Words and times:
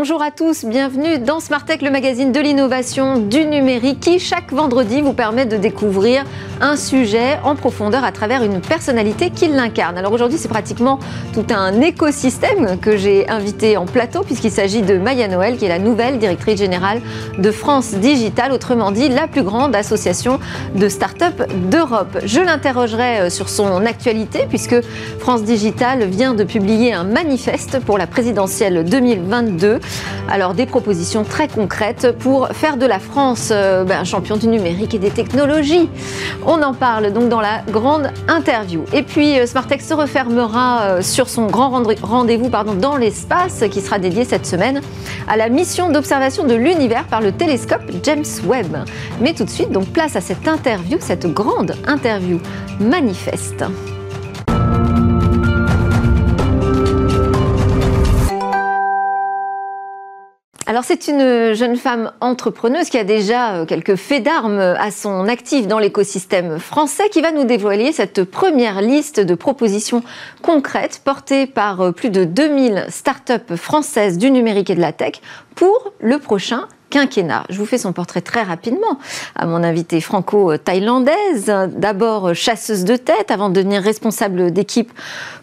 Bonjour 0.00 0.22
à 0.22 0.30
tous, 0.30 0.64
bienvenue 0.64 1.18
dans 1.18 1.40
Smartech, 1.40 1.82
le 1.82 1.90
magazine 1.90 2.30
de 2.30 2.38
l'innovation 2.38 3.18
du 3.18 3.44
numérique 3.44 3.98
qui 3.98 4.20
chaque 4.20 4.52
vendredi 4.52 5.02
vous 5.02 5.12
permet 5.12 5.44
de 5.44 5.56
découvrir 5.56 6.24
un 6.60 6.76
sujet 6.76 7.40
en 7.42 7.56
profondeur 7.56 8.04
à 8.04 8.12
travers 8.12 8.44
une 8.44 8.60
personnalité 8.60 9.30
qui 9.30 9.48
l'incarne. 9.48 9.98
Alors 9.98 10.12
aujourd'hui 10.12 10.38
c'est 10.38 10.46
pratiquement 10.46 11.00
tout 11.34 11.46
un 11.50 11.80
écosystème 11.80 12.78
que 12.78 12.96
j'ai 12.96 13.28
invité 13.28 13.76
en 13.76 13.86
plateau 13.86 14.22
puisqu'il 14.22 14.52
s'agit 14.52 14.82
de 14.82 14.98
Maya 14.98 15.26
Noël 15.26 15.56
qui 15.56 15.64
est 15.64 15.68
la 15.68 15.80
nouvelle 15.80 16.18
directrice 16.18 16.60
générale 16.60 17.00
de 17.36 17.50
France 17.50 17.94
Digital, 17.94 18.52
autrement 18.52 18.92
dit 18.92 19.08
la 19.08 19.26
plus 19.26 19.42
grande 19.42 19.74
association 19.74 20.38
de 20.76 20.88
start-up 20.88 21.42
d'Europe. 21.72 22.18
Je 22.24 22.40
l'interrogerai 22.40 23.18
euh, 23.18 23.30
sur 23.30 23.48
son 23.48 23.84
actualité 23.84 24.46
puisque 24.48 24.76
France 25.18 25.42
Digital 25.42 26.04
vient 26.04 26.34
de 26.34 26.44
publier 26.44 26.92
un 26.92 27.02
manifeste 27.02 27.80
pour 27.80 27.98
la 27.98 28.06
présidentielle 28.06 28.84
2022 28.84 29.80
alors 30.30 30.54
des 30.54 30.66
propositions 30.66 31.24
très 31.24 31.48
concrètes 31.48 32.12
pour 32.18 32.48
faire 32.48 32.76
de 32.76 32.86
la 32.86 32.98
France 32.98 33.50
euh, 33.52 33.84
ben, 33.84 34.04
champion 34.04 34.36
du 34.36 34.48
numérique 34.48 34.94
et 34.94 34.98
des 34.98 35.10
technologies. 35.10 35.88
On 36.46 36.62
en 36.62 36.74
parle 36.74 37.12
donc 37.12 37.28
dans 37.28 37.40
la 37.40 37.62
grande 37.70 38.10
interview. 38.28 38.84
Et 38.92 39.02
puis 39.02 39.38
euh, 39.38 39.46
Smartex 39.46 39.86
se 39.86 39.94
refermera 39.94 40.82
euh, 40.82 41.02
sur 41.02 41.28
son 41.28 41.46
grand 41.46 41.70
rendez-vous 42.02 42.48
dans 42.80 42.96
l'espace 42.96 43.64
qui 43.70 43.80
sera 43.80 43.98
dédié 43.98 44.24
cette 44.24 44.46
semaine 44.46 44.80
à 45.28 45.36
la 45.36 45.48
mission 45.48 45.90
d'observation 45.90 46.44
de 46.44 46.54
l'univers 46.54 47.04
par 47.04 47.20
le 47.20 47.32
télescope 47.32 47.82
James 48.02 48.24
Webb. 48.46 48.76
Mais 49.20 49.34
tout 49.34 49.44
de 49.44 49.50
suite, 49.50 49.70
donc 49.70 49.86
place 49.88 50.16
à 50.16 50.20
cette 50.20 50.46
interview, 50.48 50.98
cette 51.00 51.26
grande 51.26 51.74
interview 51.86 52.40
manifeste. 52.80 53.64
Alors 60.68 60.84
c'est 60.84 61.08
une 61.08 61.54
jeune 61.54 61.76
femme 61.76 62.12
entrepreneuse 62.20 62.90
qui 62.90 62.98
a 62.98 63.04
déjà 63.04 63.54
euh, 63.54 63.64
quelques 63.64 63.94
faits 63.94 64.22
d'armes 64.22 64.58
à 64.58 64.90
son 64.90 65.26
actif 65.26 65.66
dans 65.66 65.78
l'écosystème 65.78 66.58
français 66.58 67.08
qui 67.08 67.22
va 67.22 67.32
nous 67.32 67.44
dévoiler 67.44 67.90
cette 67.90 68.22
première 68.22 68.82
liste 68.82 69.18
de 69.18 69.34
propositions 69.34 70.02
concrètes 70.42 71.00
portées 71.02 71.46
par 71.46 71.80
euh, 71.80 71.92
plus 71.92 72.10
de 72.10 72.24
2000 72.24 72.84
startups 72.90 73.56
françaises 73.56 74.18
du 74.18 74.30
numérique 74.30 74.68
et 74.68 74.74
de 74.74 74.82
la 74.82 74.92
tech 74.92 75.22
pour 75.54 75.94
le 76.00 76.18
prochain 76.18 76.68
quinquennat. 76.90 77.44
Je 77.50 77.58
vous 77.58 77.66
fais 77.66 77.78
son 77.78 77.92
portrait 77.92 78.20
très 78.20 78.42
rapidement 78.42 78.98
à 79.34 79.46
mon 79.46 79.62
invitée 79.62 80.00
franco-thaïlandaise, 80.00 81.52
d'abord 81.68 82.34
chasseuse 82.34 82.84
de 82.84 82.96
tête 82.96 83.30
avant 83.30 83.48
de 83.48 83.54
devenir 83.54 83.82
responsable 83.82 84.50
d'équipe 84.52 84.92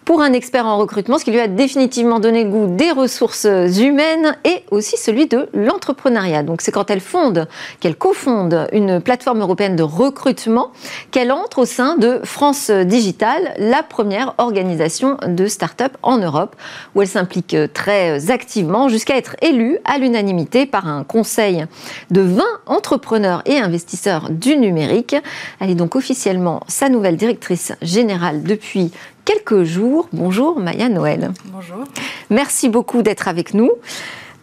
pour 0.05 0.21
un 0.21 0.33
expert 0.33 0.66
en 0.66 0.77
recrutement, 0.77 1.17
ce 1.17 1.25
qui 1.25 1.31
lui 1.31 1.39
a 1.39 1.47
définitivement 1.47 2.19
donné 2.19 2.43
le 2.43 2.49
goût 2.49 2.67
des 2.67 2.91
ressources 2.91 3.45
humaines 3.45 4.38
et 4.43 4.63
aussi 4.69 4.97
celui 4.97 5.25
de 5.27 5.49
l'entrepreneuriat. 5.53 6.43
Donc 6.43 6.61
c'est 6.61 6.71
quand 6.71 6.91
elle 6.91 6.99
fonde, 6.99 7.47
qu'elle 7.79 7.95
cofonde 7.95 8.67
une 8.71 9.01
plateforme 9.01 9.41
européenne 9.41 9.75
de 9.75 9.83
recrutement, 9.83 10.71
qu'elle 11.09 11.31
entre 11.31 11.59
au 11.59 11.66
sein 11.66 11.97
de 11.97 12.21
France 12.23 12.69
Digital, 12.69 13.53
la 13.57 13.81
première 13.81 14.35
organisation 14.38 15.17
de 15.27 15.47
start-up 15.47 15.97
en 16.03 16.17
Europe, 16.17 16.55
où 16.93 17.01
elle 17.01 17.07
s'implique 17.07 17.55
très 17.73 18.29
activement 18.29 18.89
jusqu'à 18.89 19.17
être 19.17 19.35
élue 19.41 19.79
à 19.85 19.97
l'unanimité 19.97 20.67
par 20.67 20.88
un 20.88 21.03
conseil 21.03 21.34
de 22.11 22.22
20 22.22 22.44
entrepreneurs 22.66 23.41
et 23.45 23.58
investisseurs 23.58 24.30
du 24.30 24.58
numérique. 24.58 25.16
Elle 25.59 25.69
est 25.69 25.75
donc 25.75 25.95
officiellement 25.95 26.61
sa 26.67 26.89
nouvelle 26.89 27.17
directrice 27.17 27.73
générale 27.81 28.44
depuis 28.44 28.91
quelques 29.25 29.63
jours. 29.63 30.07
Bonjour 30.13 30.59
Maya 30.59 30.90
Noël. 30.90 31.31
Bonjour. 31.46 31.84
Merci 32.29 32.69
beaucoup 32.69 33.01
d'être 33.01 33.28
avec 33.28 33.53
nous. 33.53 33.72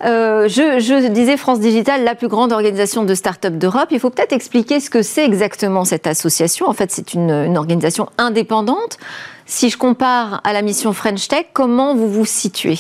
Euh, 0.04 0.48
je, 0.48 1.08
disais 1.08 1.36
France 1.36 1.60
Digital, 1.60 2.02
la 2.02 2.14
plus 2.14 2.28
grande 2.28 2.52
organisation 2.52 3.04
de 3.04 3.14
start-up 3.14 3.54
d'Europe. 3.54 3.88
Il 3.90 4.00
faut 4.00 4.10
peut-être 4.10 4.32
expliquer 4.32 4.80
ce 4.80 4.90
que 4.90 5.00
c'est 5.00 5.24
exactement 5.24 5.84
cette 5.84 6.06
association. 6.06 6.66
En 6.66 6.72
fait, 6.72 6.90
c'est 6.90 7.14
une, 7.14 7.30
une, 7.30 7.56
organisation 7.56 8.08
indépendante. 8.18 8.98
Si 9.46 9.70
je 9.70 9.78
compare 9.78 10.40
à 10.42 10.52
la 10.52 10.62
mission 10.62 10.92
French 10.92 11.28
Tech, 11.28 11.46
comment 11.52 11.94
vous 11.94 12.08
vous 12.08 12.24
situez? 12.24 12.78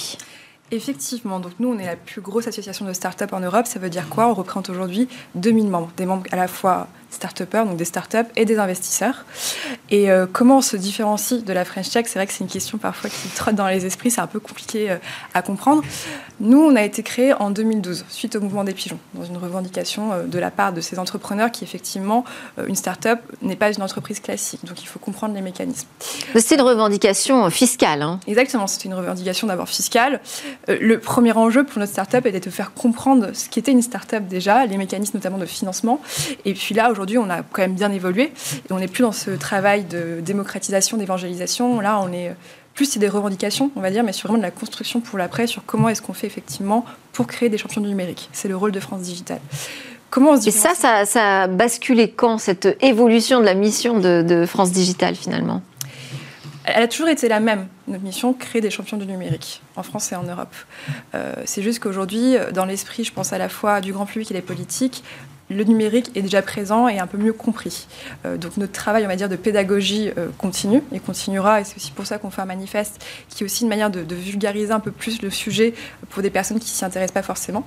Effectivement, 0.72 1.38
donc 1.38 1.52
nous 1.58 1.68
on 1.68 1.78
est 1.78 1.84
la 1.84 1.96
plus 1.96 2.22
grosse 2.22 2.48
association 2.48 2.86
de 2.86 2.94
start-up 2.94 3.34
en 3.34 3.40
Europe. 3.40 3.66
Ça 3.66 3.78
veut 3.78 3.90
dire 3.90 4.08
quoi? 4.08 4.28
On 4.28 4.34
représente 4.34 4.70
aujourd'hui 4.70 5.06
2000 5.34 5.68
membres, 5.68 5.92
des 5.98 6.06
membres 6.06 6.24
à 6.32 6.36
la 6.36 6.48
fois 6.48 6.88
start 7.12 7.42
donc 7.50 7.76
des 7.76 7.84
start-up 7.84 8.26
et 8.36 8.44
des 8.44 8.58
investisseurs. 8.58 9.24
Et 9.90 10.10
euh, 10.10 10.26
comment 10.30 10.58
on 10.58 10.60
se 10.60 10.76
différencie 10.76 11.44
de 11.44 11.52
la 11.52 11.64
French 11.64 11.90
Tech? 11.90 12.06
C'est 12.08 12.18
vrai 12.18 12.26
que 12.26 12.32
c'est 12.32 12.44
une 12.44 12.50
question 12.50 12.78
parfois 12.78 13.10
qui 13.10 13.28
trotte 13.28 13.54
dans 13.54 13.68
les 13.68 13.84
esprits, 13.86 14.10
c'est 14.10 14.20
un 14.20 14.26
peu 14.26 14.40
compliqué 14.40 14.90
euh, 14.90 14.96
à 15.34 15.42
comprendre. 15.42 15.82
Nous, 16.40 16.60
on 16.60 16.74
a 16.76 16.82
été 16.82 17.02
créé 17.02 17.32
en 17.34 17.50
2012, 17.50 18.04
suite 18.08 18.36
au 18.36 18.40
mouvement 18.40 18.64
des 18.64 18.72
pigeons, 18.72 18.98
dans 19.14 19.24
une 19.24 19.36
revendication 19.36 20.12
euh, 20.12 20.22
de 20.24 20.38
la 20.38 20.50
part 20.50 20.72
de 20.72 20.80
ces 20.80 20.98
entrepreneurs 20.98 21.50
qui, 21.50 21.64
effectivement, 21.64 22.24
une 22.66 22.76
start-up 22.76 23.20
n'est 23.42 23.56
pas 23.56 23.72
une 23.72 23.82
entreprise 23.82 24.20
classique. 24.20 24.64
Donc 24.64 24.82
il 24.82 24.86
faut 24.86 24.98
comprendre 24.98 25.34
les 25.34 25.42
mécanismes. 25.42 25.88
C'est 26.34 26.54
une 26.54 26.62
revendication 26.62 27.48
fiscale. 27.50 28.02
Hein. 28.02 28.20
Exactement, 28.26 28.66
c'était 28.66 28.86
une 28.86 28.94
revendication 28.94 29.46
d'abord 29.46 29.68
fiscale. 29.68 30.20
le 30.68 30.96
premier 30.98 31.32
enjeu 31.32 31.64
pour 31.64 31.78
notre 31.78 31.92
start-up 31.92 32.26
était 32.26 32.40
de 32.40 32.50
faire 32.50 32.72
comprendre 32.72 33.30
ce 33.34 33.48
qu'était 33.48 33.72
une 33.72 33.82
start-up 33.82 34.24
déjà, 34.28 34.66
les 34.66 34.76
mécanismes 34.76 35.18
notamment 35.18 35.38
de 35.38 35.46
financement. 35.46 36.00
Et 36.44 36.54
puis 36.54 36.74
là, 36.74 36.90
aujourd'hui, 36.90 37.01
aujourd'hui, 37.02 37.18
on 37.18 37.30
a 37.30 37.42
quand 37.42 37.62
même 37.62 37.74
bien 37.74 37.90
évolué. 37.90 38.32
Et 38.68 38.72
on 38.72 38.78
n'est 38.78 38.88
plus 38.88 39.02
dans 39.02 39.12
ce 39.12 39.30
travail 39.30 39.84
de 39.84 40.20
démocratisation, 40.20 40.96
d'évangélisation. 40.96 41.80
Là, 41.80 42.00
on 42.00 42.12
est 42.12 42.32
plus 42.74 42.86
c'est 42.86 43.00
des 43.00 43.08
revendications, 43.08 43.70
on 43.76 43.80
va 43.80 43.90
dire, 43.90 44.02
mais 44.02 44.12
sur 44.12 44.28
vraiment 44.28 44.38
de 44.38 44.44
la 44.44 44.50
construction 44.50 45.00
pour 45.00 45.18
l'après, 45.18 45.46
sur 45.46 45.64
comment 45.66 45.88
est-ce 45.88 46.00
qu'on 46.00 46.14
fait 46.14 46.26
effectivement 46.26 46.86
pour 47.12 47.26
créer 47.26 47.48
des 47.48 47.58
champions 47.58 47.82
du 47.82 47.88
numérique. 47.88 48.30
C'est 48.32 48.48
le 48.48 48.56
rôle 48.56 48.72
de 48.72 48.80
France 48.80 49.02
Digital. 49.02 49.40
Comment 50.08 50.30
on 50.30 50.40
se 50.40 50.48
Et 50.48 50.50
ça, 50.50 50.74
ça, 50.74 51.42
a 51.42 51.46
basculé 51.48 52.10
quand, 52.10 52.38
cette 52.38 52.78
évolution 52.80 53.40
de 53.40 53.44
la 53.44 53.54
mission 53.54 53.98
de, 53.98 54.46
France 54.46 54.72
Digital 54.72 55.16
finalement? 55.16 55.60
Elle 56.64 56.84
a 56.84 56.88
toujours 56.88 57.08
été 57.08 57.28
la 57.28 57.40
même, 57.40 57.66
notre 57.88 58.04
mission, 58.04 58.32
créer 58.32 58.62
des 58.62 58.70
champions 58.70 58.96
du 58.96 59.06
numérique, 59.06 59.60
en 59.74 59.82
France 59.82 60.12
et 60.12 60.14
en 60.14 60.22
Europe. 60.22 60.54
Euh, 61.14 61.34
c'est 61.44 61.60
juste 61.60 61.80
qu'aujourd'hui, 61.80 62.36
dans 62.54 62.64
l'esprit, 62.64 63.02
je 63.02 63.12
pense 63.12 63.32
à 63.32 63.38
la 63.38 63.48
fois 63.48 63.80
du 63.80 63.92
grand 63.92 64.06
public 64.06 64.30
et 64.30 64.34
des 64.34 64.42
politiques, 64.42 65.02
le 65.52 65.64
numérique 65.64 66.10
est 66.14 66.22
déjà 66.22 66.42
présent 66.42 66.88
et 66.88 66.98
un 66.98 67.06
peu 67.06 67.18
mieux 67.18 67.32
compris. 67.32 67.86
Euh, 68.24 68.36
donc 68.36 68.56
notre 68.56 68.72
travail, 68.72 69.04
on 69.04 69.08
va 69.08 69.16
dire, 69.16 69.28
de 69.28 69.36
pédagogie 69.36 70.10
euh, 70.18 70.28
continue 70.38 70.82
et 70.92 71.00
continuera, 71.00 71.60
et 71.60 71.64
c'est 71.64 71.76
aussi 71.76 71.92
pour 71.92 72.06
ça 72.06 72.18
qu'on 72.18 72.30
fait 72.30 72.42
un 72.42 72.46
manifeste 72.46 73.04
qui 73.28 73.42
est 73.42 73.46
aussi 73.46 73.62
une 73.62 73.68
manière 73.68 73.90
de, 73.90 74.02
vulgariser 74.14 74.72
un 74.72 74.80
peu 74.80 74.90
plus 74.90 75.22
le 75.22 75.30
sujet 75.30 75.74
pour 76.10 76.22
des 76.22 76.30
personnes 76.30 76.60
qui 76.60 76.68
s'y 76.68 76.84
intéressent 76.84 77.14
pas 77.14 77.22
forcément. 77.22 77.66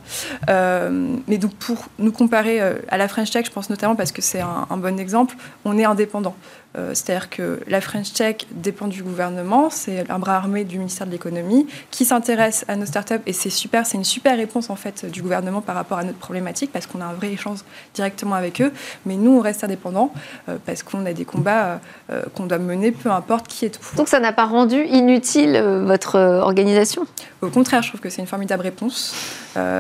Euh, 0.50 1.18
mais 1.28 1.38
donc 1.38 1.53
pour 1.56 1.85
nous 2.00 2.12
comparer 2.12 2.62
à 2.62 2.97
la 2.97 3.07
French 3.07 3.31
Tech, 3.31 3.45
je 3.45 3.51
pense 3.51 3.69
notamment 3.69 3.95
parce 3.95 4.12
que 4.12 4.22
c'est 4.22 4.41
un, 4.41 4.68
un 4.69 4.78
bon 4.78 5.00
exemple, 5.00 5.35
on 5.66 5.78
est 5.78 5.85
indépendant. 5.85 6.35
Euh, 6.78 6.90
c'est-à-dire 6.94 7.30
que 7.30 7.59
la 7.68 7.81
French 7.81 8.13
Tech 8.13 8.38
dépend 8.52 8.88
du 8.88 9.03
gouvernement, 9.03 9.69
c'est 9.69 10.09
un 10.09 10.19
bras 10.19 10.36
armé 10.36 10.63
du 10.63 10.78
ministère 10.78 11.08
de 11.08 11.12
l'économie 11.12 11.68
qui 11.91 12.06
s'intéresse 12.06 12.66
à 12.68 12.75
nos 12.75 12.86
startups 12.86 13.22
et 13.25 13.34
c'est 13.34 13.50
super, 13.50 13.86
c'est 13.86 13.97
une 13.97 14.03
super 14.03 14.36
réponse 14.38 14.69
en 14.69 14.75
fait 14.75 15.06
du 15.06 15.22
gouvernement 15.22 15.62
par 15.62 15.75
rapport 15.75 15.97
à 15.97 16.03
notre 16.03 16.18
problématique 16.18 16.72
parce 16.72 16.88
qu'on 16.88 17.02
a 17.02 17.06
un 17.06 17.13
vrai 17.13 17.31
échange 17.31 17.59
directement 17.94 18.36
avec 18.36 18.62
eux. 18.62 18.72
Mais 19.06 19.16
nous, 19.16 19.38
on 19.38 19.40
reste 19.40 19.63
indépendants 19.63 20.12
euh, 20.50 20.58
parce 20.66 20.84
qu'on 20.84 21.06
a 21.06 21.13
des 21.13 21.25
combats 21.25 21.80
euh, 22.09 22.24
qu'on 22.34 22.46
doit 22.46 22.58
mener, 22.58 22.92
peu 22.92 23.12
importe 23.12 23.47
qui 23.47 23.66
est 23.66 23.69
tout. 23.69 23.96
Donc 23.96 24.07
ça 24.07 24.19
n'a 24.19 24.34
pas 24.34 24.46
rendu 24.46 24.84
inutile 24.86 25.57
votre 25.86 26.18
organisation? 26.18 27.06
Au 27.42 27.50
contraire, 27.50 27.81
je 27.84 27.90
trouve 27.90 28.02
que 28.02 28.09
c'est 28.09 28.22
une 28.22 28.28
formidable 28.28 28.63
réponse. 28.63 29.16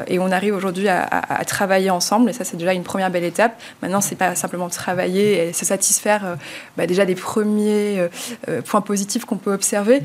Et 0.07 0.19
on 0.19 0.31
arrive 0.31 0.55
aujourd'hui 0.55 0.87
à, 0.87 1.43
travailler 1.45 1.89
ensemble. 1.89 2.29
Et 2.29 2.33
ça, 2.33 2.43
c'est 2.43 2.57
déjà 2.57 2.73
une 2.73 2.83
première 2.83 3.09
belle 3.09 3.23
étape. 3.23 3.59
Maintenant, 3.81 4.01
c'est 4.01 4.15
pas 4.15 4.35
simplement 4.35 4.69
travailler 4.69 5.49
et 5.49 5.53
se 5.53 5.65
satisfaire 5.65 6.25
euh, 6.25 6.35
bah, 6.85 6.87
déjà 6.87 7.05
des 7.05 7.15
premiers 7.15 8.07
euh, 8.47 8.61
points 8.61 8.81
positifs 8.81 9.25
qu'on 9.25 9.37
peut 9.37 9.53
observer. 9.53 10.03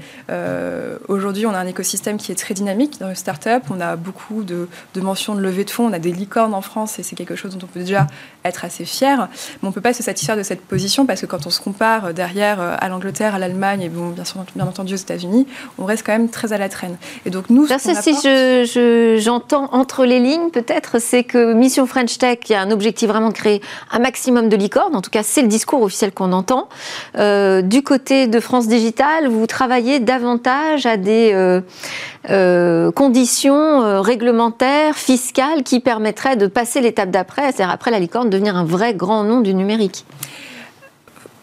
aujourd'hui, 1.09 1.47
on 1.47 1.51
a 1.51 1.59
un 1.59 1.67
écosystème 1.67 2.17
qui 2.17 2.33
est 2.33 2.35
très 2.35 2.55
dynamique 2.55 2.99
dans 2.99 3.09
les 3.09 3.15
startups. 3.15 3.67
On 3.71 3.81
a 3.81 3.97
beaucoup 3.97 4.43
de, 4.43 4.69
mentions 4.97 5.35
de 5.35 5.41
levée 5.41 5.65
de 5.65 5.71
fonds. 5.71 5.87
On 5.87 5.93
a 5.93 5.99
des 5.99 6.13
licornes 6.13 6.55
en 6.55 6.63
France 6.63 6.99
et 6.99 7.03
c'est 7.03 7.17
quelque 7.17 7.37
chose 7.37 7.57
dont 7.57 7.67
on 7.67 7.69
peut 7.69 7.81
déjà 7.81 8.07
être 8.45 8.65
assez 8.65 8.85
fier. 8.85 9.29
Mais 9.63 9.69
on 9.69 9.73
peut 9.73 9.81
pas 9.81 9.93
se 9.93 10.03
satisfaire 10.03 10.37
de 10.37 10.43
cette 10.43 10.63
position 10.63 11.05
parce 11.05 11.21
que 11.21 11.27
quand 11.27 11.47
on 11.47 11.51
se 11.51 11.61
compare 11.61 12.15
derrière 12.15 12.61
à 12.61 12.89
l'Angleterre, 12.89 13.35
à 13.35 13.39
l'Allemagne 13.39 13.83
et 13.83 13.89
bon, 13.89 14.11
bien, 14.11 14.25
sûr, 14.25 14.45
bien 14.55 14.67
entendu 14.67 14.95
aux 14.95 14.97
États-Unis, 14.97 15.47
on 15.79 15.85
reste 15.85 16.07
quand 16.07 16.13
même 16.13 16.31
très 16.31 16.53
à 16.53 16.59
la 16.59 16.69
traîne. 16.69 16.97
Et 17.27 17.31
donc 17.31 17.51
nous, 17.51 17.67
si 17.67 19.21
j'entends 19.21 19.69
entre 19.73 20.05
les 20.05 20.21
lignes, 20.21 20.51
peut-être, 20.51 20.99
c'est 20.99 21.25
que 21.25 21.53
Mission 21.53 21.87
French 21.87 22.17
Tech, 22.19 22.39
il 22.49 22.53
y 22.53 22.55
a 22.55 22.63
un 22.63 22.71
objectif 22.71 23.09
vraiment 23.09 23.29
de 23.29 23.35
créer 23.35 23.61
un 23.91 23.99
maximum 23.99 24.49
de 24.49 24.57
licornes. 24.57 24.97
En 24.97 25.03
tout 25.03 25.11
cas, 25.11 25.23
c'est 25.23 25.43
le 25.43 25.49
discours 25.49 25.83
officiel 25.83 26.13
qu'on 26.13 26.33
entend. 26.33 26.69
Du 27.15 27.83
côté 27.83 28.27
de 28.27 28.41
France 28.41 28.69
Digital, 28.69 29.29
vous 29.29 29.47
travaillez 29.47 30.01
davantage 30.01 30.87
à 30.87 30.97
des 30.97 31.61
conditions 32.95 34.03
réglementaires, 34.03 34.97
fiscales, 34.97 35.63
qui 35.63 35.81
permettraient 35.81 36.37
de 36.37 36.47
passer 36.47 36.81
l'étape 36.81 37.11
d'après, 37.11 37.53
c'est-à-dire 37.53 37.71
après 37.71 37.91
la 37.91 37.99
licorne, 37.99 38.31
devenir 38.31 38.57
un 38.57 38.65
vrai 38.65 38.95
grand 38.95 39.25
nom 39.25 39.41
du 39.41 39.55
numérique. 39.55 40.05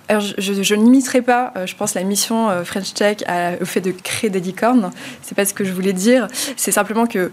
Alors, 0.10 0.22
je, 0.22 0.64
je, 0.64 0.76
ne 0.76 0.84
limiterai 0.84 1.22
pas, 1.22 1.52
euh, 1.58 1.68
je 1.68 1.76
pense, 1.76 1.94
la 1.94 2.04
mission 2.04 2.50
euh, 2.50 2.64
French 2.64 2.94
Tech 2.94 3.18
au 3.62 3.66
fait 3.66 3.82
de 3.82 3.92
créer 3.92 4.30
des 4.30 4.40
licornes. 4.40 4.92
C'est 5.22 5.36
pas 5.36 5.46
ce 5.46 5.54
que 5.54 5.66
je 5.66 5.74
voulais 5.74 5.94
dire. 5.94 6.28
C'est 6.56 6.72
simplement 6.72 7.08
que 7.08 7.32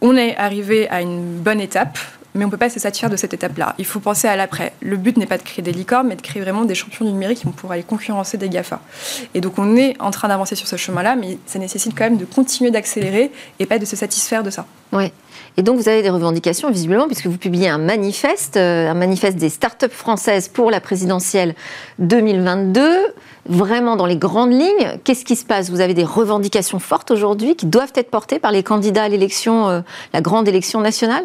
on 0.00 0.16
est 0.16 0.36
arrivé 0.36 0.88
à 0.90 1.00
une 1.00 1.38
bonne 1.38 1.60
étape 1.60 1.98
mais 2.38 2.44
on 2.44 2.48
ne 2.48 2.52
peut 2.52 2.56
pas 2.56 2.70
se 2.70 2.78
satisfaire 2.78 3.10
de 3.10 3.16
cette 3.16 3.34
étape-là. 3.34 3.74
Il 3.78 3.84
faut 3.84 3.98
penser 3.98 4.28
à 4.28 4.36
l'après. 4.36 4.72
Le 4.80 4.96
but 4.96 5.16
n'est 5.16 5.26
pas 5.26 5.38
de 5.38 5.42
créer 5.42 5.62
des 5.62 5.72
licornes, 5.72 6.06
mais 6.06 6.14
de 6.14 6.22
créer 6.22 6.40
vraiment 6.40 6.64
des 6.64 6.76
champions 6.76 7.04
du 7.04 7.10
numérique 7.10 7.38
qui 7.38 7.44
vont 7.44 7.52
pouvoir 7.52 7.72
aller 7.72 7.82
concurrencer 7.82 8.38
des 8.38 8.48
GAFA. 8.48 8.80
Et 9.34 9.40
donc 9.40 9.58
on 9.58 9.76
est 9.76 10.00
en 10.00 10.12
train 10.12 10.28
d'avancer 10.28 10.54
sur 10.54 10.68
ce 10.68 10.76
chemin-là, 10.76 11.16
mais 11.16 11.38
ça 11.46 11.58
nécessite 11.58 11.98
quand 11.98 12.04
même 12.04 12.16
de 12.16 12.24
continuer 12.24 12.70
d'accélérer 12.70 13.32
et 13.58 13.66
pas 13.66 13.78
de 13.78 13.84
se 13.84 13.96
satisfaire 13.96 14.44
de 14.44 14.50
ça. 14.50 14.66
Oui. 14.92 15.12
Et 15.56 15.62
donc 15.62 15.78
vous 15.78 15.88
avez 15.88 16.02
des 16.02 16.10
revendications 16.10 16.70
visiblement 16.70 17.08
puisque 17.08 17.26
vous 17.26 17.36
publiez 17.36 17.68
un 17.68 17.78
manifeste, 17.78 18.56
euh, 18.56 18.88
un 18.88 18.94
manifeste 18.94 19.36
des 19.36 19.48
startups 19.48 19.88
françaises 19.90 20.46
pour 20.46 20.70
la 20.70 20.80
présidentielle 20.80 21.56
2022 21.98 23.14
vraiment 23.48 23.96
dans 23.96 24.06
les 24.06 24.16
grandes 24.16 24.52
lignes, 24.52 24.98
qu'est-ce 25.04 25.24
qui 25.24 25.34
se 25.34 25.44
passe? 25.44 25.70
Vous 25.70 25.80
avez 25.80 25.94
des 25.94 26.04
revendications 26.04 26.78
fortes 26.78 27.10
aujourd'hui 27.10 27.56
qui 27.56 27.66
doivent 27.66 27.92
être 27.94 28.10
portées 28.10 28.38
par 28.38 28.52
les 28.52 28.62
candidats 28.62 29.04
à 29.04 29.08
l'élection, 29.08 29.68
euh, 29.68 29.80
la 30.12 30.20
grande 30.20 30.46
élection 30.46 30.80
nationale? 30.80 31.24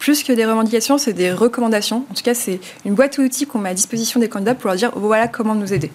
Plus 0.00 0.24
que 0.24 0.32
des 0.32 0.46
revendications, 0.46 0.98
c'est 0.98 1.12
des 1.12 1.30
recommandations. 1.30 2.06
En 2.10 2.14
tout 2.14 2.22
cas, 2.22 2.34
c'est 2.34 2.58
une 2.86 2.94
boîte 2.94 3.18
à 3.18 3.22
outils 3.22 3.46
qu'on 3.46 3.58
met 3.58 3.68
à 3.68 3.74
disposition 3.74 4.18
des 4.18 4.28
candidats 4.28 4.54
pour 4.54 4.68
leur 4.68 4.76
dire 4.76 4.90
voilà 4.96 5.28
comment 5.28 5.54
nous 5.54 5.72
aider. 5.72 5.92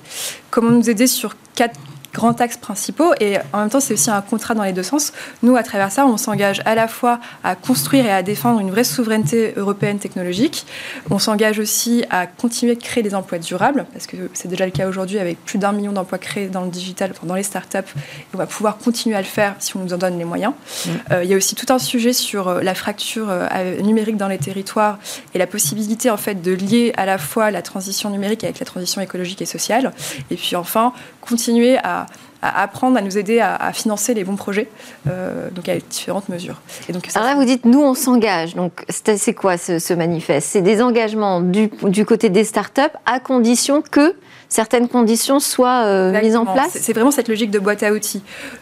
Comment 0.52 0.70
nous 0.70 0.90
aider 0.90 1.08
sur 1.08 1.36
quatre 1.56 1.78
grands 2.16 2.32
axes 2.32 2.58
principaux 2.58 3.14
et 3.20 3.38
en 3.54 3.60
même 3.60 3.70
temps 3.70 3.80
c'est 3.80 3.94
aussi 3.94 4.10
un 4.10 4.22
contrat 4.22 4.56
dans 4.56 4.64
les 4.64 4.74
deux 4.74 4.84
sens. 4.84 5.12
Nous 5.44 5.56
à 5.56 5.64
travers 5.64 5.92
ça 5.92 6.06
on 6.08 6.18
s'engage 6.18 6.62
à 6.66 6.74
la 6.74 6.88
fois 6.88 7.20
à 7.44 7.56
construire 7.56 8.06
et 8.06 8.12
à 8.12 8.24
défendre 8.24 8.60
une 8.60 8.72
vraie 8.72 8.84
souveraineté 8.84 9.54
européenne 9.58 10.00
technologique. 10.00 10.66
On 11.10 11.20
s'engage 11.20 11.60
aussi 11.60 12.06
à 12.10 12.26
continuer 12.26 12.76
de 12.76 12.82
créer 12.82 13.04
des 13.04 13.14
emplois 13.14 13.38
durables 13.38 13.86
parce 13.94 14.08
que 14.08 14.18
c'est 14.34 14.48
déjà 14.48 14.66
le 14.66 14.72
cas 14.72 14.88
aujourd'hui 14.88 15.20
avec 15.20 15.44
plus 15.44 15.60
d'un 15.60 15.74
million 15.74 15.92
d'emplois 15.92 16.18
créés 16.18 16.48
dans 16.48 16.62
le 16.62 16.70
digital, 16.70 17.12
dans 17.24 17.36
les 17.36 17.44
startups 17.44 17.78
et 17.78 18.34
on 18.34 18.38
va 18.38 18.48
pouvoir 18.48 18.78
continuer 18.78 19.16
à 19.16 19.22
le 19.22 19.28
faire 19.28 19.56
si 19.60 19.76
on 19.76 19.82
nous 19.82 19.94
en 19.94 19.98
donne 19.98 20.18
les 20.18 20.26
moyens. 20.26 20.54
Mmh. 20.54 20.90
Euh, 21.12 21.24
il 21.24 21.30
y 21.30 21.34
a 21.34 21.38
aussi 21.38 21.56
tout 21.56 21.72
un 21.74 21.80
sujet 21.80 22.14
sur 22.14 22.48
euh, 22.48 22.62
la 22.62 22.76
fracture 22.76 23.28
euh, 23.30 23.82
numérique 23.82 24.18
dans 24.18 24.30
les 24.30 24.38
territoires 24.38 25.00
et 25.34 25.38
la 25.38 25.48
possibilité 25.48 26.10
en 26.10 26.18
fait 26.18 26.42
de 26.42 26.52
lier 26.52 26.94
à 26.96 27.06
la 27.06 27.18
fois 27.18 27.52
la 27.52 27.62
transition 27.62 28.10
numérique 28.10 28.44
avec 28.44 28.60
la 28.60 28.66
transition 28.66 29.02
écologique 29.02 29.42
et 29.42 29.46
sociale. 29.46 29.92
Et 30.32 30.36
puis 30.36 30.56
enfin 30.56 30.94
continuer 31.28 31.78
à 31.78 32.06
à, 32.46 32.62
apprendre, 32.62 32.98
à 32.98 33.02
nous 33.02 33.18
aider 33.18 33.40
à, 33.40 33.72
financer 33.74 34.14
les 34.14 34.24
bons 34.24 34.36
projets, 34.36 34.68
euh, 35.10 35.50
donc 35.50 35.68
avec 35.68 35.88
différentes 35.88 36.30
mesures. 36.30 36.62
Et 36.88 36.94
donc, 36.94 37.10
Alors 37.16 37.28
là, 37.28 37.36
vous 37.36 37.46
dites, 37.46 37.66
nous, 37.66 37.82
on 37.82 37.94
s'engage. 37.94 38.56
Donc, 38.56 38.86
c'est 38.90 39.34
quoi 39.34 39.58
ce, 39.58 39.94
manifeste? 39.94 40.50
C'est 40.52 40.62
des 40.62 40.82
engagements 40.82 41.42
du, 41.42 41.70
du, 41.84 42.06
côté 42.06 42.30
des 42.30 42.44
startups 42.44 42.82
à 43.06 43.20
condition 43.20 43.82
que 43.82 44.16
certaines 44.50 44.88
conditions 44.88 45.40
soient 45.40 45.86
euh, 45.86 46.22
mises 46.22 46.36
en 46.36 46.46
place? 46.46 46.78
C'est 46.80 46.94
vraiment 46.94 47.12
cette 47.12 47.28
logique 47.28 47.52
de 47.52 47.60
boîte 47.60 47.84
à 47.84 47.92
outils. 47.92 48.22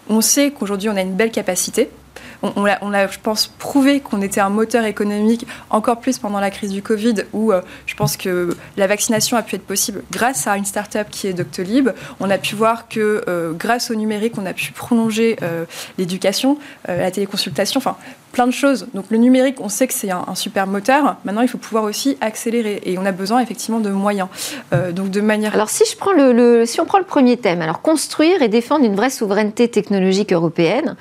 On 0.10 0.22
sait 0.22 0.52
qu'aujourd'hui, 0.52 0.90
on 0.90 0.96
a 0.96 1.02
une 1.02 1.16
belle 1.16 1.32
capacité 1.32 1.90
on, 2.44 2.94
a, 2.94 3.08
je 3.08 3.20
pense, 3.20 3.48
prouvé 3.48 4.02
qu'on 4.02 4.22
était 4.22 4.42
un 4.42 4.50
moteur 4.50 4.86
économique 4.86 5.48
encore 5.70 6.00
plus 6.00 6.20
pendant 6.20 6.40
la 6.40 6.52
crise 6.52 6.72
du 6.72 6.82
Covid, 6.82 7.16
où 7.32 7.52
euh, 7.52 7.62
je 7.86 7.96
pense 7.96 8.18
que 8.18 8.56
la 8.78 8.88
vaccination 8.88 9.38
a 9.38 9.44
pu 9.44 9.56
être 9.56 9.66
possible 9.66 10.04
grâce 10.12 10.46
à 10.48 10.58
une 10.58 10.66
start-up 10.66 11.08
qui 11.10 11.28
est 11.28 11.34
Doctolib. 11.34 11.90
On 12.20 12.30
a 12.30 12.38
pu 12.38 12.56
voir 12.56 12.88
que 12.90 13.24
euh, 13.28 13.54
grâce 13.54 13.92
au 13.92 13.96
numérique, 13.96 14.34
on 14.38 14.46
a 14.46 14.54
pu 14.54 14.74
prolonger 14.74 15.38
euh, 15.42 15.66
l'éducation, 15.98 16.58
la 16.88 17.10
téléconsultation, 17.12 17.80
plein 18.34 18.48
de 18.48 18.52
choses. 18.52 18.88
Donc 18.94 19.06
le 19.10 19.18
numérique, 19.18 19.62
on 19.62 19.70
sait 19.70 19.88
que 19.88 19.94
c'est 19.94 20.12
un, 20.12 20.36
super 20.36 20.68
moteur. 20.68 21.16
Maintenant, 21.24 21.42
il 21.42 21.48
faut 21.48 21.58
pouvoir 21.58 21.86
aussi 21.86 22.18
accélérer 22.20 22.82
et 22.84 22.98
on 22.98 23.06
a 23.06 23.14
besoin 23.14 23.40
effectivement 23.40 23.80
de 23.80 23.90
moyens. 23.90 24.28
donc 24.92 25.10
de 25.10 25.22
manière. 25.22 25.54
Alors 25.54 25.70
si 25.70 25.84
je 25.90 25.96
prends 25.96 26.12
le, 26.12 26.66
si 26.66 26.82
on 26.82 26.86
prend 26.86 26.98
le 26.98 27.06
premier 27.06 27.38
thème, 27.38 27.62
alors 27.62 27.82
construire 27.82 28.42
et 28.42 28.50
défendre 28.50 28.84
une 28.84 28.96
vraie 28.96 29.10
souveraineté 29.10 29.70
technologique 29.70 30.34
européenne. 30.34 30.98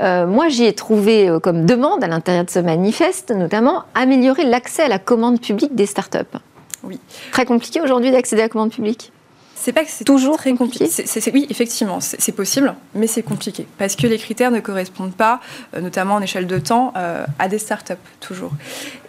moi, 0.00 0.48
j'y 0.48 0.64
ai 0.64 0.72
trouvé 0.72 1.28
euh, 1.28 1.38
comme 1.38 1.66
demande 1.66 2.02
à 2.02 2.08
l'intérieur 2.08 2.44
de 2.44 2.50
ce 2.50 2.58
manifeste, 2.58 3.30
notamment 3.30 3.84
améliorer 3.94 4.44
l'accès 4.44 4.82
à 4.82 4.88
la 4.88 4.98
commande 4.98 5.40
publique 5.40 5.74
des 5.74 5.86
startups. 5.86 6.18
Oui. 6.82 6.98
Très 7.32 7.44
compliqué 7.44 7.80
aujourd'hui 7.80 8.10
d'accéder 8.10 8.42
à 8.42 8.46
la 8.46 8.48
commande 8.48 8.72
publique? 8.72 9.12
C'est 9.62 9.72
pas 9.72 9.84
que 9.84 9.90
c'est 9.90 10.04
toujours 10.04 10.38
très 10.38 10.54
compliqué. 10.54 10.88
oui, 11.34 11.46
effectivement, 11.50 12.00
c'est 12.00 12.32
possible, 12.32 12.74
mais 12.94 13.06
c'est 13.06 13.22
compliqué 13.22 13.66
parce 13.76 13.94
que 13.94 14.06
les 14.06 14.16
critères 14.16 14.50
ne 14.50 14.60
correspondent 14.60 15.12
pas, 15.12 15.40
euh, 15.74 15.82
notamment 15.82 16.14
en 16.14 16.22
échelle 16.22 16.46
de 16.46 16.58
temps, 16.58 16.94
euh, 16.96 17.26
à 17.38 17.46
des 17.46 17.58
startups 17.58 17.92
toujours. 18.20 18.52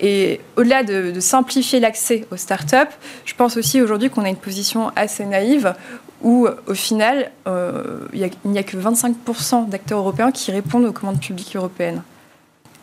Et 0.01 0.41
au-delà 0.57 0.83
de, 0.83 1.11
de, 1.11 1.19
simplifier 1.21 1.79
l'accès 1.79 2.27
aux 2.31 2.35
startups, 2.37 2.75
je 3.23 3.33
pense 3.33 3.55
aussi 3.55 3.81
aujourd'hui 3.81 4.09
qu'on 4.09 4.25
a 4.25 4.29
une 4.29 4.35
position 4.35 4.91
assez 4.97 5.25
naïve 5.25 5.73
où 6.21 6.47
au 6.67 6.73
final, 6.73 7.31
euh, 7.47 8.07
il 8.13 8.29
n'y 8.45 8.59
a, 8.59 8.63
que 8.63 8.77
25% 8.77 9.69
d'acteurs 9.69 9.99
européens 9.99 10.31
qui 10.31 10.51
répondent 10.51 10.85
aux 10.85 10.91
commandes 10.91 11.19
publiques 11.19 11.55
européennes. 11.55 12.03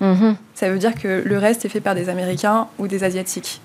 Mhm. 0.00 0.36
Ça 0.54 0.70
veut 0.70 0.78
dire 0.78 0.94
que 0.94 1.22
le 1.24 1.38
reste 1.38 1.64
est 1.64 1.68
fait 1.68 1.80
par 1.80 1.94
des 1.94 2.08
Américains 2.08 2.68
ou 2.78 2.88
des 2.88 3.04
Asiatiques. 3.04 3.60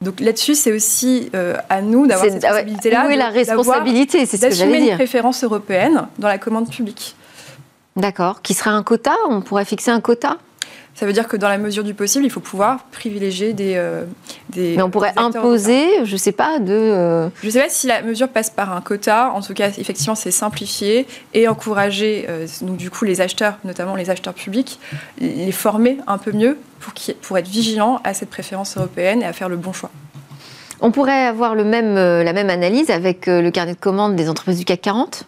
Donc 0.00 0.20
là-dessus, 0.20 0.54
c'est 0.54 0.72
aussi 0.72 1.28
euh, 1.34 1.56
à 1.68 1.82
nous 1.82 2.06
d'avoir 2.06 2.24
cette 2.30 2.42
responsabilité-là. 2.42 3.06
Où 3.06 3.10
est 3.10 3.16
la 3.16 3.30
responsabilité 3.30 4.26
C'est 4.26 4.36
ce 4.36 4.46
que 4.46 4.54
j'allais 4.54 4.80
dire. 4.80 4.92
une 4.92 4.98
préférence 4.98 5.42
européenne 5.42 6.06
dans 6.18 6.28
la 6.28 6.38
commande 6.38 6.70
publique. 6.70 7.16
D'accord. 7.96 8.42
Qui 8.42 8.54
serait 8.54 8.70
un 8.70 8.84
quota? 8.84 9.14
On 9.28 9.40
pourrait 9.40 9.64
fixer 9.64 9.90
un 9.90 10.00
quota? 10.00 10.38
Ça 10.94 11.04
veut 11.04 11.12
dire 11.12 11.26
que 11.26 11.36
dans 11.36 11.48
la 11.48 11.58
mesure 11.58 11.82
du 11.82 11.94
possible, 11.94 12.24
il 12.24 12.30
faut 12.30 12.40
pouvoir 12.40 12.84
privilégier 12.92 13.52
des. 13.52 13.74
Euh, 13.76 14.04
des 14.58 14.76
Mais 14.76 14.82
on 14.82 14.90
pourrait 14.90 15.12
imposer, 15.16 16.04
je 16.04 16.12
ne 16.12 16.18
sais 16.18 16.32
pas, 16.32 16.58
de. 16.58 16.72
Euh, 16.72 17.28
je 17.42 17.46
ne 17.46 17.52
sais 17.52 17.60
pas 17.60 17.68
si 17.68 17.86
la 17.86 18.02
mesure 18.02 18.28
passe 18.28 18.50
par 18.50 18.74
un 18.74 18.80
quota. 18.80 19.32
En 19.32 19.40
tout 19.40 19.54
cas, 19.54 19.68
effectivement, 19.68 20.14
c'est 20.14 20.30
simplifier 20.30 21.06
et 21.34 21.48
encourager, 21.48 22.26
euh, 22.28 22.46
donc, 22.62 22.76
du 22.76 22.90
coup, 22.90 23.04
les 23.04 23.20
acheteurs, 23.20 23.58
notamment 23.64 23.94
les 23.94 24.10
acheteurs 24.10 24.34
publics, 24.34 24.78
les 25.20 25.52
former 25.52 25.98
un 26.06 26.18
peu 26.18 26.32
mieux 26.32 26.58
pour, 26.80 26.92
pour 27.22 27.38
être 27.38 27.48
vigilants 27.48 28.00
à 28.04 28.14
cette 28.14 28.30
préférence 28.30 28.76
européenne 28.76 29.22
et 29.22 29.26
à 29.26 29.32
faire 29.32 29.48
le 29.48 29.56
bon 29.56 29.72
choix. 29.72 29.90
On 30.80 30.92
pourrait 30.92 31.26
avoir 31.26 31.54
le 31.54 31.64
même, 31.64 31.94
la 31.94 32.32
même 32.32 32.50
analyse 32.50 32.90
avec 32.90 33.26
le 33.26 33.50
carnet 33.50 33.74
de 33.74 33.80
commandes 33.80 34.14
des 34.14 34.28
entreprises 34.28 34.58
du 34.58 34.64
CAC 34.64 34.82
40 34.82 35.24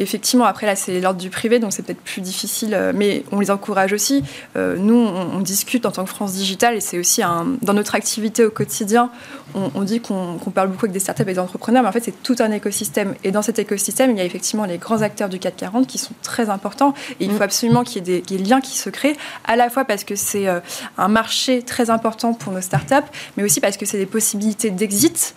Effectivement, 0.00 0.46
après 0.46 0.66
là, 0.66 0.76
c'est 0.76 0.98
l'ordre 0.98 1.20
du 1.20 1.28
privé, 1.28 1.58
donc 1.58 1.74
c'est 1.74 1.82
peut-être 1.82 2.00
plus 2.00 2.22
difficile, 2.22 2.72
euh, 2.72 2.92
mais 2.94 3.22
on 3.32 3.38
les 3.38 3.50
encourage 3.50 3.92
aussi. 3.92 4.24
Euh, 4.56 4.76
nous, 4.78 4.94
on, 4.94 5.40
discute 5.40 5.84
en 5.84 5.90
tant 5.90 6.04
que 6.04 6.10
France 6.10 6.32
Digital, 6.32 6.74
et 6.74 6.80
c'est 6.80 6.98
aussi 6.98 7.22
un, 7.22 7.46
dans 7.60 7.74
notre 7.74 7.94
activité 7.94 8.46
au 8.46 8.50
quotidien, 8.50 9.10
on, 9.54 9.82
dit 9.82 10.00
qu'on 10.00 10.38
parle 10.54 10.68
beaucoup 10.68 10.86
avec 10.86 10.92
des 10.92 11.00
startups 11.00 11.22
et 11.22 11.34
des 11.34 11.38
entrepreneurs, 11.38 11.82
mais 11.82 11.88
en 11.88 11.92
fait, 11.92 12.04
c'est 12.04 12.22
tout 12.22 12.36
un 12.38 12.52
écosystème. 12.52 13.14
Et 13.24 13.32
dans 13.32 13.42
cet 13.42 13.58
écosystème, 13.58 14.12
il 14.12 14.16
y 14.16 14.20
a 14.20 14.24
effectivement 14.24 14.64
les 14.64 14.78
grands 14.78 15.02
acteurs 15.02 15.28
du 15.28 15.40
440 15.40 15.88
qui 15.88 15.98
sont 15.98 16.14
très 16.22 16.50
importants. 16.50 16.94
Et 17.18 17.24
il 17.24 17.32
faut 17.32 17.38
mm. 17.38 17.42
absolument 17.42 17.82
qu'il 17.82 18.06
y, 18.08 18.12
ait 18.12 18.20
des 18.20 18.38
liens 18.38 18.60
qui 18.60 18.78
se 18.78 18.88
créent, 18.90 19.16
à 19.44 19.56
la 19.56 19.68
fois 19.68 19.84
parce 19.84 20.04
que 20.04 20.14
c'est 20.14 20.46
euh, 20.46 20.60
un 20.98 21.08
marché 21.08 21.62
très 21.62 21.90
important 21.90 22.32
pour 22.32 22.52
nos 22.52 22.60
startups, 22.60 22.94
mais 23.36 23.42
aussi 23.42 23.60
parce 23.60 23.76
que 23.76 23.84
c'est 23.84 23.98
des 23.98 24.06
possibilités 24.06 24.70
d'exit 24.70 25.34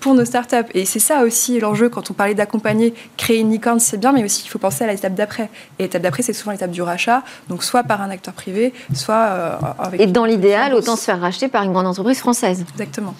pour 0.00 0.14
nos 0.14 0.26
startups. 0.26 0.56
Et 0.74 0.84
c'est 0.84 0.98
ça 0.98 1.22
aussi 1.22 1.58
l'enjeu 1.58 1.88
quand 1.88 2.10
on 2.10 2.14
parlait 2.14 2.34
d'accompagner, 2.34 2.92
créer 3.16 3.38
une 3.38 3.48
c'est 3.78 3.98
bien, 3.98 4.12
mais 4.12 4.24
aussi 4.24 4.42
il 4.44 4.48
faut 4.48 4.58
penser 4.58 4.84
à 4.84 4.86
l'étape 4.86 5.14
d'après. 5.14 5.50
Et 5.78 5.84
l'étape 5.84 6.02
d'après, 6.02 6.22
c'est 6.22 6.32
souvent 6.32 6.52
l'étape 6.52 6.70
du 6.70 6.82
rachat, 6.82 7.22
donc 7.48 7.62
soit 7.62 7.82
par 7.82 8.00
un 8.00 8.10
acteur 8.10 8.34
privé, 8.34 8.72
soit 8.94 9.14
euh, 9.14 9.56
avec. 9.78 10.00
Et 10.00 10.06
dans 10.06 10.24
l'idéal, 10.24 10.74
autant 10.74 10.96
se 10.96 11.04
faire 11.04 11.20
racheter 11.20 11.48
par 11.48 11.62
une 11.64 11.72
grande 11.72 11.86
entreprise 11.86 12.18
française. 12.18 12.64
Exactement. 12.72 13.14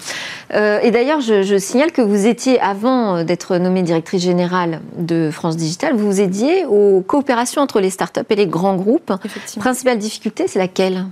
Euh, 0.54 0.80
et 0.80 0.90
d'ailleurs, 0.90 1.20
je, 1.20 1.58
signale 1.58 1.92
que 1.92 2.02
vous 2.02 2.26
étiez, 2.26 2.60
avant 2.60 3.24
d'être 3.24 3.56
nommée 3.56 3.82
directrice 3.82 4.22
générale 4.22 4.80
de 4.96 5.30
France 5.30 5.56
Digital, 5.56 5.94
vous 5.94 6.06
vous 6.06 6.20
aidiez 6.20 6.64
aux 6.66 7.00
coopérations 7.00 7.60
entre 7.60 7.80
les 7.80 7.90
startups 7.90 8.20
et 8.30 8.36
les 8.36 8.46
grands 8.46 8.76
groupes. 8.76 9.12
Principale 9.58 9.98
difficulté, 9.98 10.48
c'est 10.48 10.58
laquelle? 10.58 11.04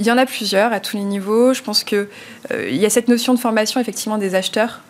Il 0.00 0.06
y 0.06 0.12
en 0.12 0.18
a 0.18 0.26
plusieurs 0.26 0.72
à 0.72 0.78
tous 0.78 0.96
les 0.96 1.02
niveaux. 1.02 1.52
Je 1.52 1.62
pense 1.62 1.82
qu'il 1.82 2.06
euh, 2.52 2.70
y 2.70 2.86
a 2.86 2.90
cette 2.90 3.08
notion 3.08 3.34
de 3.34 3.38
formation 3.38 3.80
effectivement 3.80 4.16
des 4.16 4.36
acheteurs 4.36 4.80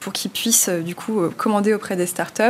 pour 0.00 0.12
qu'ils 0.12 0.30
puissent 0.30 0.68
euh, 0.68 0.80
du 0.80 0.94
coup 0.94 1.20
euh, 1.20 1.30
commander 1.36 1.74
auprès 1.74 1.96
des 1.96 2.06
startups. 2.06 2.42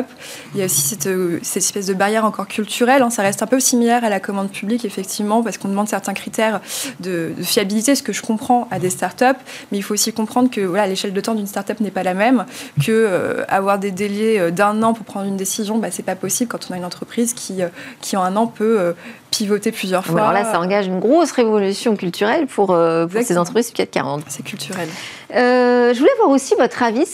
Il 0.55 0.61
y 0.61 0.63
a 0.63 0.67
aussi 0.67 0.83
cette, 0.83 1.07
euh, 1.07 1.39
cette 1.43 1.63
espèce 1.63 1.87
de 1.87 1.95
barrière 1.95 2.25
encore 2.25 2.49
culturelle. 2.49 3.03
Hein. 3.03 3.11
Ça 3.11 3.23
reste 3.23 3.43
un 3.43 3.47
peu 3.47 3.61
similaire 3.61 4.05
à 4.05 4.09
la 4.09 4.21
commande 4.21 4.51
publique, 4.51 4.85
effectivement, 4.85 5.43
parce 5.43 5.59
qu'on 5.59 5.69
demande 5.69 5.89
certains 5.89 6.15
critères 6.15 6.61
de, 7.01 7.33
fiabilité, 7.43 7.95
ce 7.95 8.03
que 8.03 8.13
je 8.13 8.23
comprends 8.23 8.69
à 8.71 8.79
des 8.79 8.91
startups. 8.91 9.25
Mais 9.71 9.79
il 9.79 9.83
faut 9.83 9.95
aussi 9.95 10.13
comprendre 10.13 10.51
que 10.51 10.61
voilà, 10.61 10.87
l'échelle 10.87 11.13
de 11.13 11.21
temps 11.21 11.35
d'une 11.35 11.47
startup 11.47 11.81
n'est 11.81 11.91
pas 11.91 12.03
la 12.03 12.15
même, 12.15 12.45
que 12.85 13.45
avoir 13.49 13.79
des 13.79 13.91
délais 13.91 14.51
d'un 14.51 14.83
an 14.83 14.93
pour 14.93 15.05
prendre 15.05 15.27
une 15.27 15.37
décision, 15.37 15.79
bah, 15.79 15.89
c'est 15.91 16.03
pas 16.03 16.17
possible 16.17 16.51
quand 16.51 16.69
on 16.71 16.75
a 16.75 16.77
une 16.77 16.85
entreprise 16.85 17.33
qui, 17.33 17.61
qui 18.01 18.17
en 18.17 18.23
un 18.23 18.37
an 18.37 18.47
peut 18.47 18.95
pivoter 19.31 19.73
plusieurs 19.73 20.05
fois. 20.05 20.21
Alors 20.21 20.33
là, 20.33 20.45
ça 20.45 20.61
engage 20.61 20.87
une 20.87 21.01
grosse 21.01 21.33
révolution 21.33 21.97
culturelle 21.97 22.47
pour, 22.47 22.67
pour 22.69 23.23
ces 23.23 23.39
entreprises 23.39 23.69
du 23.69 23.73
CAC 23.73 23.91
40. 23.91 24.25
C'est 24.29 24.45
culturel. 24.45 24.89
je 25.31 25.99
voulais 25.99 26.13
avoir 26.19 26.31
aussi 26.31 26.55
votre 26.59 26.83
avis 26.83 27.07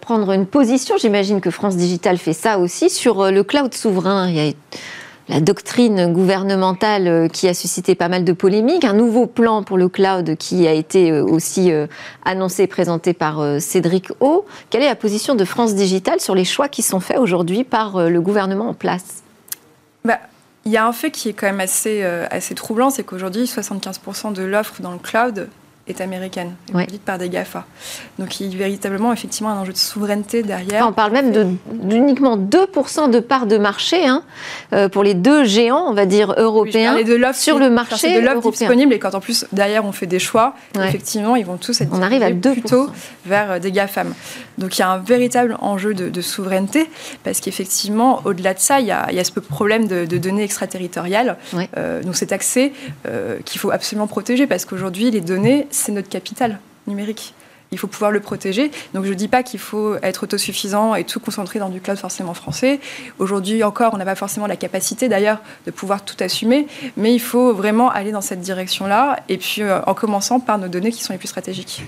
prendre 0.00 0.32
une 0.32 0.46
position, 0.46 0.96
j'imagine 0.98 1.40
que 1.40 1.50
France 1.50 1.76
Digital 1.76 2.18
fait 2.18 2.32
ça 2.32 2.58
aussi, 2.58 2.90
sur 2.90 3.22
euh, 3.22 3.30
le 3.30 3.42
cloud 3.42 3.72
souverain. 3.74 4.28
Il 4.28 4.36
y 4.36 4.50
a 4.50 4.52
la 5.28 5.40
doctrine 5.40 6.12
gouvernementale 6.12 7.08
euh, 7.08 7.28
qui 7.28 7.48
a 7.48 7.54
suscité 7.54 7.94
pas 7.94 8.08
mal 8.08 8.24
de 8.24 8.32
polémiques, 8.32 8.84
un 8.84 8.92
nouveau 8.92 9.26
plan 9.26 9.62
pour 9.62 9.78
le 9.78 9.88
cloud 9.88 10.36
qui 10.36 10.66
a 10.66 10.72
été 10.72 11.10
euh, 11.10 11.24
aussi 11.24 11.72
annoncé, 12.24 12.66
présenté 12.66 13.12
par 13.12 13.60
Cédric 13.60 14.10
O. 14.20 14.44
Quelle 14.70 14.82
est 14.82 14.88
la 14.88 14.96
position 14.96 15.34
de 15.34 15.44
France 15.44 15.74
Digital 15.74 16.20
sur 16.20 16.34
les 16.34 16.44
choix 16.44 16.68
qui 16.68 16.82
sont 16.82 17.00
faits 17.00 17.18
aujourd'hui 17.18 17.64
par 17.64 18.08
le 18.08 18.20
gouvernement 18.20 18.68
en 18.68 18.74
place? 18.74 19.22
Bah, 20.04 20.18
il 20.64 20.72
y 20.72 20.76
a 20.76 20.86
un 20.86 20.92
fait 20.92 21.10
qui 21.10 21.28
est 21.28 21.32
quand 21.32 21.46
même 21.46 21.60
assez, 21.60 22.02
assez 22.02 22.54
troublant, 22.54 22.90
c'est 22.90 23.04
qu'aujourd'hui, 23.04 23.44
75% 23.44 24.32
de 24.32 24.42
l'offre 24.42 24.80
dans 24.80 24.92
le 24.92 24.98
cloud 24.98 25.48
est 25.88 26.00
américaine, 26.00 26.54
produite 26.72 27.02
par 27.02 27.18
des 27.18 27.28
GAFA. 27.28 27.64
Donc 28.18 28.40
il 28.40 28.50
y 28.50 28.54
a 28.54 28.58
véritablement 28.58 29.12
effectivement 29.12 29.50
un 29.50 29.60
enjeu 29.60 29.72
de 29.72 29.78
souveraineté 29.78 30.42
derrière. 30.42 30.86
on 30.86 30.92
parle 30.92 31.12
même 31.12 31.58
d'uniquement 31.72 32.36
2% 32.36 33.10
de 33.10 33.20
part 33.20 33.46
de 33.46 33.56
marché 33.56 34.04
hein, 34.04 34.22
euh, 34.72 34.88
pour 34.88 35.04
les 35.04 35.14
deux 35.14 35.44
géants, 35.44 35.86
on 35.88 35.92
va 35.92 36.06
dire, 36.06 36.34
européens 36.38 36.96
de 37.02 37.16
sur 37.34 37.58
le 37.58 37.70
marché 37.70 38.20
de 38.20 38.20
l'offre 38.20 38.50
disponible 38.50 38.92
et 38.92 38.98
quand 38.98 39.14
en 39.14 39.20
plus 39.20 39.46
derrière 39.52 39.84
on 39.84 39.92
fait 39.92 40.06
des 40.06 40.18
choix, 40.18 40.54
effectivement 40.74 41.36
ils 41.36 41.46
vont 41.46 41.56
tous 41.56 41.80
être 41.80 41.90
on 41.92 42.02
arrive 42.02 42.22
à 42.22 42.30
2%. 42.30 42.52
plutôt 42.52 42.88
vers 43.24 43.52
euh, 43.52 43.58
des 43.58 43.70
GAFAM. 43.70 44.12
Donc 44.58 44.76
il 44.76 44.80
y 44.80 44.82
a 44.82 44.90
un 44.90 44.98
véritable 44.98 45.56
enjeu 45.60 45.94
de, 45.94 46.20
souveraineté 46.20 46.88
parce 47.22 47.40
qu'effectivement 47.40 48.22
au-delà 48.24 48.54
de 48.54 48.58
ça 48.58 48.80
il 48.80 48.86
y, 48.86 48.90
a, 48.90 49.06
il 49.10 49.16
y 49.16 49.20
a 49.20 49.24
ce 49.24 49.32
problème 49.32 49.86
de, 49.86 50.04
données 50.16 50.42
extraterritoriales. 50.42 51.36
Euh, 51.76 52.02
donc 52.02 52.16
cet 52.16 52.32
accès 52.32 52.72
qu'il 53.44 53.60
faut 53.60 53.70
absolument 53.70 54.06
protéger 54.06 54.46
parce 54.46 54.64
qu'aujourd'hui 54.64 55.10
les 55.10 55.20
données 55.20 55.66
c'est 55.76 55.92
notre 55.92 56.08
capital 56.08 56.60
numérique. 56.86 57.34
Il 57.72 57.78
faut 57.78 57.88
pouvoir 57.88 58.10
le 58.12 58.20
protéger. 58.20 58.70
Donc 58.94 59.04
je 59.04 59.10
ne 59.10 59.14
dis 59.14 59.28
pas 59.28 59.42
qu'il 59.42 59.58
faut 59.58 59.96
être 60.02 60.22
autosuffisant 60.22 60.94
et 60.94 61.04
tout 61.04 61.18
concentrer 61.18 61.58
dans 61.58 61.68
du 61.68 61.80
cloud 61.80 61.98
forcément 61.98 62.34
français. 62.34 62.80
Aujourd'hui 63.18 63.64
encore, 63.64 63.92
on 63.94 63.96
n'a 63.96 64.04
pas 64.04 64.14
forcément 64.14 64.46
la 64.46 64.56
capacité 64.56 65.08
d'ailleurs 65.08 65.40
de 65.66 65.70
pouvoir 65.70 66.04
tout 66.04 66.16
assumer, 66.20 66.68
mais 66.96 67.12
il 67.12 67.18
faut 67.18 67.52
vraiment 67.52 67.90
aller 67.90 68.12
dans 68.12 68.20
cette 68.20 68.40
direction-là, 68.40 69.18
et 69.28 69.38
puis 69.38 69.62
euh, 69.62 69.80
en 69.86 69.94
commençant 69.94 70.38
par 70.38 70.58
nos 70.58 70.68
données 70.68 70.92
qui 70.92 71.02
sont 71.02 71.12
les 71.12 71.18
plus 71.18 71.28
stratégiques. 71.28 71.82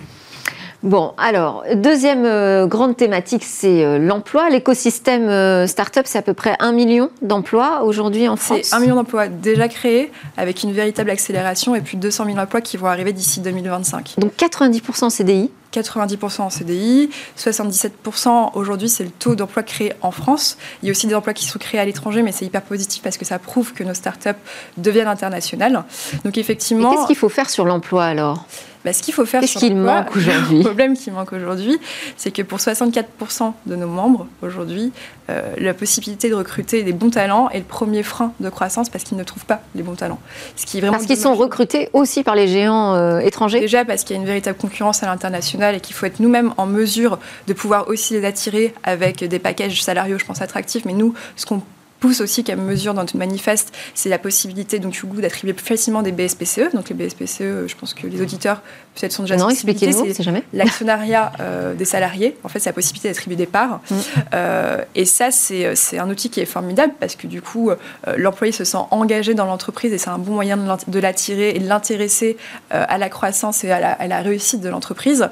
Bon, 0.84 1.12
alors, 1.18 1.64
deuxième 1.74 2.24
euh, 2.24 2.66
grande 2.68 2.96
thématique, 2.96 3.42
c'est 3.44 3.84
euh, 3.84 3.98
l'emploi. 3.98 4.48
L'écosystème 4.48 5.28
euh, 5.28 5.66
start-up, 5.66 6.06
c'est 6.06 6.18
à 6.18 6.22
peu 6.22 6.34
près 6.34 6.54
un 6.60 6.70
million 6.70 7.10
d'emplois 7.20 7.82
aujourd'hui 7.82 8.28
en 8.28 8.36
France. 8.36 8.60
C'est 8.62 8.76
un 8.76 8.78
million 8.78 8.94
d'emplois 8.94 9.26
déjà 9.26 9.66
créés, 9.66 10.12
avec 10.36 10.62
une 10.62 10.72
véritable 10.72 11.10
accélération 11.10 11.74
et 11.74 11.80
plus 11.80 11.96
de 11.96 12.02
200 12.02 12.26
000 12.26 12.38
emplois 12.38 12.60
qui 12.60 12.76
vont 12.76 12.86
arriver 12.86 13.12
d'ici 13.12 13.40
2025. 13.40 14.14
Donc 14.18 14.32
90% 14.38 15.10
CDI 15.10 15.50
90% 15.72 16.40
en 16.40 16.50
CDI, 16.50 17.10
77% 17.36 18.52
aujourd'hui 18.54 18.88
c'est 18.88 19.04
le 19.04 19.10
taux 19.10 19.34
d'emploi 19.34 19.62
créé 19.62 19.92
en 20.00 20.10
France. 20.10 20.56
Il 20.82 20.86
y 20.86 20.88
a 20.88 20.92
aussi 20.92 21.06
des 21.06 21.14
emplois 21.14 21.34
qui 21.34 21.44
sont 21.44 21.58
créés 21.58 21.78
à 21.78 21.84
l'étranger, 21.84 22.22
mais 22.22 22.32
c'est 22.32 22.46
hyper 22.46 22.62
positif 22.62 23.02
parce 23.02 23.18
que 23.18 23.26
ça 23.26 23.38
prouve 23.38 23.74
que 23.74 23.84
nos 23.84 23.94
startups 23.94 24.30
deviennent 24.76 25.08
internationales. 25.08 25.84
Donc 26.24 26.38
effectivement. 26.38 26.92
Qu'est-ce 26.92 27.06
qu'il 27.06 27.16
faut 27.16 27.28
faire 27.28 27.50
sur 27.50 27.64
l'emploi 27.66 28.04
alors? 28.04 28.46
Bah, 28.84 28.92
ce 28.92 29.02
qu'il 29.02 29.14
faut 29.14 29.26
faire. 29.26 29.40
Qu'est-ce 29.40 29.58
qu'il 29.58 29.76
manque 29.76 30.08
aujourd'hui 30.16 30.58
Le 30.58 30.64
problème 30.64 30.96
qui 30.96 31.10
manque 31.10 31.32
aujourd'hui, 31.32 31.78
c'est 32.16 32.30
que 32.30 32.42
pour 32.42 32.58
64% 32.58 33.52
de 33.66 33.76
nos 33.76 33.86
membres 33.86 34.26
aujourd'hui, 34.42 34.92
euh, 35.30 35.52
la 35.58 35.74
possibilité 35.74 36.30
de 36.30 36.34
recruter 36.34 36.82
des 36.82 36.92
bons 36.92 37.10
talents 37.10 37.50
est 37.50 37.58
le 37.58 37.64
premier 37.64 38.02
frein 38.02 38.32
de 38.40 38.48
croissance 38.48 38.88
parce 38.88 39.04
qu'ils 39.04 39.18
ne 39.18 39.24
trouvent 39.24 39.44
pas 39.44 39.62
les 39.74 39.82
bons 39.82 39.94
talents. 39.94 40.20
Ce 40.56 40.64
qui 40.64 40.78
est 40.78 40.80
vraiment 40.80 40.94
parce 40.94 41.06
qu'ils 41.06 41.18
sont 41.18 41.34
recrutés 41.34 41.90
aussi 41.92 42.22
par 42.22 42.34
les 42.34 42.48
géants 42.48 42.94
euh, 42.94 43.18
étrangers 43.18 43.60
Déjà 43.60 43.84
parce 43.84 44.04
qu'il 44.04 44.16
y 44.16 44.18
a 44.18 44.22
une 44.22 44.26
véritable 44.26 44.56
concurrence 44.56 45.02
à 45.02 45.06
l'international 45.06 45.74
et 45.74 45.80
qu'il 45.80 45.94
faut 45.94 46.06
être 46.06 46.20
nous-mêmes 46.20 46.52
en 46.56 46.66
mesure 46.66 47.18
de 47.46 47.52
pouvoir 47.52 47.88
aussi 47.88 48.14
les 48.14 48.24
attirer 48.24 48.74
avec 48.84 49.24
des 49.24 49.38
packages 49.38 49.82
salariaux, 49.82 50.18
je 50.18 50.24
pense, 50.24 50.40
attractifs. 50.40 50.84
Mais 50.84 50.92
nous, 50.92 51.14
ce 51.36 51.44
qu'on 51.44 51.62
pousse 52.00 52.20
aussi 52.20 52.44
qu'à 52.44 52.56
mesure 52.56 52.94
dans 52.94 53.02
notre 53.02 53.16
manifeste, 53.16 53.72
c'est 53.94 54.08
la 54.08 54.18
possibilité 54.18 54.78
donc 54.78 54.94
d'attribuer 55.20 55.52
plus 55.52 55.66
facilement 55.66 56.02
des 56.02 56.12
BSPCE. 56.12 56.74
Donc 56.74 56.88
les 56.88 56.94
BSPCE, 56.94 57.66
je 57.66 57.74
pense 57.76 57.94
que 57.94 58.06
les 58.06 58.20
auditeurs 58.20 58.62
peut-être 58.94 59.12
sont 59.12 59.22
déjà 59.22 59.36
non, 59.36 59.48
expliquez-nous, 59.48 60.12
c'est 60.12 60.22
jamais. 60.22 60.42
L'actionnariat 60.52 61.32
euh, 61.40 61.74
des 61.74 61.84
salariés, 61.84 62.36
en 62.44 62.48
fait, 62.48 62.58
c'est 62.58 62.70
la 62.70 62.74
possibilité 62.74 63.08
d'attribuer 63.08 63.36
des 63.36 63.46
parts. 63.46 63.80
Mm. 63.90 63.94
Euh, 64.34 64.84
et 64.94 65.04
ça, 65.04 65.30
c'est 65.30 65.98
un 65.98 66.10
outil 66.10 66.30
qui 66.30 66.40
est 66.40 66.46
formidable 66.46 66.94
parce 66.98 67.16
que 67.16 67.26
du 67.26 67.42
coup, 67.42 67.70
euh, 67.70 67.76
l'employé 68.16 68.52
se 68.52 68.64
sent 68.64 68.78
engagé 68.90 69.34
dans 69.34 69.46
l'entreprise 69.46 69.92
et 69.92 69.98
c'est 69.98 70.10
un 70.10 70.18
bon 70.18 70.34
moyen 70.34 70.56
de 70.56 70.98
l'attirer 70.98 71.50
et 71.50 71.58
de 71.58 71.68
l'intéresser 71.68 72.36
à 72.70 72.98
la 72.98 73.08
croissance 73.08 73.64
et 73.64 73.70
à 73.70 73.80
la, 73.80 73.92
à 73.92 74.06
la 74.06 74.20
réussite 74.20 74.60
de 74.60 74.68
l'entreprise. 74.68 75.28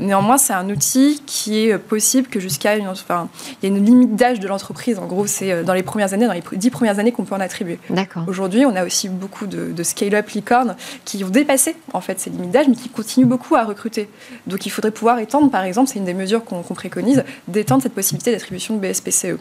néanmoins, 0.00 0.38
c'est 0.38 0.52
un 0.52 0.68
outil 0.68 1.22
qui 1.26 1.60
est 1.60 1.78
possible 1.78 2.28
que 2.28 2.40
jusqu'à 2.40 2.76
une, 2.76 2.88
enfin, 2.88 3.28
il 3.62 3.68
y 3.68 3.72
a 3.72 3.76
une 3.76 3.84
limite 3.84 4.16
d'âge 4.16 4.40
de 4.40 4.48
l'entreprise. 4.48 4.98
En 4.98 5.06
gros, 5.06 5.26
c'est 5.26 5.64
dans 5.64 5.74
les 5.74 5.82
années, 6.02 6.26
dans 6.26 6.32
les 6.32 6.42
dix 6.52 6.70
premières 6.70 6.98
années 6.98 7.12
qu'on 7.12 7.24
peut 7.24 7.34
en 7.34 7.40
attribuer. 7.40 7.78
Aujourd'hui, 8.26 8.64
on 8.66 8.74
a 8.76 8.84
aussi 8.84 9.08
beaucoup 9.08 9.46
de, 9.46 9.82
scale-up 9.82 10.28
licornes 10.30 10.76
qui 11.04 11.22
ont 11.24 11.28
dépassé 11.28 11.76
en 11.92 12.00
fait 12.00 12.20
ces 12.20 12.30
limites 12.30 12.50
d'âge, 12.50 12.68
mais 12.68 12.74
qui 12.74 12.88
continuent 12.88 13.26
beaucoup 13.26 13.56
à 13.56 13.64
recruter. 13.64 14.08
Donc 14.46 14.66
il 14.66 14.70
faudrait 14.70 14.90
pouvoir 14.90 15.18
étendre, 15.18 15.50
par 15.50 15.64
exemple, 15.64 15.88
c'est 15.88 15.98
une 15.98 16.04
des 16.04 16.14
mesures 16.14 16.44
qu'on 16.44 16.62
préconise, 16.62 17.24
d'étendre 17.46 17.82
cette 17.82 17.94
possibilité 17.94 18.32
d'attribution 18.32 18.76
de 18.76 18.80
BSPCE. 18.80 19.38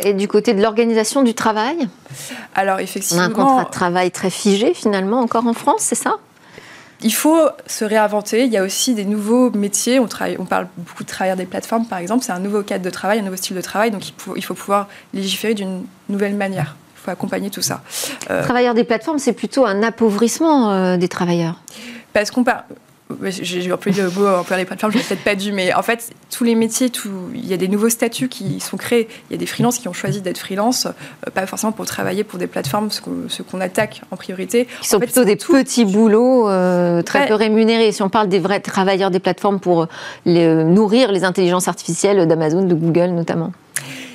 Et 0.00 0.14
du 0.14 0.26
côté 0.26 0.54
de 0.54 0.62
l'organisation 0.62 1.22
du 1.22 1.34
travail? 1.34 1.88
Alors 2.54 2.80
effectivement... 2.80 3.22
On 3.22 3.26
a 3.26 3.28
un 3.28 3.30
contrat 3.30 3.64
de 3.64 3.70
travail 3.70 4.10
très 4.10 4.30
figé 4.30 4.72
finalement 4.74 5.20
encore 5.20 5.46
en 5.46 5.52
France, 5.52 5.80
c'est 5.80 5.94
ça? 5.94 6.16
Il 7.02 7.12
faut 7.12 7.40
se 7.66 7.84
réinventer. 7.84 8.44
Il 8.44 8.52
y 8.52 8.56
a 8.56 8.62
aussi 8.62 8.94
des 8.94 9.04
nouveaux 9.04 9.50
métiers. 9.50 9.98
On, 9.98 10.06
travaille, 10.06 10.36
on 10.38 10.44
parle 10.44 10.68
beaucoup 10.76 11.02
de 11.02 11.08
travailleurs 11.08 11.36
des 11.36 11.46
plateformes, 11.46 11.86
par 11.86 11.98
exemple. 11.98 12.24
C'est 12.24 12.32
un 12.32 12.38
nouveau 12.38 12.62
cadre 12.62 12.84
de 12.84 12.90
travail, 12.90 13.18
un 13.18 13.22
nouveau 13.22 13.36
style 13.36 13.56
de 13.56 13.60
travail. 13.60 13.90
Donc 13.90 14.08
il 14.08 14.14
faut, 14.16 14.36
il 14.36 14.42
faut 14.42 14.54
pouvoir 14.54 14.88
légiférer 15.12 15.54
d'une 15.54 15.84
nouvelle 16.08 16.34
manière. 16.34 16.76
Il 16.96 17.04
faut 17.04 17.10
accompagner 17.10 17.50
tout 17.50 17.62
ça. 17.62 17.82
Euh, 18.30 18.42
travailleurs 18.42 18.74
des 18.74 18.84
plateformes, 18.84 19.18
c'est 19.18 19.32
plutôt 19.32 19.66
un 19.66 19.82
appauvrissement 19.82 20.70
euh, 20.70 20.96
des 20.96 21.08
travailleurs. 21.08 21.60
Parce 22.12 22.30
qu'on 22.30 22.44
parle 22.44 22.62
j'ai 23.22 23.72
employé 23.72 24.02
le 24.02 24.10
mot 24.10 24.26
employer 24.26 24.62
les 24.62 24.66
plateformes, 24.66 24.92
je 24.92 24.98
n'ai 24.98 25.04
peut-être 25.04 25.24
pas 25.24 25.34
dû, 25.34 25.52
mais 25.52 25.72
en 25.74 25.82
fait, 25.82 26.12
tous 26.30 26.44
les 26.44 26.54
métiers, 26.54 26.90
tout, 26.90 27.10
il 27.34 27.46
y 27.46 27.52
a 27.52 27.56
des 27.56 27.68
nouveaux 27.68 27.88
statuts 27.88 28.28
qui 28.28 28.60
sont 28.60 28.76
créés. 28.76 29.08
Il 29.30 29.34
y 29.34 29.36
a 29.36 29.38
des 29.38 29.46
freelances 29.46 29.78
qui 29.78 29.88
ont 29.88 29.92
choisi 29.92 30.20
d'être 30.20 30.38
freelance, 30.38 30.86
euh, 30.86 31.30
pas 31.30 31.46
forcément 31.46 31.72
pour 31.72 31.86
travailler 31.86 32.24
pour 32.24 32.38
des 32.38 32.46
plateformes, 32.46 32.90
ce 32.90 33.42
qu'on 33.42 33.60
attaque 33.60 34.02
en 34.10 34.16
priorité. 34.16 34.66
Qui 34.80 34.88
sont 34.88 35.00
plutôt 35.00 35.24
des 35.24 35.36
petits 35.36 35.84
boulots 35.84 36.48
euh, 36.48 37.02
très 37.02 37.26
peu 37.26 37.34
rémunérés. 37.34 37.92
Si 37.92 38.02
on 38.02 38.08
parle 38.08 38.28
des 38.28 38.38
vrais 38.38 38.60
travailleurs 38.60 39.10
des 39.10 39.20
plateformes 39.20 39.60
pour 39.60 39.88
les, 40.24 40.64
nourrir 40.64 41.12
les 41.12 41.24
intelligences 41.24 41.68
artificielles 41.68 42.26
d'Amazon, 42.26 42.64
de 42.64 42.74
Google 42.74 43.10
notamment 43.10 43.52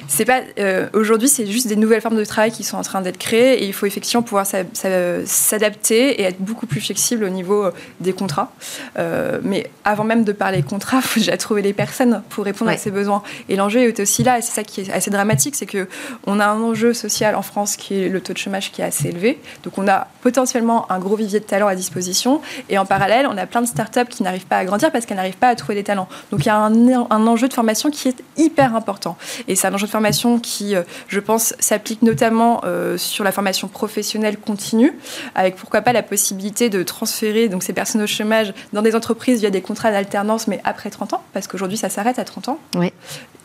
c'est 0.07 0.25
pas 0.25 0.41
euh, 0.59 0.87
aujourd'hui, 0.93 1.27
c'est 1.27 1.45
juste 1.45 1.67
des 1.67 1.75
nouvelles 1.75 2.01
formes 2.01 2.17
de 2.17 2.25
travail 2.25 2.51
qui 2.51 2.63
sont 2.63 2.77
en 2.77 2.81
train 2.81 3.01
d'être 3.01 3.17
créées 3.17 3.63
et 3.63 3.67
il 3.67 3.73
faut 3.73 3.85
effectivement 3.85 4.23
pouvoir 4.23 4.45
s'adapter 4.45 6.21
et 6.21 6.23
être 6.23 6.39
beaucoup 6.39 6.65
plus 6.65 6.81
flexible 6.81 7.23
au 7.23 7.29
niveau 7.29 7.65
euh, 7.65 7.71
des 7.99 8.13
contrats. 8.13 8.51
Euh, 8.97 9.39
mais 9.43 9.69
avant 9.83 10.03
même 10.03 10.23
de 10.23 10.31
parler 10.31 10.63
contrats, 10.63 10.97
il 10.97 11.03
faut 11.07 11.19
déjà 11.19 11.37
trouver 11.37 11.61
les 11.61 11.73
personnes 11.73 12.23
pour 12.29 12.45
répondre 12.45 12.71
à 12.71 12.77
ces 12.77 12.91
besoins. 12.91 13.21
Et 13.49 13.55
l'enjeu 13.55 13.81
est 13.81 13.99
aussi 13.99 14.23
là, 14.23 14.39
et 14.39 14.41
c'est 14.41 14.53
ça 14.53 14.63
qui 14.63 14.81
est 14.81 14.91
assez 14.91 15.11
dramatique, 15.11 15.55
c'est 15.55 15.65
que 15.65 15.87
on 16.25 16.39
a 16.39 16.47
un 16.47 16.61
enjeu 16.61 16.93
social 16.93 17.35
en 17.35 17.41
France 17.41 17.75
qui 17.75 17.95
est 17.95 18.09
le 18.09 18.21
taux 18.21 18.33
de 18.33 18.37
chômage 18.37 18.71
qui 18.71 18.81
est 18.81 18.85
assez 18.85 19.09
élevé. 19.09 19.39
Donc 19.63 19.77
on 19.77 19.87
a 19.87 20.07
potentiellement 20.21 20.91
un 20.91 20.99
gros 20.99 21.15
vivier 21.15 21.39
de 21.39 21.45
talents 21.45 21.67
à 21.67 21.75
disposition 21.75 22.41
et 22.69 22.77
en 22.77 22.85
parallèle, 22.85 23.27
on 23.29 23.37
a 23.37 23.45
plein 23.45 23.61
de 23.61 23.67
startups 23.67 24.09
qui 24.09 24.23
n'arrivent 24.23 24.47
pas 24.47 24.57
à 24.57 24.65
grandir 24.65 24.91
parce 24.91 25.05
qu'elles 25.05 25.17
n'arrivent 25.17 25.37
pas 25.37 25.49
à 25.49 25.55
trouver 25.55 25.75
des 25.75 25.83
talents. 25.83 26.07
Donc 26.31 26.41
il 26.41 26.47
y 26.47 26.49
a 26.49 26.57
un, 26.57 27.07
un 27.09 27.27
enjeu 27.27 27.47
de 27.47 27.53
formation 27.53 27.89
qui 27.91 28.07
est 28.07 28.23
hyper 28.37 28.75
important. 28.75 29.17
Et 29.47 29.55
c'est 29.55 29.67
un 29.67 29.73
enjeu 29.73 29.87
de 29.87 29.91
formation 29.97 30.39
qui, 30.39 30.75
je 31.07 31.19
pense, 31.19 31.55
s'applique 31.59 32.01
notamment 32.03 32.61
sur 32.97 33.23
la 33.23 33.31
formation 33.31 33.67
professionnelle 33.67 34.37
continue, 34.37 34.93
avec 35.33 35.55
pourquoi 35.55 35.81
pas 35.81 35.93
la 35.93 36.03
possibilité 36.03 36.69
de 36.69 36.83
transférer 36.83 37.49
donc, 37.49 37.63
ces 37.63 37.73
personnes 37.73 38.01
au 38.03 38.07
chômage 38.07 38.53
dans 38.73 38.83
des 38.83 38.95
entreprises 38.95 39.39
via 39.39 39.49
des 39.49 39.61
contrats 39.61 39.91
d'alternance, 39.91 40.47
mais 40.47 40.61
après 40.63 40.89
30 40.89 41.13
ans, 41.13 41.23
parce 41.33 41.47
qu'aujourd'hui 41.47 41.77
ça 41.77 41.89
s'arrête 41.89 42.19
à 42.19 42.23
30 42.23 42.49
ans. 42.49 42.59
Oui 42.75 42.93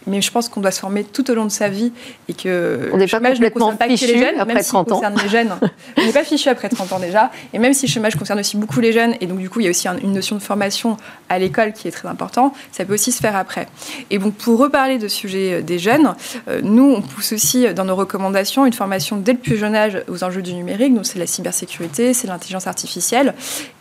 mais 0.06 0.21
je 0.21 0.30
pense 0.30 0.49
qu'on 0.49 0.61
doit 0.61 0.71
se 0.71 0.80
former 0.80 1.04
tout 1.04 1.30
au 1.30 1.35
long 1.35 1.44
de 1.44 1.50
sa 1.50 1.68
vie 1.68 1.92
et 2.28 2.35
que 2.35 2.90
on 2.92 2.97
n'est 2.97 3.06
pas 3.06 3.21
complètement 3.21 3.75
pas 3.76 3.88
fichu 3.88 4.06
les 4.06 4.18
jeunes, 4.18 4.40
après 4.40 4.54
même 4.54 4.64
30 4.64 4.92
ans. 4.92 5.02
Les 5.23 5.28
jeunes, 5.28 5.50
on 5.97 6.04
n'est 6.04 6.12
pas 6.12 6.25
fichu 6.25 6.49
après 6.49 6.68
30 6.68 6.92
ans 6.92 6.99
déjà, 6.99 7.30
et 7.52 7.59
même 7.59 7.73
si 7.73 7.87
le 7.87 7.92
chômage 7.92 8.16
concerne 8.16 8.40
aussi 8.40 8.56
beaucoup 8.56 8.80
les 8.80 8.92
jeunes, 8.92 9.14
et 9.21 9.26
donc 9.26 9.38
du 9.38 9.50
coup 9.50 9.61
il 9.61 9.64
y 9.64 9.66
a 9.66 9.71
aussi 9.71 9.88
une 10.02 10.12
notion 10.12 10.37
de 10.37 10.42
formation 10.42 10.97
à 11.28 11.38
l'école 11.38 11.73
qui 11.73 11.88
est 11.88 11.90
très 11.90 12.09
important, 12.09 12.52
ça 12.73 12.85
peut 12.85 12.94
aussi 12.94 13.12
se 13.12 13.21
faire 13.21 13.37
après. 13.37 13.68
Et 14.11 14.18
donc 14.18 14.35
pour 14.35 14.59
reparler 14.59 14.99
de 14.99 15.09
sujet 15.09 15.54
euh, 15.54 15.62
des 15.62 15.78
jeunes, 15.78 16.14
euh, 16.42 16.42
nous 16.63 16.85
on 16.85 17.03
pousse 17.03 17.33
aussi 17.33 17.73
dans 17.75 17.85
nos 17.85 17.97
recommandations 17.97 18.67
une 18.67 18.73
formation 18.73 19.17
dès 19.17 19.33
le 19.33 19.39
plus 19.39 19.57
jeune 19.57 19.75
âge 19.75 20.03
aux 20.09 20.25
enjeux 20.25 20.43
du 20.43 20.55
numérique, 20.55 20.95
donc 20.95 21.07
c'est 21.07 21.19
la 21.19 21.27
cybersécurité, 21.27 22.15
c'est 22.15 22.27
l'intelligence 22.27 22.67
artificielle, 22.67 23.35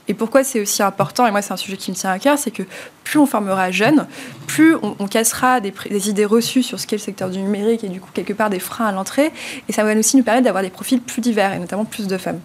et 0.07 0.13
pourquoi 0.13 0.43
c'est 0.43 0.59
aussi 0.59 0.83
important, 0.83 1.25
et 1.25 1.31
moi 1.31 1.41
c'est 1.41 1.53
un 1.53 1.57
sujet 1.57 1.77
qui 1.77 1.91
me 1.91 1.95
tient 1.95 2.11
à 2.11 2.19
cœur, 2.19 2.37
c'est 2.37 2.51
que 2.51 2.63
plus 3.03 3.19
on 3.19 3.25
formera 3.25 3.71
jeunes, 3.71 4.07
plus 4.47 4.75
on, 4.81 5.07
cassera 5.07 5.59
des, 5.59 5.73
idées 6.09 6.25
reçues 6.25 6.63
sur 6.63 6.79
ce 6.79 6.87
qu'est 6.87 6.97
le 6.97 7.01
secteur 7.01 7.29
du 7.29 7.39
numérique 7.39 7.83
et 7.83 7.89
du 7.89 8.01
coup 8.01 8.09
quelque 8.13 8.33
part 8.33 8.49
des 8.49 8.59
freins 8.59 8.87
à 8.87 8.91
l'entrée, 8.91 9.31
et 9.69 9.73
ça 9.73 9.83
va 9.83 9.95
aussi 9.95 10.17
nous 10.17 10.23
permettre 10.23 10.45
d'avoir 10.45 10.63
des 10.63 10.69
profils 10.69 11.01
plus 11.01 11.21
divers, 11.21 11.53
et 11.53 11.59
notamment 11.59 11.85
plus 11.85 12.07
de 12.07 12.17
femmes. 12.17 12.39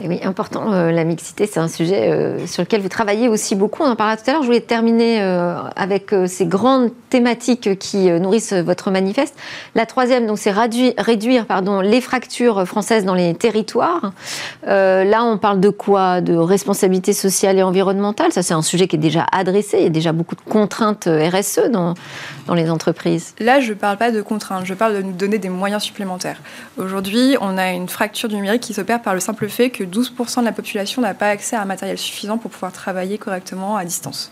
Oui, 0.00 0.18
important, 0.22 0.72
euh, 0.72 0.90
la 0.90 1.04
mixité, 1.04 1.46
c'est 1.46 1.60
un 1.60 1.68
sujet 1.68 2.10
euh, 2.10 2.46
sur 2.46 2.62
lequel 2.62 2.80
vous 2.80 2.88
travaillez 2.88 3.28
aussi 3.28 3.54
beaucoup. 3.54 3.82
On 3.82 3.90
en 3.90 3.96
parlait 3.96 4.16
tout 4.16 4.28
à 4.28 4.32
l'heure. 4.32 4.42
Je 4.42 4.46
voulais 4.46 4.60
terminer 4.60 5.20
euh, 5.20 5.56
avec 5.76 6.14
ces 6.26 6.46
grandes 6.46 6.90
thématiques 7.10 7.78
qui 7.78 8.10
nourrissent 8.10 8.54
votre 8.54 8.90
manifeste. 8.90 9.36
La 9.74 9.84
troisième, 9.84 10.26
donc, 10.26 10.38
c'est 10.38 10.50
réduire, 10.50 11.46
les 11.82 12.00
fractures 12.00 12.66
françaises 12.66 13.04
dans 13.04 13.14
les 13.14 13.34
territoires. 13.34 14.12
là, 14.66 15.24
on 15.24 15.38
parle 15.38 15.60
de 15.60 15.68
quoi? 15.70 16.20
De 16.20 16.34
responsabilité 16.34 17.12
sociale 17.12 17.58
et 17.58 17.62
environnementale. 17.62 18.32
Ça, 18.32 18.42
c'est 18.42 18.54
un 18.54 18.62
sujet 18.62 18.88
qui 18.88 18.96
est 18.96 18.98
déjà 18.98 19.26
adressé. 19.32 19.78
Il 19.78 19.84
y 19.84 19.86
a 19.86 19.90
déjà 19.90 20.12
beaucoup 20.12 20.34
de 20.34 20.40
contraintes 20.40 21.08
RSE 21.08 21.70
dans, 21.70 21.94
dans 22.46 22.54
les 22.54 22.70
entreprises. 22.70 23.34
Là, 23.38 23.60
je 23.60 23.70
ne 23.70 23.74
parle 23.74 23.96
pas 23.96 24.10
de 24.10 24.22
contraintes. 24.22 24.64
Je 24.64 24.74
parle 24.74 24.96
de 24.96 25.02
nous 25.02 25.12
donner 25.12 25.38
des 25.38 25.48
moyens 25.48 25.82
supplémentaires. 25.82 26.40
Aujourd'hui, 26.78 27.36
on 27.40 27.58
a 27.58 27.70
une 27.70 27.88
fracture 27.88 28.28
du 28.28 28.36
numérique 28.36 28.62
qui 28.62 28.74
s'opère 28.74 29.02
par 29.02 29.14
le 29.14 29.20
simple 29.20 29.48
fait 29.48 29.70
que 29.74 29.84
12% 29.84 30.40
de 30.40 30.44
la 30.44 30.52
population 30.52 31.02
n'a 31.02 31.12
pas 31.12 31.28
accès 31.28 31.56
à 31.56 31.62
un 31.62 31.64
matériel 31.66 31.98
suffisant 31.98 32.38
pour 32.38 32.50
pouvoir 32.50 32.72
travailler 32.72 33.18
correctement 33.18 33.76
à 33.76 33.84
distance. 33.84 34.30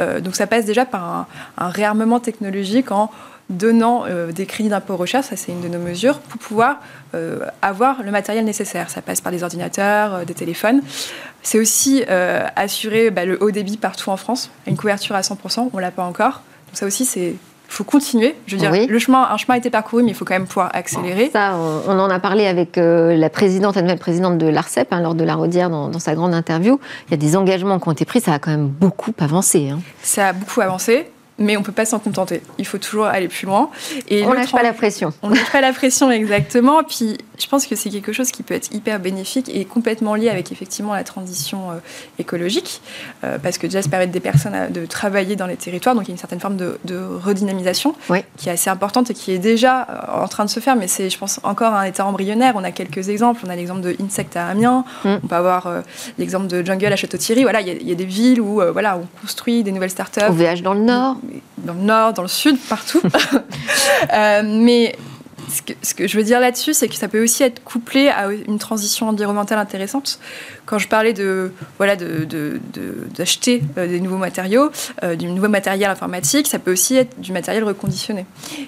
Euh, 0.00 0.20
donc 0.20 0.36
ça 0.36 0.46
passe 0.46 0.64
déjà 0.64 0.84
par 0.84 1.26
un, 1.56 1.68
réarmement 1.68 2.20
technologique 2.20 2.92
en 2.92 3.10
donnant 3.50 4.04
euh, 4.06 4.30
des 4.30 4.46
crédits 4.46 4.68
d'impôt 4.68 4.96
recherche, 4.96 5.26
ça 5.26 5.36
c'est 5.36 5.50
une 5.50 5.62
de 5.62 5.68
nos 5.68 5.78
mesures, 5.78 6.20
pour 6.20 6.40
pouvoir 6.40 6.76
euh, 7.14 7.40
avoir 7.62 8.02
le 8.02 8.10
matériel 8.10 8.44
nécessaire. 8.44 8.90
Ça 8.90 9.02
passe 9.02 9.20
par 9.20 9.32
des 9.32 9.42
ordinateurs, 9.42 10.24
des 10.26 10.34
téléphones. 10.34 10.82
C'est 11.42 11.58
aussi 11.58 12.04
assurer 12.04 13.10
bah, 13.10 13.24
le 13.24 13.42
haut 13.42 13.50
débit 13.50 13.76
partout 13.76 14.10
en 14.10 14.16
France, 14.16 14.50
une 14.66 14.76
couverture 14.76 15.16
à 15.16 15.22
100%, 15.22 15.70
on 15.72 15.78
l'a 15.78 15.90
pas 15.90 16.04
encore. 16.04 16.42
Donc 16.68 16.76
ça 16.76 16.86
aussi 16.86 17.04
c'est 17.04 17.34
faut 17.72 17.84
continuer. 17.84 18.34
Je 18.46 18.56
veux 18.56 18.60
dire, 18.60 18.72
le 18.88 18.98
chemin, 18.98 19.28
un 19.30 19.36
chemin 19.36 19.54
a 19.54 19.58
été 19.58 19.70
parcouru, 19.70 20.02
mais 20.02 20.10
il 20.10 20.14
faut 20.14 20.24
quand 20.24 20.34
même 20.34 20.46
pouvoir 20.46 20.70
accélérer. 20.74 21.30
Ça, 21.32 21.56
on, 21.56 21.98
en 21.98 22.10
a 22.10 22.18
parlé 22.18 22.46
avec 22.46 22.76
euh, 22.76 23.16
la 23.16 23.30
présidente, 23.30 23.76
la 23.76 23.82
nouvelle 23.82 23.98
présidente 23.98 24.38
de 24.38 24.46
l'ARCEP, 24.46 24.92
hein, 24.92 25.00
lors 25.00 25.14
de 25.14 25.24
la 25.24 25.34
Rodière, 25.34 25.70
dans, 25.70 25.98
sa 25.98 26.14
grande 26.14 26.34
interview. 26.34 26.80
Il 27.08 27.12
y 27.12 27.14
a 27.14 27.16
des 27.16 27.36
engagements 27.36 27.78
qui 27.78 27.88
ont 27.88 27.92
été 27.92 28.04
pris, 28.04 28.20
ça 28.20 28.34
a 28.34 28.38
quand 28.38 28.50
même 28.50 28.68
beaucoup 28.68 29.12
avancé. 29.18 29.70
Hein. 29.70 29.80
Ça 30.02 30.28
a 30.28 30.32
beaucoup 30.32 30.60
avancé 30.60 31.11
mais 31.38 31.56
on 31.56 31.60
ne 31.60 31.64
peut 31.64 31.72
pas 31.72 31.84
s'en 31.84 31.98
contenter. 31.98 32.42
Il 32.58 32.66
faut 32.66 32.78
toujours 32.78 33.06
aller 33.06 33.28
plus 33.28 33.46
loin. 33.46 33.70
Et 34.08 34.24
on 34.24 34.32
lâche 34.32 34.52
pas 34.52 34.62
la 34.62 34.72
pression. 34.72 35.12
On 35.22 35.30
lâche 35.30 35.50
pas 35.50 35.60
la 35.60 35.72
pression, 35.72 36.10
exactement. 36.10 36.82
Puis 36.88 37.18
je 37.42 37.48
pense 37.48 37.66
que 37.66 37.76
c'est 37.76 37.90
quelque 37.90 38.12
chose 38.12 38.30
qui 38.30 38.42
peut 38.42 38.54
être 38.54 38.72
hyper 38.72 39.00
bénéfique 39.00 39.50
et 39.52 39.64
complètement 39.64 40.14
lié 40.14 40.28
avec 40.28 40.52
effectivement 40.52 40.94
la 40.94 41.04
transition 41.04 41.70
euh, 41.70 41.74
écologique, 42.18 42.80
euh, 43.24 43.38
parce 43.38 43.58
que 43.58 43.66
déjà 43.66 43.82
ça 43.82 43.88
permet 43.88 44.06
des 44.06 44.20
personnes 44.20 44.70
de 44.70 44.86
travailler 44.86 45.36
dans 45.36 45.46
les 45.46 45.56
territoires, 45.56 45.94
donc 45.94 46.04
il 46.04 46.08
y 46.08 46.12
a 46.12 46.14
une 46.14 46.18
certaine 46.18 46.40
forme 46.40 46.56
de, 46.56 46.78
redynamisation 47.24 47.94
qui 48.36 48.48
est 48.48 48.52
assez 48.52 48.70
importante 48.70 49.10
et 49.10 49.14
qui 49.14 49.32
est 49.32 49.38
déjà 49.38 49.82
euh, 49.82 50.22
en 50.22 50.28
train 50.28 50.44
de 50.44 50.50
se 50.50 50.60
faire, 50.60 50.76
mais 50.76 50.86
c'est, 50.86 51.10
je 51.10 51.18
pense, 51.18 51.40
encore 51.42 51.74
un 51.74 51.84
état 51.84 52.06
embryonnaire. 52.06 52.54
On 52.56 52.64
a 52.64 52.70
quelques 52.70 53.08
exemples. 53.08 53.42
On 53.46 53.50
a 53.50 53.56
l'exemple 53.56 53.80
de 53.80 53.96
Insect 54.02 54.36
à 54.36 54.48
Amiens. 54.48 54.84
Mm. 55.04 55.14
On 55.22 55.26
peut 55.26 55.34
avoir 55.34 55.82
l'exemple 56.18 56.46
de 56.46 56.64
Jungle 56.64 56.92
à 56.92 56.96
Château-Thierry. 56.96 57.42
Voilà, 57.42 57.60
il 57.60 57.88
y, 57.88 57.92
a 57.92 57.94
des 57.94 58.04
villes 58.04 58.40
où 58.40 58.60
voilà, 58.72 58.98
on 58.98 59.06
construit 59.20 59.62
des 59.62 59.72
nouvelles 59.72 59.90
startups. 59.90 60.20
VH 60.30 60.62
dans 60.62 60.74
le 60.74 60.80
Nord 60.80 61.16
dans 61.58 61.74
le 61.74 61.80
nord, 61.80 62.12
dans 62.12 62.22
le 62.22 62.28
sud, 62.28 62.58
partout. 62.68 63.02
Euh, 64.12 64.42
mais 64.44 64.96
ce 65.82 65.94
que, 65.94 66.06
je 66.06 66.16
veux 66.16 66.24
dire 66.24 66.40
là-dessus, 66.40 66.74
c'est 66.74 66.88
que 66.88 66.94
ça 66.94 67.08
peut 67.08 67.22
aussi 67.22 67.42
être 67.42 67.62
couplé 67.62 68.08
à 68.08 68.30
une 68.30 68.58
transition 68.58 69.08
environnementale 69.08 69.58
intéressante. 69.58 70.18
Quand 70.66 70.78
je 70.78 70.88
parlais 70.88 71.12
de 71.12 71.52
voilà 71.78 71.96
d'acheter 71.96 73.58
de, 73.58 73.64
euh, 73.78 73.86
des 73.86 74.00
nouveaux 74.00 74.18
matériaux, 74.18 74.70
euh, 75.02 75.14
du 75.14 75.26
nouveau 75.26 75.48
matériel 75.48 75.90
informatique, 75.90 76.46
ça 76.46 76.58
peut 76.58 76.72
aussi 76.72 76.96
être 76.96 77.20
du 77.20 77.32
matériel 77.32 77.64
reconditionné. 77.64 78.26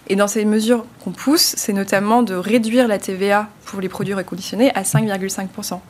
Et 0.08 0.16
dans 0.16 0.28
ces 0.28 0.44
mesures 0.44 0.84
qu'on 1.02 1.12
pousse, 1.12 1.54
c'est 1.56 1.72
notamment 1.72 2.22
de 2.22 2.34
réduire 2.34 2.88
la 2.88 2.98
TVA 2.98 3.48
pour 3.64 3.80
les 3.80 3.88
produits 3.88 4.14
reconditionnés 4.14 4.70
à 4.74 4.82
5,5%. 4.82 5.80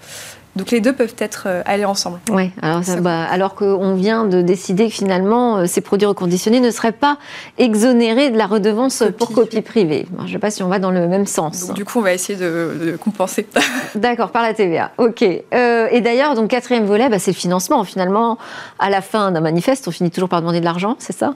Donc 0.57 0.71
les 0.71 0.81
deux 0.81 0.93
peuvent 0.93 1.17
être 1.19 1.45
euh, 1.47 1.63
allés 1.67 1.85
ensemble. 1.85 2.21
Oui, 2.31 2.53
alors, 2.63 2.83
bah, 3.01 3.25
alors 3.25 3.55
qu'on 3.55 3.95
vient 3.95 4.25
de 4.25 4.41
décider 4.41 4.89
que 4.89 4.95
finalement 4.95 5.57
euh, 5.57 5.67
ces 5.67 5.81
produits 5.81 6.07
reconditionnés 6.07 6.61
ne 6.61 6.71
seraient 6.71 6.93
pas 6.93 7.19
exonérés 7.59 8.31
de 8.31 8.39
la 8.39 8.47
redevance 8.47 9.03
pour 9.19 9.33
copie 9.33 9.63
privée. 9.63 10.07
je 10.21 10.25
ne 10.25 10.29
sais 10.29 10.39
pas 10.39 10.51
si 10.51 10.63
on 10.63 10.69
va 10.69 10.79
dans 10.79 10.93
le 10.93 11.09
même 11.09 11.27
sens. 11.27 11.73
du 11.73 11.85
coup, 11.85 11.99
on 11.99 12.03
va 12.03 12.13
essayer 12.13 12.39
de, 12.39 12.97
compenser. 13.03 13.47
D'accord, 13.95 14.31
par 14.31 14.43
la 14.43 14.55
TVA. 14.55 14.93
Ok. 14.99 15.23
Euh, 15.23 15.89
et 15.91 16.01
d'ailleurs, 16.01 16.35
donc 16.35 16.51
quatrième 16.51 16.85
volet, 16.85 17.09
bah, 17.09 17.19
c'est 17.19 17.33
le 17.33 17.37
financement. 17.37 17.83
Finalement, 17.85 18.39
à 18.79 18.91
la 18.91 19.01
fin 19.01 19.33
d'un 19.33 19.41
manifeste, 19.41 19.89
on 19.89 19.91
finit 19.91 20.11
toujours 20.11 20.29
par 20.29 20.41
demander 20.41 20.61
de 20.61 20.65
l'argent, 20.65 20.97
c'est 20.99 21.17
ça? 21.17 21.35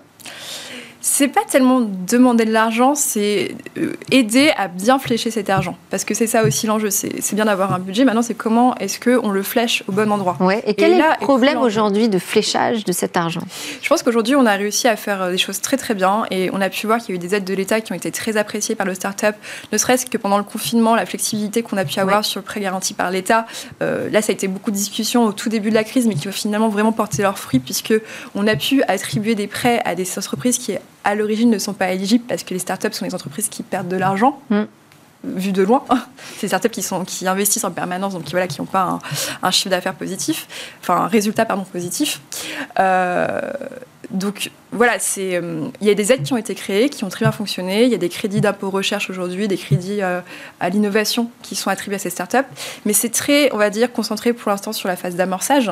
C'est 1.10 1.28
pas 1.28 1.44
tellement 1.48 1.80
demander 1.80 2.44
de 2.44 2.52
l'argent, 2.52 2.94
c'est 2.94 3.56
euh, 3.78 3.94
aider 4.10 4.52
à 4.56 4.68
bien 4.68 4.98
flécher 4.98 5.30
cet 5.30 5.48
argent. 5.48 5.76
Parce 5.90 6.04
que 6.04 6.14
c'est 6.14 6.26
ça 6.26 6.44
aussi 6.44 6.66
l'enjeu. 6.66 6.90
C'est 6.90 7.34
bien 7.34 7.46
d'avoir 7.46 7.72
un 7.72 7.78
budget. 7.78 8.04
Maintenant, 8.04 8.22
c'est 8.22 8.34
comment 8.34 8.74
est-ce 8.76 9.00
qu'on 9.00 9.30
le 9.30 9.42
flèche 9.42 9.82
au 9.88 9.92
bon 9.92 10.12
endroit. 10.12 10.36
Ouais. 10.38 10.62
Et 10.66 10.74
quel 10.74 10.92
est 10.92 10.98
le 10.98 11.20
problème 11.20 11.58
aujourd'hui 11.58 12.10
de 12.10 12.18
fléchage 12.18 12.84
de 12.84 12.92
cet 12.92 13.16
argent 13.16 13.40
Je 13.80 13.88
pense 13.88 14.02
qu'aujourd'hui, 14.02 14.36
on 14.36 14.44
a 14.44 14.52
réussi 14.52 14.86
à 14.86 14.96
faire 14.96 15.22
euh, 15.22 15.30
des 15.30 15.38
choses 15.38 15.62
très 15.62 15.78
très 15.78 15.94
bien. 15.94 16.24
Et 16.30 16.50
on 16.52 16.60
a 16.60 16.68
pu 16.68 16.86
voir 16.86 16.98
qu'il 16.98 17.10
y 17.10 17.12
a 17.12 17.14
eu 17.16 17.18
des 17.18 17.34
aides 17.34 17.44
de 17.44 17.54
l'État 17.54 17.80
qui 17.80 17.92
ont 17.92 17.96
été 17.96 18.10
très 18.12 18.36
appréciées 18.36 18.74
par 18.74 18.86
le 18.86 18.94
start-up. 18.94 19.34
Ne 19.72 19.78
serait-ce 19.78 20.04
que 20.04 20.18
pendant 20.18 20.38
le 20.38 20.44
confinement, 20.44 20.94
la 20.94 21.06
flexibilité 21.06 21.62
qu'on 21.62 21.78
a 21.78 21.86
pu 21.86 21.98
avoir 22.00 22.24
sur 22.24 22.38
le 22.38 22.44
prêt 22.44 22.60
garanti 22.60 22.92
par 22.92 23.10
l'État. 23.10 23.46
Euh, 23.82 24.10
là, 24.10 24.20
ça 24.20 24.30
a 24.30 24.34
été 24.34 24.46
beaucoup 24.46 24.70
de 24.70 24.76
discussions 24.76 25.24
au 25.24 25.32
tout 25.32 25.48
début 25.48 25.70
de 25.70 25.74
la 25.74 25.84
crise, 25.84 26.06
mais 26.06 26.14
qui 26.14 26.28
ont 26.28 26.32
finalement 26.32 26.68
vraiment 26.68 26.92
porté 26.92 27.22
leurs 27.22 27.38
fruits, 27.38 27.60
puisque 27.60 27.94
on 28.34 28.46
a 28.46 28.56
pu 28.56 28.82
attribuer 28.88 29.34
des 29.34 29.46
prêts 29.46 29.80
à 29.86 29.94
des 29.94 30.06
entreprises 30.18 30.58
qui 30.58 30.72
à 31.04 31.14
l'origine 31.14 31.50
ne 31.50 31.58
sont 31.58 31.74
pas 31.74 31.90
éligibles 31.92 32.24
parce 32.26 32.42
que 32.42 32.54
les 32.54 32.60
startups 32.60 32.92
sont 32.92 33.06
des 33.06 33.14
entreprises 33.14 33.48
qui 33.48 33.62
perdent 33.62 33.88
de 33.88 33.96
l'argent. 33.96 34.40
Mm. 34.50 34.62
vu 35.24 35.52
de 35.52 35.62
loin, 35.62 35.84
ces 36.38 36.48
startups 36.48 36.70
qui, 36.70 36.82
sont, 36.82 37.04
qui 37.04 37.26
investissent 37.26 37.64
en 37.64 37.70
permanence, 37.70 38.12
donc 38.14 38.24
qui 38.24 38.32
voilà, 38.32 38.46
qui 38.46 38.60
n'ont 38.60 38.66
pas 38.66 38.98
un, 39.42 39.50
chiffre 39.50 39.70
d'affaires 39.70 39.94
positif, 39.94 40.46
enfin 40.80 40.96
un 40.96 41.08
résultat 41.08 41.44
pardon 41.44 41.64
positif. 41.64 42.20
Euh, 42.78 43.40
donc 44.10 44.50
voilà, 44.70 44.98
euh, 45.18 45.68
il 45.80 45.86
y 45.86 45.90
a 45.90 45.94
des 45.94 46.12
aides 46.12 46.22
qui 46.22 46.32
ont 46.32 46.36
été 46.36 46.54
créées, 46.54 46.90
qui 46.90 47.04
ont 47.04 47.08
très 47.08 47.24
bien 47.24 47.32
fonctionné. 47.32 47.84
Il 47.84 47.90
y 47.90 47.94
a 47.94 47.98
des 47.98 48.08
crédits 48.08 48.40
d'impôt 48.40 48.70
recherche 48.70 49.08
aujourd'hui, 49.08 49.48
des 49.48 49.56
crédits 49.56 50.02
euh, 50.02 50.20
à 50.60 50.68
l'innovation 50.68 51.30
qui 51.42 51.56
sont 51.56 51.70
attribués 51.70 51.96
à 51.96 51.98
ces 51.98 52.10
startups. 52.10 52.36
Mais 52.84 52.92
c'est 52.92 53.08
très, 53.08 53.52
on 53.54 53.56
va 53.56 53.70
dire, 53.70 53.92
concentré 53.92 54.32
pour 54.32 54.50
l'instant 54.50 54.72
sur 54.72 54.88
la 54.88 54.96
phase 54.96 55.16
d'amorçage. 55.16 55.70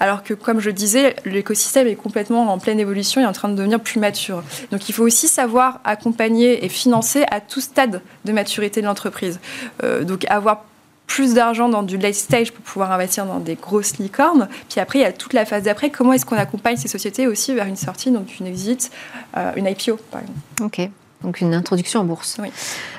Alors 0.00 0.24
que, 0.24 0.34
comme 0.34 0.60
je 0.60 0.70
disais, 0.70 1.14
l'écosystème 1.24 1.86
est 1.86 1.94
complètement 1.94 2.52
en 2.52 2.58
pleine 2.58 2.80
évolution 2.80 3.20
et 3.20 3.26
en 3.26 3.32
train 3.32 3.48
de 3.48 3.54
devenir 3.54 3.80
plus 3.80 4.00
mature. 4.00 4.42
Donc 4.72 4.88
il 4.88 4.92
faut 4.92 5.04
aussi 5.04 5.28
savoir 5.28 5.80
accompagner 5.84 6.64
et 6.64 6.68
financer 6.68 7.24
à 7.30 7.40
tout 7.40 7.60
stade 7.60 8.02
de 8.24 8.32
maturité 8.32 8.80
de 8.80 8.86
l'entreprise. 8.86 9.38
Euh, 9.84 10.02
donc 10.02 10.24
avoir 10.28 10.64
plus 11.06 11.34
d'argent 11.34 11.68
dans 11.68 11.82
du 11.82 11.96
late 11.96 12.14
stage 12.14 12.52
pour 12.52 12.64
pouvoir 12.64 12.92
investir 12.92 13.26
dans 13.26 13.38
des 13.38 13.54
grosses 13.54 13.98
licornes. 13.98 14.48
Puis 14.68 14.80
après, 14.80 14.98
il 14.98 15.02
y 15.02 15.06
a 15.06 15.12
toute 15.12 15.32
la 15.32 15.44
phase 15.44 15.64
d'après. 15.64 15.90
Comment 15.90 16.12
est-ce 16.12 16.26
qu'on 16.26 16.36
accompagne 16.36 16.76
ces 16.76 16.88
sociétés 16.88 17.26
aussi 17.26 17.54
vers 17.54 17.66
une 17.66 17.76
sortie, 17.76 18.10
donc 18.10 18.38
une 18.40 18.46
exit, 18.46 18.90
euh, 19.36 19.52
une 19.56 19.66
IPO, 19.66 19.98
par 20.10 20.22
exemple? 20.22 20.38
OK. 20.62 20.90
Donc 21.22 21.40
une 21.40 21.54
introduction 21.54 22.00
en 22.00 22.04
bourse. 22.04 22.36
Oui. 22.38 22.48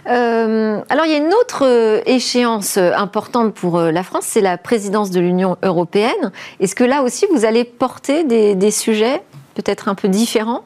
Euh, 0.10 0.82
alors 0.90 1.06
il 1.06 1.12
y 1.12 1.14
a 1.14 1.18
une 1.18 1.34
autre 1.34 1.64
euh, 1.64 2.02
échéance 2.08 2.78
importante 2.78 3.54
pour 3.54 3.80
la 3.80 4.02
France, 4.02 4.24
c'est 4.26 4.42
la 4.42 4.58
présidence 4.58 5.12
de 5.12 5.20
l'Union 5.20 5.58
européenne. 5.62 6.32
Est-ce 6.60 6.74
que 6.74 6.84
là 6.84 7.04
aussi 7.04 7.28
vous 7.32 7.46
allez 7.46 7.64
porter 7.64 8.24
des, 8.24 8.56
des 8.56 8.72
sujets 8.72 9.22
peut-être 9.54 9.90
un 9.90 9.96
peu 9.96 10.08
différents? 10.08 10.64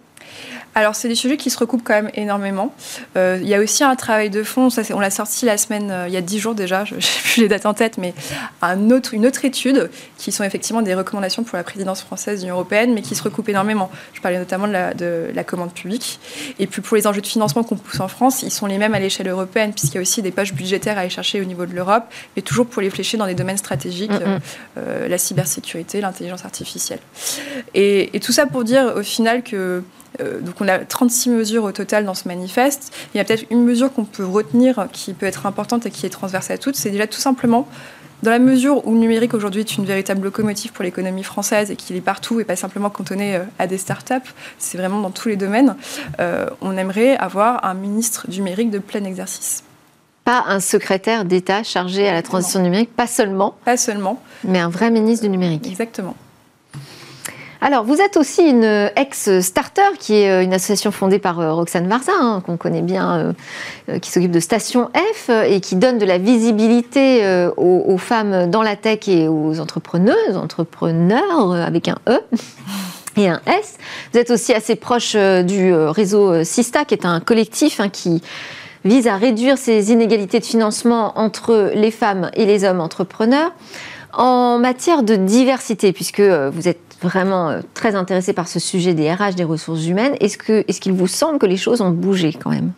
Alors, 0.79 0.95
c'est 0.95 1.09
des 1.09 1.15
sujets 1.15 1.35
qui 1.35 1.49
se 1.49 1.57
recoupent 1.57 1.83
quand 1.83 1.93
même 1.93 2.09
énormément. 2.13 2.73
Euh, 3.17 3.37
il 3.41 3.49
y 3.49 3.53
a 3.53 3.59
aussi 3.59 3.83
un 3.83 3.97
travail 3.97 4.29
de 4.29 4.43
fond, 4.43 4.69
ça, 4.69 4.81
on 4.93 5.01
l'a 5.01 5.09
sorti 5.09 5.45
la 5.45 5.57
semaine, 5.57 5.91
euh, 5.91 6.07
il 6.07 6.13
y 6.13 6.17
a 6.17 6.21
dix 6.21 6.39
jours 6.39 6.55
déjà, 6.55 6.85
je 6.85 6.95
n'ai 6.95 7.01
plus 7.01 7.41
les 7.41 7.47
dates 7.49 7.65
en 7.65 7.73
tête, 7.73 7.97
mais 7.97 8.13
un 8.61 8.89
autre, 8.89 9.13
une 9.13 9.25
autre 9.25 9.43
étude 9.43 9.89
qui 10.17 10.31
sont 10.31 10.45
effectivement 10.45 10.81
des 10.81 10.95
recommandations 10.95 11.43
pour 11.43 11.57
la 11.57 11.65
présidence 11.65 12.01
française 12.01 12.39
de 12.39 12.43
l'Union 12.45 12.55
européenne, 12.55 12.93
mais 12.93 13.01
qui 13.01 13.13
se 13.13 13.21
recoupent 13.21 13.49
énormément. 13.49 13.91
Je 14.13 14.21
parlais 14.21 14.37
notamment 14.37 14.67
de 14.67 14.71
la, 14.71 14.93
de 14.93 15.29
la, 15.33 15.43
commande 15.43 15.73
publique. 15.73 16.21
Et 16.59 16.67
puis 16.67 16.81
pour 16.81 16.95
les 16.95 17.07
enjeux 17.07 17.21
de 17.21 17.27
financement 17.27 17.63
qu'on 17.63 17.75
pousse 17.75 17.99
en 17.99 18.07
France, 18.07 18.41
ils 18.43 18.51
sont 18.51 18.65
les 18.65 18.77
mêmes 18.77 18.93
à 18.93 18.99
l'échelle 18.99 19.27
européenne, 19.27 19.73
puisqu'il 19.73 19.95
y 19.95 19.97
a 19.97 20.01
aussi 20.01 20.21
des 20.21 20.31
poches 20.31 20.53
budgétaires 20.53 20.97
à 20.97 21.01
aller 21.01 21.09
chercher 21.09 21.41
au 21.41 21.45
niveau 21.45 21.65
de 21.65 21.73
l'Europe, 21.73 22.05
mais 22.37 22.41
toujours 22.41 22.67
pour 22.67 22.81
les 22.81 22.89
flécher 22.89 23.17
dans 23.17 23.27
des 23.27 23.35
domaines 23.35 23.57
stratégiques, 23.57 24.11
euh, 24.77 25.07
la 25.09 25.17
cybersécurité, 25.17 25.99
l'intelligence 25.99 26.45
artificielle. 26.45 26.99
Et, 27.73 28.15
et 28.15 28.21
tout 28.21 28.31
ça 28.31 28.45
pour 28.45 28.63
dire 28.63 28.93
au 28.95 29.03
final 29.03 29.43
que 29.43 29.83
donc 30.19 30.55
on 30.59 30.67
a 30.67 30.79
36 30.79 31.29
mesures 31.29 31.63
au 31.63 31.71
total 31.71 32.05
dans 32.05 32.13
ce 32.13 32.27
manifeste. 32.27 32.93
Il 33.13 33.17
y 33.17 33.21
a 33.21 33.23
peut-être 33.23 33.45
une 33.51 33.63
mesure 33.63 33.93
qu'on 33.93 34.05
peut 34.05 34.25
retenir 34.25 34.87
qui 34.91 35.13
peut 35.13 35.25
être 35.25 35.45
importante 35.45 35.85
et 35.85 35.91
qui 35.91 36.05
est 36.05 36.09
transversale 36.09 36.55
à 36.55 36.57
toutes, 36.57 36.75
c'est 36.75 36.89
déjà 36.89 37.07
tout 37.07 37.19
simplement 37.19 37.67
dans 38.23 38.31
la 38.31 38.39
mesure 38.39 38.85
où 38.85 38.93
le 38.93 38.99
numérique 38.99 39.33
aujourd'hui 39.33 39.61
est 39.61 39.77
une 39.77 39.85
véritable 39.85 40.23
locomotive 40.23 40.71
pour 40.73 40.83
l'économie 40.83 41.23
française 41.23 41.71
et 41.71 41.75
qu'il 41.75 41.95
est 41.95 42.01
partout 42.01 42.39
et 42.39 42.43
pas 42.43 42.55
simplement 42.55 42.89
cantonné 42.89 43.35
euh, 43.35 43.43
à 43.57 43.67
des 43.67 43.77
startups, 43.77 44.15
c'est 44.57 44.77
vraiment 44.77 45.01
dans 45.01 45.11
tous 45.11 45.29
les 45.29 45.37
domaines, 45.37 45.75
euh, 46.19 46.47
on 46.61 46.77
aimerait 46.77 47.15
avoir 47.17 47.65
un 47.65 47.73
ministre 47.73 48.29
du 48.29 48.39
numérique 48.39 48.71
de 48.71 48.79
plein 48.79 49.03
exercice. 49.05 49.63
Pas 50.25 50.43
un 50.47 50.59
secrétaire 50.59 51.25
d'État 51.25 51.63
chargé 51.63 52.07
à 52.07 52.13
la 52.13 52.21
transition 52.21 52.61
numérique, 52.61 52.93
pas 52.93 53.07
seulement. 53.07 53.55
Pas 53.65 53.77
seulement. 53.77 54.21
Mais 54.43 54.59
un 54.59 54.69
vrai 54.69 54.91
ministre 54.91 55.25
du 55.25 55.29
numérique. 55.29 55.65
Exactement. 55.65 56.15
Alors, 57.61 57.83
vous 57.83 57.99
êtes 57.99 58.15
aussi 58.15 58.41
une 58.43 58.89
ex-starter, 58.95 59.97
qui 59.99 60.15
est 60.15 60.31
euh, 60.31 60.43
une 60.43 60.53
association 60.53 60.91
fondée 60.91 61.19
par 61.19 61.41
euh, 61.41 61.53
Roxane 61.53 61.87
Varza, 61.89 62.13
hein, 62.17 62.41
qu'on 62.45 62.55
connaît 62.55 62.81
bien, 62.81 63.33
euh, 63.89 63.99
qui 63.99 64.11
s'occupe 64.11 64.31
de 64.31 64.39
Station 64.39 64.89
F 64.95 65.29
et 65.29 65.59
qui 65.59 65.75
donne 65.75 65.97
de 65.97 66.05
la 66.05 66.17
visibilité 66.17 67.21
aux, 67.57 67.97
femmes 67.97 68.49
dans 68.49 68.61
la 68.61 68.75
tech 68.75 69.07
et 69.07 69.27
aux 69.27 69.59
entrepreneuses, 69.59 70.37
entrepreneurs 70.37 71.51
avec 71.53 71.87
un 71.87 71.97
E 72.07 72.21
et 73.17 73.27
un 73.27 73.41
S. 73.45 73.77
Vous 74.13 74.19
êtes 74.19 74.31
aussi 74.31 74.53
assez 74.53 74.75
proche 74.75 75.15
du 75.15 75.73
réseau 75.73 76.43
Sista, 76.43 76.85
qui 76.85 76.93
est 76.93 77.05
un 77.05 77.19
collectif 77.19 77.79
hein, 77.79 77.89
qui 77.89 78.21
vise 78.85 79.07
à 79.07 79.17
réduire 79.17 79.57
ces 79.57 79.91
inégalités 79.91 80.39
de 80.39 80.45
financement 80.45 81.17
entre 81.17 81.71
les 81.73 81.91
femmes 81.91 82.29
et 82.35 82.45
les 82.45 82.63
hommes 82.63 82.79
entrepreneurs. 82.79 83.51
En 84.13 84.59
matière 84.59 85.03
de 85.03 85.15
diversité, 85.15 85.93
puisque 85.93 86.21
vous 86.21 86.67
êtes 86.67 86.79
vraiment 87.01 87.49
euh, 87.49 87.61
très 87.73 87.95
intéressé 87.95 88.33
par 88.33 88.47
ce 88.47 88.59
sujet 88.59 88.93
des 88.93 89.11
RH, 89.11 89.35
des 89.35 89.43
ressources 89.43 89.85
humaines. 89.85 90.15
Est-ce 90.19 90.79
qu'il 90.79 90.93
vous 90.93 91.07
semble 91.07 91.39
que 91.39 91.45
les 91.45 91.57
choses 91.57 91.81
ont 91.81 91.91
bougé 91.91 92.33
quand 92.33 92.49
même? 92.49 92.71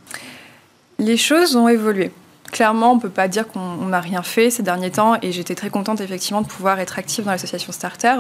Les 1.00 1.18
choses 1.18 1.56
ont 1.56 1.68
évolué 1.68 2.12
clairement, 2.52 2.92
on 2.92 2.96
ne 2.96 3.02
peut 3.02 3.10
pas 3.10 3.28
dire 3.28 3.48
qu'on 3.48 3.86
n'a 3.88 4.00
rien 4.00 4.22
fait 4.22 4.50
ces 4.50 4.64
derniers 4.64 4.92
temps 4.92 5.16
et 5.22 5.32
j'étais 5.32 5.56
très 5.56 5.70
contente 5.70 6.02
effectivement 6.02 6.42
de 6.42 6.48
pouvoir 6.48 6.80
être 6.80 7.00
active 7.00 7.26
dans 7.26 7.32
l'association 7.32 7.72
Starter 7.72 8.16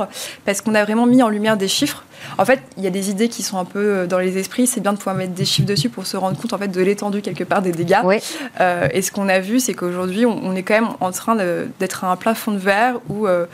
parce 0.45 0.61
qu'on 0.61 0.73
a 0.73 0.83
vraiment 0.83 1.05
mis 1.05 1.21
en 1.21 1.29
lumière 1.29 1.57
des 1.57 1.67
chiffres. 1.67 2.03
En 2.37 2.45
fait, 2.45 2.61
il 2.77 2.83
y 2.83 2.87
a 2.87 2.91
des 2.91 3.09
idées 3.09 3.29
qui 3.29 3.43
sont 3.43 3.57
un 3.57 3.65
peu 3.65 3.79
euh, 3.79 4.07
dans 4.07 4.19
les 4.19 4.37
esprits, 4.37 4.67
c'est 4.67 4.81
bien 4.81 4.93
de 4.93 4.97
pouvoir 4.97 5.15
mettre 5.15 5.33
des 5.33 5.45
chiffres 5.45 5.67
dessus 5.67 5.89
pour 5.89 6.05
se 6.05 6.17
rendre 6.17 6.39
compte 6.39 6.53
en 6.53 6.57
fait 6.57 6.67
de 6.67 6.81
l'étendue 6.81 7.21
quelque 7.21 7.43
part 7.43 7.61
des 7.61 7.71
dégâts. 7.71 7.99
Euh, 8.59 8.87
et 8.91 9.01
ce 9.01 9.11
qu'on 9.11 9.27
a 9.27 9.39
vu, 9.39 9.59
c'est 9.59 9.73
qu'aujourd'hui, 9.73 10.25
on, 10.25 10.55
est 10.55 10.63
quand 10.63 10.75
même 10.75 10.89
en 10.99 11.11
train 11.11 11.35
d'être 11.79 12.03
à 12.03 12.11
un 12.11 12.15
plafond 12.15 12.51
de 12.51 12.57
verre 12.57 12.99
où 13.09 13.27
euh, 13.27 13.45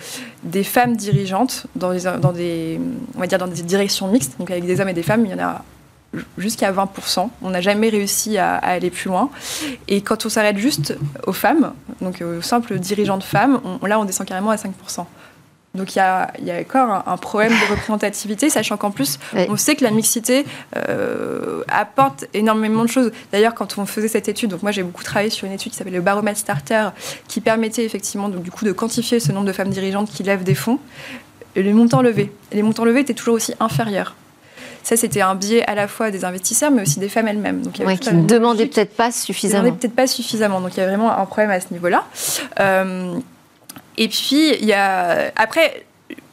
des 0.44 0.64
femmes 0.64 0.96
dirigeantes 0.96 1.68
dans 1.76 1.92
des, 1.92 2.04
dans 2.22 2.32
des, 2.32 2.80
on 3.16 3.20
va 3.20 3.28
dire 3.28 3.38
dans 3.38 3.48
des 3.48 3.62
directions 3.62 4.08
mixtes, 4.08 4.38
donc 4.40 4.52
avec 4.52 4.66
des 4.66 4.80
hommes 4.82 4.90
et 4.90 4.94
des 4.94 5.04
femmes, 5.04 5.26
il 5.26 5.32
y 5.32 5.34
en 5.34 5.44
a 5.44 5.64
jusqu'à 6.38 6.72
20%. 6.72 7.30
On 7.42 7.50
n'a 7.50 7.62
jamais 7.62 7.90
réussi 7.90 8.38
à, 8.38 8.56
aller 8.56 8.90
plus 8.90 9.10
loin. 9.10 9.30
Et 9.88 10.02
quand 10.02 10.26
on 10.26 10.30
s'arrête 10.30 10.58
juste 10.58 10.98
aux 11.26 11.34
femmes, 11.34 11.74
donc 12.02 12.22
aux 12.22 12.42
simples 12.42 12.80
dirigeants 12.80 13.18
de 13.18 13.24
femmes, 13.24 13.62
là, 13.84 14.00
on 14.00 14.06
descend 14.06 14.28
carrément 14.28 14.52
à 14.52 14.56
5%. 14.56 15.06
Donc 15.78 15.96
il 15.96 16.00
y 16.00 16.02
a, 16.02 16.34
encore 16.60 17.04
un, 17.06 17.18
problème 17.18 17.52
de 17.52 17.72
représentativité, 17.72 18.50
sachant 18.50 18.78
qu'en 18.78 18.92
plus, 18.92 19.20
on 19.34 19.56
sait 19.58 19.76
que 19.76 19.84
la 19.84 19.92
mixité 19.92 20.46
euh, 20.76 21.62
apporte 21.68 22.26
énormément 22.34 22.84
de 22.84 22.90
choses. 22.90 23.12
D'ailleurs, 23.32 23.54
quand 23.54 23.78
on 23.78 23.86
faisait 23.86 24.08
cette 24.08 24.28
étude, 24.28 24.50
donc 24.50 24.64
moi 24.64 24.72
j'ai 24.72 24.84
beaucoup 24.84 25.04
travaillé 25.04 25.30
sur 25.30 25.46
une 25.46 25.54
étude 25.54 25.72
qui 25.72 25.78
s'appelle 25.78 25.94
le 25.94 26.02
baromètre 26.02 26.40
Starter, 26.40 26.90
qui 27.28 27.42
permettait 27.42 27.86
effectivement 27.86 28.28
donc, 28.28 28.42
du 28.42 28.52
coup 28.52 28.66
de 28.66 28.72
quantifier 28.72 29.20
ce 29.20 29.32
nombre 29.32 29.46
de 29.46 29.54
femmes 29.54 29.70
dirigeantes 29.70 30.10
qui 30.10 30.24
lèvent 30.24 30.44
des 30.44 30.56
fonds. 30.56 30.80
Et 31.56 31.64
les 31.64 31.74
montants 31.74 32.02
levés, 32.02 32.32
les 32.52 32.64
montants 32.64 32.86
levés 32.86 33.02
étaient 33.02 33.14
toujours 33.14 33.36
aussi 33.36 33.54
inférieurs. 33.60 34.16
Ça, 34.88 34.96
c'était 34.96 35.20
un 35.20 35.36
biais 35.36 35.66
à 35.66 35.76
la 35.76 35.90
fois 35.90 36.12
des 36.12 36.24
investisseurs, 36.24 36.72
mais 36.72 36.84
aussi 36.84 36.98
des 36.98 37.10
femmes 37.10 37.28
elles-mêmes. 37.28 37.62
Donc, 37.62 37.78
il 37.78 38.00
qui 38.00 38.14
ne 38.14 38.26
demandaient 38.26 38.68
peut-être 38.68 38.96
pas 38.96 39.12
suffisamment. 39.12 39.70
peut-être 39.74 39.94
pas 39.94 40.08
suffisamment. 40.08 40.62
Donc, 40.62 40.78
il 40.78 40.80
y 40.80 40.84
a 40.84 40.88
vraiment 40.88 41.12
un 41.12 41.26
problème 41.26 41.52
à 41.52 41.60
ce 41.60 41.74
niveau-là. 41.74 42.06
Euh, 42.62 43.14
et 43.98 44.08
puis, 44.08 44.56
il 44.56 44.64
y 44.64 44.72
a... 44.72 45.30
Après, 45.36 45.84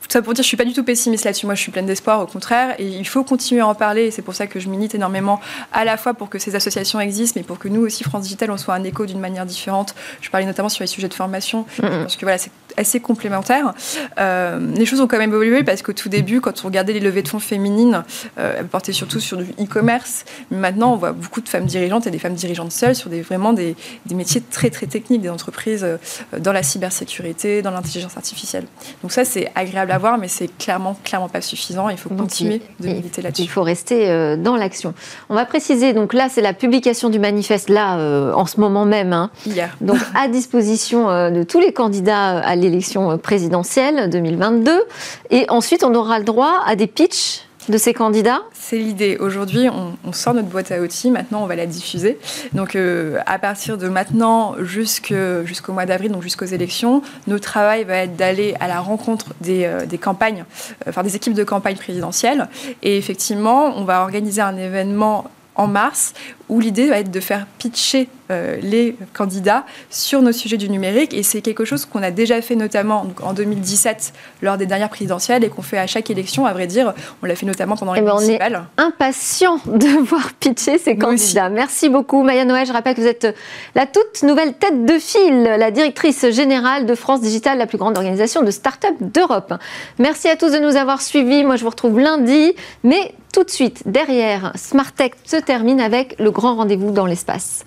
ça 0.08 0.22
pour 0.22 0.34
dire, 0.34 0.44
je 0.44 0.46
suis 0.46 0.56
pas 0.56 0.64
du 0.64 0.72
tout 0.72 0.84
pessimiste 0.84 1.24
là-dessus. 1.24 1.46
Moi, 1.46 1.56
je 1.56 1.62
suis 1.62 1.72
pleine 1.72 1.86
d'espoir, 1.86 2.20
au 2.20 2.26
contraire. 2.26 2.76
Et 2.78 2.86
il 2.86 3.08
faut 3.08 3.24
continuer 3.24 3.60
à 3.60 3.66
en 3.66 3.74
parler. 3.74 4.04
Et 4.04 4.10
c'est 4.12 4.22
pour 4.22 4.36
ça 4.36 4.46
que 4.46 4.60
je 4.60 4.68
milite 4.68 4.94
énormément, 4.94 5.40
à 5.72 5.84
la 5.84 5.96
fois 5.96 6.14
pour 6.14 6.30
que 6.30 6.38
ces 6.38 6.54
associations 6.54 7.00
existent, 7.00 7.40
mais 7.40 7.44
pour 7.44 7.58
que 7.58 7.66
nous 7.66 7.80
aussi, 7.80 8.04
France 8.04 8.22
Digital, 8.22 8.52
on 8.52 8.56
soit 8.56 8.74
un 8.74 8.84
écho 8.84 9.04
d'une 9.04 9.18
manière 9.18 9.46
différente. 9.46 9.96
Je 10.20 10.30
parlais 10.30 10.46
notamment 10.46 10.68
sur 10.68 10.84
les 10.84 10.86
sujets 10.86 11.08
de 11.08 11.14
formation, 11.14 11.66
parce 11.80 12.14
que 12.14 12.24
voilà, 12.24 12.38
c'est 12.38 12.52
assez 12.76 13.00
complémentaire. 13.00 13.74
Euh, 14.18 14.58
les 14.74 14.86
choses 14.86 15.00
ont 15.00 15.06
quand 15.06 15.18
même 15.18 15.30
évolué 15.30 15.62
parce 15.64 15.82
qu'au 15.82 15.92
tout 15.92 16.08
début, 16.08 16.40
quand 16.40 16.64
on 16.64 16.68
regardait 16.68 16.92
les 16.92 17.00
levées 17.00 17.22
de 17.22 17.28
fonds 17.28 17.38
féminines, 17.38 18.04
euh, 18.38 18.56
elles 18.58 18.66
portaient 18.66 18.92
surtout 18.92 19.20
sur 19.20 19.38
du 19.38 19.50
e-commerce. 19.60 20.24
Mais 20.50 20.58
maintenant, 20.58 20.92
on 20.92 20.96
voit 20.96 21.12
beaucoup 21.12 21.40
de 21.40 21.48
femmes 21.48 21.66
dirigeantes 21.66 22.06
et 22.06 22.10
des 22.10 22.18
femmes 22.18 22.34
dirigeantes 22.34 22.72
seules 22.72 22.94
sur 22.94 23.10
des, 23.10 23.22
vraiment 23.22 23.52
des, 23.52 23.76
des 24.06 24.14
métiers 24.14 24.40
très 24.40 24.70
très 24.70 24.86
techniques, 24.86 25.22
des 25.22 25.30
entreprises 25.30 25.84
euh, 25.84 25.98
dans 26.38 26.52
la 26.52 26.62
cybersécurité, 26.62 27.62
dans 27.62 27.70
l'intelligence 27.70 28.16
artificielle. 28.16 28.64
Donc 29.02 29.12
ça, 29.12 29.24
c'est 29.24 29.50
agréable 29.54 29.92
à 29.92 29.98
voir, 29.98 30.18
mais 30.18 30.28
c'est 30.28 30.48
clairement, 30.58 30.96
clairement 31.04 31.28
pas 31.28 31.40
suffisant. 31.40 31.88
Il 31.88 31.98
faut 31.98 32.10
continuer 32.10 32.62
de 32.80 32.88
militer 32.88 33.22
là-dessus. 33.22 33.42
Il 33.42 33.48
faut 33.48 33.62
rester 33.62 34.36
dans 34.36 34.56
l'action. 34.56 34.94
On 35.28 35.34
va 35.34 35.44
préciser, 35.44 35.92
donc 35.92 36.12
là, 36.12 36.28
c'est 36.28 36.40
la 36.40 36.52
publication 36.52 37.10
du 37.10 37.18
manifeste, 37.18 37.68
là, 37.68 37.98
euh, 37.98 38.32
en 38.32 38.46
ce 38.46 38.60
moment 38.60 38.84
même. 38.84 39.12
Hein. 39.12 39.30
Hier. 39.46 39.76
Donc 39.80 39.98
à 40.14 40.28
disposition 40.28 41.06
de 41.30 41.42
tous 41.42 41.60
les 41.60 41.72
candidats 41.72 42.38
à 42.38 42.56
l'élection 42.64 43.18
présidentielle 43.18 44.10
2022. 44.10 44.82
Et 45.30 45.46
ensuite, 45.48 45.84
on 45.84 45.94
aura 45.94 46.18
le 46.18 46.24
droit 46.24 46.62
à 46.66 46.76
des 46.76 46.86
pitchs 46.86 47.44
de 47.68 47.78
ces 47.78 47.94
candidats? 47.94 48.42
C'est 48.52 48.78
l'idée. 48.78 49.16
Aujourd'hui, 49.18 49.68
on, 49.68 50.12
sort 50.12 50.34
notre 50.34 50.48
boîte 50.48 50.70
à 50.70 50.80
outils. 50.80 51.10
Maintenant, 51.10 51.42
on 51.42 51.46
va 51.46 51.56
la 51.56 51.66
diffuser. 51.66 52.18
Donc, 52.52 52.76
euh, 52.76 53.18
à 53.26 53.38
partir 53.38 53.78
de 53.78 53.88
maintenant 53.88 54.54
jusqu'au 54.60 55.72
mois 55.72 55.86
d'avril, 55.86 56.12
donc 56.12 56.22
jusqu'aux 56.22 56.44
élections, 56.44 57.02
notre 57.26 57.44
travail 57.44 57.84
va 57.84 57.96
être 57.98 58.16
d'aller 58.16 58.54
à 58.60 58.68
la 58.68 58.80
rencontre 58.80 59.34
des, 59.40 59.64
euh, 59.64 59.86
campagnes, 60.00 60.44
euh, 60.86 60.90
enfin 60.90 61.02
des 61.02 61.16
équipes 61.16 61.34
de 61.34 61.44
campagne 61.44 61.76
présidentielle. 61.76 62.48
Et 62.82 62.96
effectivement, 62.96 63.72
on 63.76 63.84
va 63.84 64.02
organiser 64.02 64.40
un 64.40 64.56
événement 64.56 65.24
en 65.56 65.66
mars 65.66 66.14
où 66.48 66.60
l'idée 66.60 66.88
va 66.88 66.98
être 66.98 67.10
de 67.10 67.20
faire 67.20 67.46
pitcher 67.58 68.08
euh, 68.30 68.56
les 68.62 68.96
candidats 69.12 69.64
sur 69.90 70.22
nos 70.22 70.32
sujets 70.32 70.56
du 70.56 70.70
numérique. 70.70 71.12
Et 71.14 71.22
c'est 71.22 71.40
quelque 71.40 71.64
chose 71.64 71.84
qu'on 71.84 72.02
a 72.02 72.10
déjà 72.10 72.40
fait 72.40 72.54
notamment 72.54 73.06
en 73.22 73.32
2017 73.32 74.12
lors 74.42 74.56
des 74.56 74.66
dernières 74.66 74.88
présidentielles 74.88 75.44
et 75.44 75.48
qu'on 75.48 75.62
fait 75.62 75.78
à 75.78 75.86
chaque 75.86 76.10
élection, 76.10 76.46
à 76.46 76.52
vrai 76.52 76.66
dire. 76.66 76.94
On 77.22 77.26
l'a 77.26 77.34
fait 77.34 77.46
notamment 77.46 77.76
pendant 77.76 77.92
les 77.92 78.00
eh 78.00 78.04
ben, 78.04 78.14
municipales. 78.14 78.64
On 78.78 78.82
est 78.82 78.86
impatient 78.86 79.58
de 79.66 80.02
voir 80.02 80.32
pitcher 80.34 80.78
ces 80.78 80.96
candidats. 80.96 81.48
Merci 81.48 81.88
beaucoup 81.88 82.22
Maya 82.22 82.44
Noël. 82.44 82.66
Je 82.66 82.72
rappelle 82.72 82.94
que 82.94 83.00
vous 83.00 83.06
êtes 83.06 83.34
la 83.74 83.86
toute 83.86 84.22
nouvelle 84.22 84.54
tête 84.54 84.84
de 84.84 84.98
file, 84.98 85.42
la 85.42 85.70
directrice 85.70 86.30
générale 86.30 86.86
de 86.86 86.94
France 86.94 87.20
Digital, 87.20 87.58
la 87.58 87.66
plus 87.66 87.78
grande 87.78 87.96
organisation 87.96 88.42
de 88.42 88.50
start-up 88.50 88.94
d'Europe. 89.00 89.54
Merci 89.98 90.28
à 90.28 90.36
tous 90.36 90.52
de 90.52 90.58
nous 90.58 90.76
avoir 90.76 91.02
suivis. 91.02 91.44
Moi, 91.44 91.56
je 91.56 91.64
vous 91.64 91.70
retrouve 91.70 91.98
lundi. 91.98 92.54
Mais 92.82 93.12
tout 93.34 93.42
de 93.42 93.50
suite, 93.50 93.82
derrière, 93.84 94.52
Smart 94.54 94.92
Tech 94.92 95.10
se 95.24 95.36
termine 95.36 95.80
avec 95.80 96.14
le 96.20 96.30
grand 96.34 96.56
rendez-vous 96.56 96.90
dans 96.90 97.06
l'espace. 97.06 97.64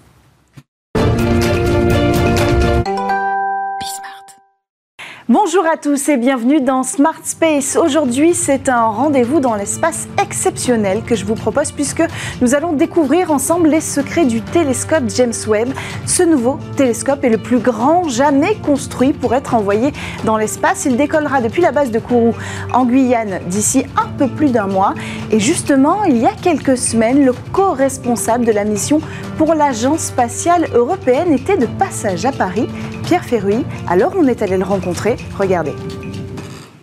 Bonjour 5.29 5.65
à 5.65 5.75
tous 5.75 6.07
et 6.07 6.15
bienvenue 6.15 6.61
dans 6.61 6.83
Smart 6.83 7.19
Space. 7.21 7.75
Aujourd'hui, 7.75 8.33
c'est 8.33 8.69
un 8.69 8.85
rendez-vous 8.85 9.41
dans 9.41 9.55
l'espace 9.55 10.07
exceptionnel 10.23 11.01
que 11.05 11.15
je 11.15 11.25
vous 11.25 11.35
propose 11.35 11.73
puisque 11.73 12.03
nous 12.39 12.55
allons 12.55 12.71
découvrir 12.71 13.29
ensemble 13.29 13.67
les 13.67 13.81
secrets 13.81 14.23
du 14.23 14.39
télescope 14.39 15.03
James 15.09 15.33
Webb. 15.45 15.67
Ce 16.05 16.23
nouveau 16.23 16.59
télescope 16.77 17.25
est 17.25 17.29
le 17.29 17.39
plus 17.39 17.59
grand 17.59 18.07
jamais 18.07 18.55
construit 18.55 19.11
pour 19.11 19.35
être 19.35 19.53
envoyé 19.53 19.91
dans 20.23 20.37
l'espace. 20.37 20.85
Il 20.85 20.95
décollera 20.95 21.41
depuis 21.41 21.61
la 21.61 21.73
base 21.73 21.91
de 21.91 21.99
Kourou 21.99 22.33
en 22.73 22.85
Guyane 22.85 23.41
d'ici 23.47 23.83
un 23.97 24.07
peu 24.17 24.29
plus 24.29 24.53
d'un 24.53 24.67
mois. 24.67 24.93
Et 25.29 25.41
justement, 25.41 26.05
il 26.05 26.19
y 26.19 26.25
a 26.25 26.31
quelques 26.41 26.77
semaines, 26.77 27.25
le 27.25 27.33
co-responsable 27.51 28.45
de 28.45 28.53
la 28.53 28.63
mission 28.63 29.01
pour 29.37 29.55
l'Agence 29.55 30.03
spatiale 30.03 30.67
européenne 30.73 31.33
était 31.33 31.57
de 31.57 31.65
passage 31.65 32.25
à 32.25 32.31
Paris, 32.31 32.69
Pierre 33.03 33.25
Ferruy. 33.25 33.65
Alors 33.89 34.13
on 34.17 34.25
est 34.27 34.41
allé 34.41 34.57
le 34.57 34.63
rencontrer 34.63 35.16
Regardez. 35.37 35.73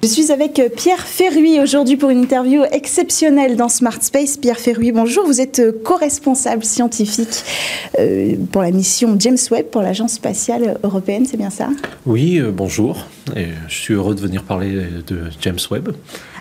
Je 0.04 0.08
suis 0.10 0.30
avec 0.30 0.58
euh, 0.58 0.68
Pierre 0.68 1.00
Ferruy 1.00 1.60
aujourd'hui 1.60 1.96
pour 1.96 2.10
une 2.10 2.20
interview 2.20 2.62
exceptionnelle 2.70 3.56
dans 3.56 3.70
Smart 3.70 4.02
Space. 4.02 4.36
Pierre 4.36 4.58
Ferruy, 4.58 4.92
bonjour. 4.92 5.24
Vous 5.24 5.40
êtes 5.40 5.60
euh, 5.60 5.72
co-responsable 5.82 6.62
scientifique 6.62 7.42
euh, 7.98 8.34
pour 8.52 8.60
la 8.60 8.70
mission 8.70 9.16
James 9.18 9.38
Webb 9.50 9.68
pour 9.70 9.80
l'Agence 9.80 10.12
spatiale 10.12 10.78
européenne, 10.82 11.24
c'est 11.24 11.38
bien 11.38 11.48
ça? 11.48 11.70
Oui, 12.04 12.38
bonjour. 12.52 13.06
Je 13.34 13.74
suis 13.74 13.94
heureux 13.94 14.14
de 14.14 14.20
venir 14.20 14.42
parler 14.42 14.74
de 15.06 15.22
James 15.40 15.58
Webb. 15.70 15.94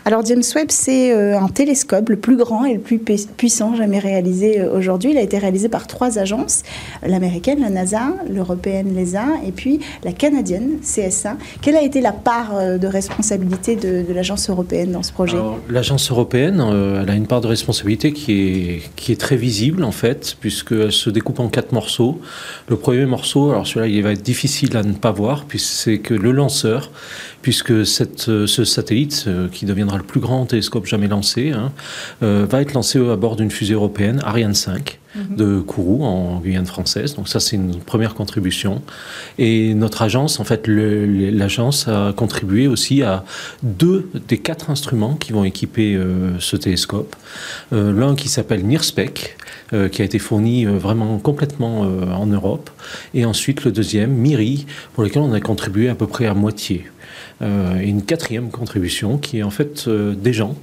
Alors 0.06 0.26
James 0.26 0.44
Webb, 0.54 0.68
c'est 0.70 1.14
euh, 1.14 1.40
un 1.40 1.48
télescope 1.48 2.10
le 2.10 2.18
plus 2.18 2.36
grand 2.36 2.66
et 2.66 2.74
le 2.74 2.80
plus 2.82 3.00
puissant 3.00 3.74
jamais 3.74 4.00
réalisé 4.00 4.60
euh, 4.60 4.78
aujourd'hui. 4.78 5.12
Il 5.12 5.18
a 5.18 5.22
été 5.22 5.38
réalisé 5.38 5.70
par 5.70 5.88
trois 5.88 6.20
agences, 6.20 6.64
l'américaine, 7.06 7.62
la 7.62 7.70
NASA, 7.70 8.14
l'européenne, 8.30 8.94
l'ESA, 8.94 9.24
et 9.48 9.54
puis 9.54 9.80
la 10.04 10.12
canadienne, 10.12 10.80
CSA. 10.82 11.38
Quelle 11.62 11.78
a 11.78 11.82
été 11.82 12.02
la 12.02 12.12
part 12.12 12.58
euh, 12.58 12.78
de 12.78 12.86
responsabilité 12.86 13.78
de, 13.78 14.04
l'agence 14.14 14.50
européenne 14.50 14.92
dans 14.92 15.04
ce 15.04 15.14
projet? 15.14 15.38
L'agence 15.70 16.12
européenne, 16.12 16.62
elle 17.02 17.10
a 17.10 17.16
une 17.16 17.28
part 17.28 17.40
de 17.40 17.48
responsabilité 17.48 18.12
qui 18.12 18.34
est, 18.34 18.82
qui 18.98 19.14
est 19.14 19.20
très 19.20 19.38
visible 19.38 19.86
en 19.86 19.92
fait, 19.92 20.36
puisqu'elle 20.40 20.92
se 20.92 21.10
découpe 21.10 21.40
en 21.40 21.48
quatre 21.48 21.72
morceaux. 21.72 22.20
Le 22.68 22.76
premier 22.76 23.06
morceau, 23.06 23.52
alors 23.52 23.66
celui-là, 23.66 23.88
il 23.88 24.04
va 24.04 24.12
être 24.12 24.22
difficile 24.22 24.76
à 24.76 24.84
ne 24.84 24.94
pas 24.94 25.12
voir, 25.12 25.46
puisque 25.46 25.64
c'est 25.64 26.00
que 26.00 26.14
le 26.14 26.32
lanceur, 26.32 26.92
puisque 27.42 27.86
ce 27.86 28.46
satellite, 28.66 29.30
qui 29.52 29.66
deviendra 29.66 29.93
le 29.98 30.04
plus 30.04 30.20
grand 30.20 30.46
télescope 30.46 30.86
jamais 30.86 31.08
lancé, 31.08 31.52
hein, 31.52 31.72
euh, 32.22 32.46
va 32.50 32.62
être 32.62 32.74
lancé 32.74 33.00
à 33.00 33.16
bord 33.16 33.36
d'une 33.36 33.52
fusée 33.52 33.74
européenne, 33.74 34.22
Ariane 34.24 34.54
5, 34.54 35.00
mhm. 35.16 35.36
de 35.36 35.60
Kourou, 35.60 36.04
en 36.04 36.40
Guyane 36.40 36.66
française. 36.66 37.16
Donc 37.16 37.28
ça, 37.28 37.40
c'est 37.40 37.56
une 37.56 37.80
première 37.80 38.14
contribution. 38.14 38.82
Et 39.38 39.74
notre 39.74 40.02
agence, 40.02 40.40
en 40.40 40.44
fait, 40.44 40.68
l'agence 40.68 41.88
a 41.88 42.14
contribué 42.14 42.68
aussi 42.68 43.04
à 43.04 43.24
deux 43.62 44.10
des 44.28 44.38
quatre 44.38 44.70
instruments 44.70 45.16
qui 45.16 45.34
vont 45.34 45.44
équiper 45.44 45.96
euh, 45.96 46.40
ce 46.40 46.56
télescope. 46.56 47.16
Euh, 47.72 47.92
l'un 47.92 48.16
qui 48.16 48.30
s'appelle 48.30 48.66
NIRSPEC, 48.66 49.38
qui 49.92 50.04
a 50.04 50.06
été 50.06 50.20
fourni 50.20 50.66
vraiment 50.66 51.18
complètement 51.18 51.80
en 51.80 52.28
Europe. 52.28 52.70
Et 53.16 53.26
ensuite, 53.26 53.64
le 53.64 53.72
deuxième, 53.72 54.12
MIRI, 54.12 54.68
pour 54.94 55.04
lequel 55.04 55.24
on 55.24 55.34
a 55.34 55.40
contribué 55.40 55.90
à 55.90 55.96
peu 55.96 56.06
près 56.06 56.28
à 56.28 56.36
moitié. 56.36 56.86
Euh, 57.44 57.80
une 57.80 58.04
quatrième 58.04 58.52
contribution 58.52 59.18
qui 59.18 59.40
est 59.40 59.44
en 59.44 59.50
fait 59.50 59.88
euh, 59.88 60.16
des 60.16 60.32
gens 60.32 60.56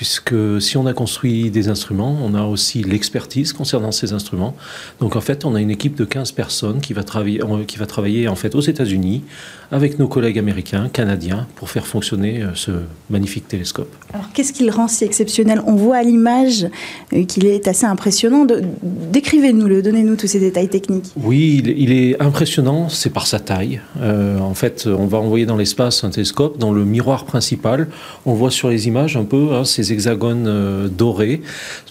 puisque 0.00 0.34
si 0.62 0.78
on 0.78 0.86
a 0.86 0.94
construit 0.94 1.50
des 1.50 1.68
instruments, 1.68 2.16
on 2.24 2.32
a 2.32 2.44
aussi 2.44 2.82
l'expertise 2.82 3.52
concernant 3.52 3.92
ces 3.92 4.14
instruments. 4.14 4.56
Donc 4.98 5.14
en 5.14 5.20
fait, 5.20 5.44
on 5.44 5.54
a 5.54 5.60
une 5.60 5.70
équipe 5.70 5.94
de 5.94 6.06
15 6.06 6.32
personnes 6.32 6.80
qui 6.80 6.94
va 6.94 7.04
travailler, 7.04 7.42
qui 7.66 7.76
va 7.76 7.84
travailler 7.84 8.26
en 8.26 8.34
fait 8.34 8.54
aux 8.54 8.62
États-Unis 8.62 9.22
avec 9.70 9.98
nos 9.98 10.08
collègues 10.08 10.38
américains, 10.38 10.88
canadiens, 10.88 11.46
pour 11.54 11.70
faire 11.70 11.86
fonctionner 11.86 12.42
euh, 12.42 12.54
ce 12.54 12.70
magnifique 13.08 13.46
télescope. 13.46 13.94
Alors 14.12 14.32
qu'est-ce 14.32 14.52
qui 14.52 14.64
le 14.64 14.72
rend 14.72 14.88
si 14.88 15.04
exceptionnel? 15.04 15.62
On 15.66 15.76
voit 15.76 15.98
à 15.98 16.02
l'image 16.02 16.66
euh, 17.12 17.24
qu'il 17.24 17.46
est 17.46 17.68
assez 17.68 17.86
impressionnant. 17.86 18.46
Décrivez-nous-le, 18.82 19.82
donnez-nous 19.82 20.16
tous 20.16 20.26
ces 20.26 20.40
détails 20.40 20.68
techniques. 20.68 21.12
Oui, 21.16 21.62
il 21.76 21.92
est 21.92 22.20
impressionnant, 22.20 22.88
c'est 22.88 23.10
par 23.10 23.26
sa 23.26 23.38
taille. 23.38 23.80
Euh, 24.00 24.38
en 24.38 24.54
fait, 24.54 24.88
on 24.88 25.06
va 25.06 25.18
envoyer 25.18 25.46
dans 25.46 25.56
l'espace 25.56 26.02
un 26.04 26.10
télescope. 26.10 26.58
Dans 26.58 26.72
le 26.72 26.84
miroir 26.84 27.26
principal, 27.26 27.88
on 28.26 28.32
voit 28.32 28.50
sur 28.50 28.70
les 28.70 28.88
images 28.88 29.16
un 29.16 29.24
peu 29.24 29.50
hein, 29.52 29.64
ces 29.64 29.89
hexagones 29.92 30.46
euh, 30.46 30.88
dorés. 30.88 31.42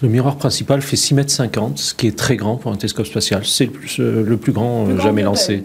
Le 0.02 0.08
miroir 0.08 0.36
principal 0.36 0.82
fait 0.82 0.96
6 0.96 1.14
mètres 1.14 1.30
50, 1.30 1.78
ce 1.78 1.94
qui 1.94 2.06
est 2.06 2.16
très 2.16 2.36
grand 2.36 2.56
pour 2.56 2.72
un 2.72 2.76
télescope 2.76 3.06
spatial. 3.06 3.42
C'est 3.44 3.66
le 3.66 3.70
plus, 3.70 4.00
euh, 4.00 4.24
le 4.24 4.36
plus 4.36 4.52
grand 4.52 4.86
euh, 4.86 5.00
jamais 5.00 5.22
lancé. 5.22 5.64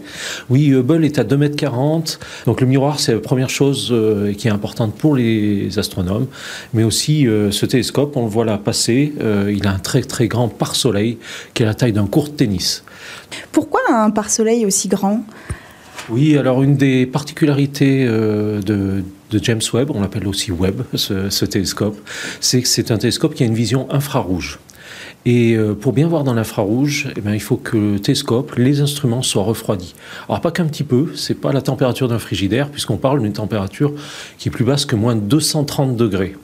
Oui, 0.50 0.68
Hubble 0.68 1.06
est 1.06 1.20
à 1.20 1.24
2 1.24 1.38
mètres 1.38 1.56
40. 1.56 2.20
Donc 2.46 2.62
le 2.62 2.68
miroir, 2.68 3.00
c'est 3.00 3.14
la 3.14 3.20
première 3.20 3.50
chose 3.50 3.94
qui 4.38 4.48
est 4.48 4.52
importante 4.52 4.96
pour 4.96 5.16
les 5.16 5.78
astronomes. 5.80 6.28
Mais 6.74 6.84
aussi, 6.84 7.26
ce 7.26 7.66
télescope, 7.66 8.16
on 8.18 8.24
le 8.24 8.30
voit 8.30 8.46
là 8.46 8.58
passer, 8.58 9.14
il 9.50 9.68
a 9.68 9.72
un 9.72 9.80
très 9.80 10.02
très 10.02 10.28
grand 10.28 10.48
pare-soleil 10.48 11.18
qui 11.54 11.64
est 11.64 11.66
la 11.66 11.74
taille 11.74 11.94
d'un 11.94 12.08
court 12.08 12.36
tennis. 12.36 12.84
Pourquoi 13.52 13.82
un 13.90 14.10
pare-soleil 14.12 14.66
aussi 14.66 14.88
grand? 14.88 15.24
Oui, 16.10 16.38
alors 16.38 16.62
une 16.64 16.76
des 16.76 17.06
particularités 17.06 18.06
de, 18.06 19.04
de 19.32 19.40
James 19.44 19.62
Webb, 19.74 19.92
on 19.94 20.02
l'appelle 20.02 20.28
aussi 20.28 20.52
Webb, 20.52 20.84
ce, 20.96 21.46
télescope, 21.46 21.98
c'est 22.40 22.62
que 22.62 22.68
c'est 22.68 22.92
un 22.92 22.98
télescope 22.98 23.34
qui 23.34 23.44
a 23.44 23.46
une 23.46 23.56
vision 23.56 23.92
infrarouge. 23.92 24.60
Et 25.26 25.56
euh, 25.56 25.74
pour 25.74 25.92
bien 25.92 26.08
voir 26.08 26.24
dans 26.24 26.36
l'infrarouge, 26.36 27.08
eh 27.16 27.22
bien, 27.22 27.34
il 27.34 27.42
faut 27.42 27.58
que 27.58 27.76
le 27.76 28.00
télescope, 28.00 28.56
les 28.58 28.82
instruments 28.82 29.24
soient 29.24 29.44
refroidis. 29.44 29.96
Alors 30.30 30.40
pas 30.40 30.52
qu'un 30.52 30.66
petit 30.66 30.84
peu, 30.84 31.14
c'est 31.16 31.34
pas 31.34 31.52
la 31.52 31.64
température 31.64 32.08
d'un 32.08 32.20
frigidaire, 32.20 32.70
puisqu'on 32.70 32.98
parle 32.98 33.22
d'une 33.22 33.34
température 33.34 33.94
qui 34.38 34.50
est 34.50 34.52
plus 34.52 34.66
basse 34.66 34.86
que 34.86 34.96
moins 34.96 35.16
de 35.16 35.22
230 35.22 35.96
degrés. 35.96 36.36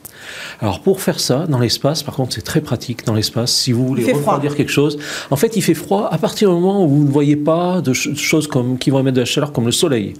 Alors 0.59 0.81
pour 0.81 1.01
faire 1.01 1.19
ça, 1.19 1.45
dans 1.47 1.59
l'espace, 1.59 2.03
par 2.03 2.15
contre, 2.15 2.33
c'est 2.33 2.41
très 2.41 2.61
pratique 2.61 3.05
dans 3.05 3.13
l'espace. 3.13 3.51
Si 3.51 3.71
vous 3.71 3.87
voulez 3.87 4.11
refroidir 4.11 4.55
quelque 4.55 4.71
chose, 4.71 4.97
en 5.29 5.35
fait, 5.35 5.55
il 5.55 5.61
fait 5.61 5.73
froid 5.73 6.09
à 6.11 6.17
partir 6.17 6.49
du 6.49 6.55
moment 6.55 6.83
où 6.85 6.89
vous 6.89 7.03
ne 7.03 7.11
voyez 7.11 7.35
pas 7.35 7.81
de 7.81 7.93
choses 7.93 8.47
comme, 8.47 8.77
qui 8.77 8.89
vont 8.89 8.99
émettre 8.99 9.15
de 9.15 9.21
la 9.21 9.25
chaleur 9.25 9.51
comme 9.51 9.65
le 9.65 9.71
soleil. 9.71 10.13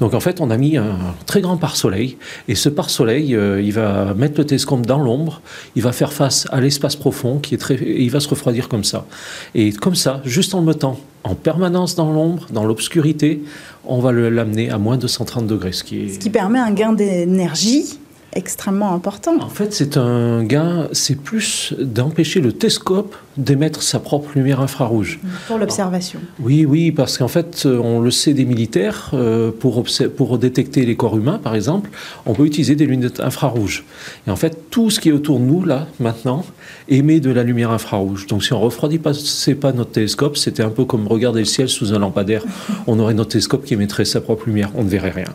Donc 0.00 0.14
en 0.14 0.20
fait, 0.20 0.40
on 0.40 0.50
a 0.50 0.56
mis 0.56 0.76
un 0.76 0.96
très 1.26 1.40
grand 1.40 1.56
pare-soleil. 1.56 2.16
Et 2.48 2.54
ce 2.54 2.68
pare-soleil, 2.68 3.34
euh, 3.34 3.60
il 3.62 3.72
va 3.72 4.14
mettre 4.14 4.38
le 4.38 4.46
télescope 4.46 4.86
dans 4.86 4.98
l'ombre. 4.98 5.40
Il 5.76 5.82
va 5.82 5.92
faire 5.92 6.12
face 6.12 6.46
à 6.50 6.60
l'espace 6.60 6.96
profond 6.96 7.38
qui 7.38 7.54
est 7.54 7.58
très, 7.58 7.74
et 7.74 8.02
il 8.02 8.10
va 8.10 8.20
se 8.20 8.28
refroidir 8.28 8.68
comme 8.68 8.84
ça. 8.84 9.06
Et 9.54 9.72
comme 9.72 9.94
ça, 9.94 10.20
juste 10.24 10.54
en 10.54 10.60
le 10.60 10.66
mettant 10.66 10.98
en 11.24 11.34
permanence 11.34 11.94
dans 11.94 12.10
l'ombre, 12.10 12.46
dans 12.52 12.64
l'obscurité, 12.64 13.42
on 13.84 14.00
va 14.00 14.12
l'amener 14.12 14.70
à 14.70 14.78
moins 14.78 14.96
de 14.96 15.06
130 15.06 15.46
degrés. 15.46 15.72
Ce 15.72 15.84
qui, 15.84 16.04
est... 16.04 16.08
ce 16.14 16.18
qui 16.18 16.30
permet 16.30 16.58
un 16.58 16.70
gain 16.70 16.92
d'énergie 16.92 17.98
extrêmement 18.34 18.92
important. 18.92 19.40
En 19.40 19.48
fait, 19.48 19.72
c'est 19.72 19.96
un 19.96 20.44
gain, 20.44 20.88
c'est 20.92 21.16
plus 21.16 21.74
d'empêcher 21.78 22.40
le 22.40 22.52
télescope 22.52 23.16
d'émettre 23.36 23.82
sa 23.82 24.00
propre 24.00 24.30
lumière 24.34 24.60
infrarouge. 24.60 25.20
Pour 25.46 25.58
l'observation. 25.58 26.20
Oui, 26.40 26.64
oui, 26.64 26.92
parce 26.92 27.18
qu'en 27.18 27.28
fait, 27.28 27.66
on 27.66 28.00
le 28.00 28.10
sait 28.10 28.34
des 28.34 28.44
militaires, 28.44 29.10
euh, 29.14 29.50
pour, 29.50 29.84
pour 30.16 30.38
détecter 30.38 30.84
les 30.84 30.96
corps 30.96 31.16
humains, 31.16 31.38
par 31.38 31.54
exemple, 31.54 31.90
on 32.26 32.34
peut 32.34 32.44
utiliser 32.44 32.74
des 32.74 32.86
lunettes 32.86 33.20
infrarouges. 33.20 33.84
Et 34.26 34.30
en 34.30 34.36
fait, 34.36 34.70
tout 34.70 34.90
ce 34.90 35.00
qui 35.00 35.08
est 35.08 35.12
autour 35.12 35.38
de 35.38 35.44
nous, 35.44 35.64
là, 35.64 35.86
maintenant, 35.98 36.44
émet 36.88 37.20
de 37.20 37.30
la 37.30 37.44
lumière 37.44 37.70
infrarouge. 37.70 38.26
Donc 38.26 38.44
si 38.44 38.52
on 38.52 38.60
refroidit 38.60 38.98
pas, 38.98 39.12
pas 39.60 39.72
notre 39.72 39.92
télescope, 39.92 40.36
c'était 40.36 40.62
un 40.62 40.70
peu 40.70 40.84
comme 40.84 41.06
regarder 41.06 41.40
le 41.40 41.46
ciel 41.46 41.68
sous 41.68 41.94
un 41.94 41.98
lampadaire. 41.98 42.44
On 42.86 42.98
aurait 42.98 43.14
notre 43.14 43.30
télescope 43.30 43.64
qui 43.64 43.74
émettrait 43.74 44.04
sa 44.04 44.20
propre 44.20 44.46
lumière, 44.46 44.70
on 44.74 44.84
ne 44.84 44.88
verrait 44.88 45.10
rien. 45.10 45.28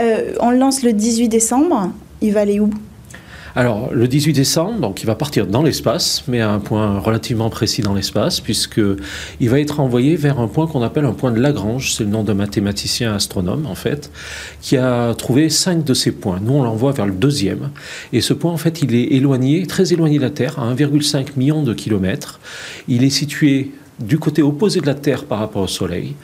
Euh, 0.00 0.34
on 0.40 0.50
lance 0.50 0.82
le 0.82 0.92
18 0.92 1.28
décembre. 1.28 1.90
Il 2.22 2.32
va 2.32 2.40
aller 2.40 2.60
où? 2.60 2.70
Alors, 3.56 3.92
le 3.92 4.06
18 4.06 4.32
décembre, 4.32 4.78
donc, 4.78 5.02
il 5.02 5.06
va 5.06 5.16
partir 5.16 5.46
dans 5.46 5.62
l'espace, 5.62 6.22
mais 6.28 6.40
à 6.40 6.50
un 6.50 6.60
point 6.60 7.00
relativement 7.00 7.50
précis 7.50 7.82
dans 7.82 7.94
l'espace, 7.94 8.40
puisqu'il 8.40 9.48
va 9.48 9.58
être 9.58 9.80
envoyé 9.80 10.14
vers 10.14 10.38
un 10.38 10.46
point 10.46 10.68
qu'on 10.68 10.82
appelle 10.82 11.04
un 11.04 11.12
point 11.12 11.32
de 11.32 11.40
Lagrange. 11.40 11.92
C'est 11.94 12.04
le 12.04 12.10
nom 12.10 12.22
d'un 12.22 12.34
mathématicien 12.34 13.12
astronome, 13.12 13.66
en 13.66 13.74
fait, 13.74 14.12
qui 14.60 14.76
a 14.76 15.14
trouvé 15.14 15.50
cinq 15.50 15.82
de 15.82 15.94
ces 15.94 16.12
points. 16.12 16.38
Nous, 16.40 16.52
on 16.52 16.62
l'envoie 16.62 16.92
vers 16.92 17.06
le 17.06 17.12
deuxième. 17.12 17.70
Et 18.12 18.20
ce 18.20 18.34
point, 18.34 18.52
en 18.52 18.56
fait, 18.56 18.82
il 18.82 18.94
est 18.94 19.14
éloigné, 19.14 19.66
très 19.66 19.92
éloigné 19.92 20.18
de 20.18 20.22
la 20.22 20.30
Terre, 20.30 20.60
à 20.60 20.72
1,5 20.72 21.36
million 21.36 21.64
de 21.64 21.74
kilomètres. 21.74 22.38
Il 22.86 23.02
est 23.02 23.10
situé 23.10 23.72
du 23.98 24.18
côté 24.18 24.42
opposé 24.42 24.80
de 24.80 24.86
la 24.86 24.94
Terre 24.94 25.24
par 25.24 25.40
rapport 25.40 25.62
au 25.62 25.68
Soleil. 25.68 26.14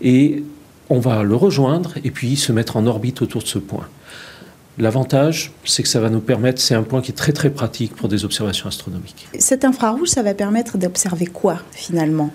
Et 0.00 0.42
on 0.90 0.98
va 0.98 1.22
le 1.22 1.36
rejoindre 1.36 1.94
et 2.04 2.10
puis 2.10 2.36
se 2.36 2.52
mettre 2.52 2.76
en 2.76 2.86
orbite 2.86 3.22
autour 3.22 3.42
de 3.42 3.48
ce 3.48 3.58
point. 3.58 3.86
L'avantage, 4.78 5.52
c'est 5.64 5.82
que 5.82 5.88
ça 5.88 6.00
va 6.00 6.08
nous 6.08 6.20
permettre, 6.20 6.60
c'est 6.60 6.74
un 6.74 6.82
point 6.82 7.02
qui 7.02 7.10
est 7.10 7.14
très 7.14 7.32
très 7.32 7.50
pratique 7.50 7.94
pour 7.94 8.08
des 8.08 8.24
observations 8.24 8.68
astronomiques. 8.68 9.28
Cet 9.38 9.64
infrarouge, 9.64 10.08
ça 10.08 10.22
va 10.22 10.32
permettre 10.32 10.78
d'observer 10.78 11.26
quoi 11.26 11.58
finalement? 11.72 12.30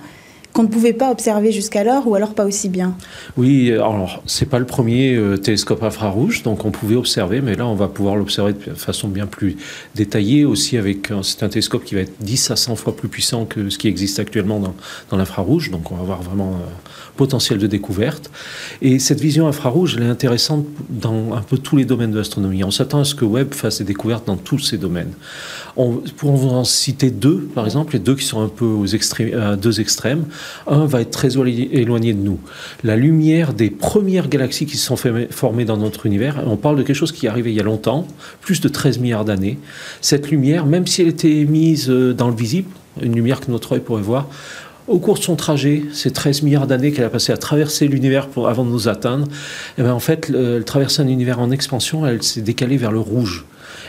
Qu'on 0.54 0.63
ne 0.63 0.67
pouvait 0.69 0.93
pas 0.93 1.12
observer 1.12 1.52
jusqu'alors 1.52 2.08
ou 2.08 2.15
alors 2.15 2.34
pas 2.34 2.45
aussi 2.45 2.69
bien? 2.69 2.95
Oui, 3.38 3.71
alors 3.73 4.23
c'est 4.26 4.47
pas 4.47 4.60
le 4.60 4.65
premier 4.65 5.15
euh, 5.15 5.38
télescope 5.38 5.84
infrarouge, 5.84 6.41
donc 6.43 6.63
on 6.65 6.71
pouvait 6.71 6.95
observer, 6.95 7.41
mais 7.41 7.56
là 7.56 7.67
on 7.67 7.76
va 7.76 7.88
pouvoir 7.88 8.15
l'observer 8.15 8.54
de 8.54 8.73
façon 8.73 9.08
bien 9.08 9.28
plus 9.28 9.58
détaillée 9.95 10.45
aussi 10.45 10.78
avec 10.78 11.12
c'est 11.23 11.43
un 11.43 11.50
télescope 11.50 11.84
qui 11.84 11.95
va 11.95 12.02
être 12.02 12.13
10 12.21 12.52
à 12.52 12.56
100 12.56 12.76
fois 12.76 12.95
plus 12.95 13.08
puissant 13.08 13.45
que 13.45 13.69
ce 13.69 13.78
qui 13.78 13.88
existe 13.88 14.19
actuellement 14.19 14.60
dans, 14.60 14.76
dans 15.10 15.17
l'infrarouge, 15.17 15.69
donc 15.69 15.91
on 15.91 15.95
va 15.95 16.02
avoir 16.02 16.21
vraiment 16.21 16.56
un 16.56 16.87
potentiel 17.17 17.58
de 17.58 17.67
découverte. 17.67 18.32
Et 18.82 18.99
cette 18.99 19.19
vision 19.19 19.47
infrarouge, 19.47 19.95
elle 19.97 20.03
est 20.03 20.10
intéressante 20.10 20.65
dans 20.89 21.34
un 21.34 21.41
peu 21.41 21.58
tous 21.58 21.75
les 21.75 21.84
domaines 21.84 22.12
de 22.12 22.17
l'astronomie. 22.17 22.63
On 22.63 22.71
s'attend 22.71 23.01
à 23.01 23.03
ce 23.03 23.15
que 23.15 23.25
Webb 23.25 23.53
fasse 23.53 23.80
des 23.80 23.84
découvertes 23.84 24.25
dans 24.25 24.38
tous 24.38 24.60
ces 24.60 24.77
domaines. 24.77 25.12
On, 25.75 26.01
pour 26.15 26.32
vous 26.32 26.49
en 26.49 26.63
citer 26.63 27.12
deux, 27.12 27.49
par 27.53 27.65
exemple, 27.65 27.93
les 27.93 27.99
deux 27.99 28.15
qui 28.15 28.25
sont 28.25 28.41
un 28.41 28.47
peu 28.47 28.65
aux 28.65 28.88
à 28.95 29.56
deux 29.56 29.82
extrêmes, 29.82 30.25
un 30.67 30.86
va 30.86 31.01
être 31.01 31.12
très 31.12 31.36
éloigné 31.36 32.13
de 32.13 32.21
nous. 32.21 32.39
La 32.84 32.95
lumière 32.95 33.53
des 33.53 33.69
premières 33.69 34.30
galaxies 34.30 34.65
qui 34.65 34.77
se 34.77 34.86
sont 34.86 34.97
formées 35.30 35.65
dans 35.65 35.77
notre 35.77 36.06
univers, 36.06 36.43
on 36.45 36.58
parle 36.58 36.77
de 36.77 36.84
quelque 36.84 36.95
chose 36.95 37.12
qui 37.12 37.25
est 37.25 37.30
arrivé 37.30 37.51
il 37.51 37.56
y 37.56 37.60
a 37.60 37.63
longtemps, 37.63 38.08
plus 38.41 38.62
de 38.62 38.69
13 38.69 38.99
milliards 38.99 39.25
d'années. 39.25 39.58
Cette 40.01 40.30
lumière, 40.30 40.65
même 40.65 40.88
si 40.88 41.01
elle 41.01 41.10
était 41.10 41.32
émise 41.32 41.89
euh, 41.89 42.13
dans 42.13 42.30
le 42.30 42.36
visible, 42.36 42.69
une 43.01 43.15
lumière 43.15 43.39
que 43.39 43.51
notre 43.51 43.73
œil 43.73 43.80
pourrait 43.80 44.01
voir, 44.01 44.27
au 44.88 45.00
cours 45.00 45.17
de 45.17 45.23
son 45.23 45.36
trajet, 45.36 45.84
ces 45.93 46.12
13 46.12 46.43
milliards 46.43 46.67
d'années 46.67 46.91
qu'elle 46.91 47.06
a 47.06 47.10
passé 47.10 47.32
à 47.34 47.38
traverser 47.38 47.88
l'univers 47.88 48.30
avant 48.47 48.63
de 48.63 48.69
nous 48.69 48.88
atteindre, 48.88 49.28
eh 49.78 49.82
bien, 49.82 49.93
en 49.93 50.00
fait, 50.00 50.30
elle 50.30 50.63
traversait 50.63 51.02
un 51.02 51.08
univers 51.08 51.39
en 51.39 51.52
expansion, 51.52 52.06
elle 52.06 52.23
s'est 52.23 52.41
décalée 52.41 52.78
vers 52.78 52.91
le 52.91 53.00
rouge. 53.00 53.45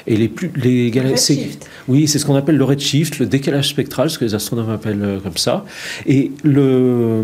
Et 0.06 0.16
les 0.16 0.28
plus, 0.28 0.50
les 0.56 0.90
galaxies. 0.90 1.58
Oui, 1.86 2.08
c'est 2.08 2.18
ce 2.18 2.24
qu'on 2.24 2.34
appelle 2.34 2.56
le 2.56 2.64
redshift, 2.64 3.18
le 3.18 3.26
décalage 3.26 3.68
spectral, 3.68 4.08
ce 4.10 4.18
que 4.18 4.24
les 4.24 4.34
astronomes 4.34 4.70
appellent 4.70 5.02
euh, 5.02 5.18
comme 5.20 5.36
ça. 5.36 5.64
Et 6.06 6.32
le, 6.44 7.22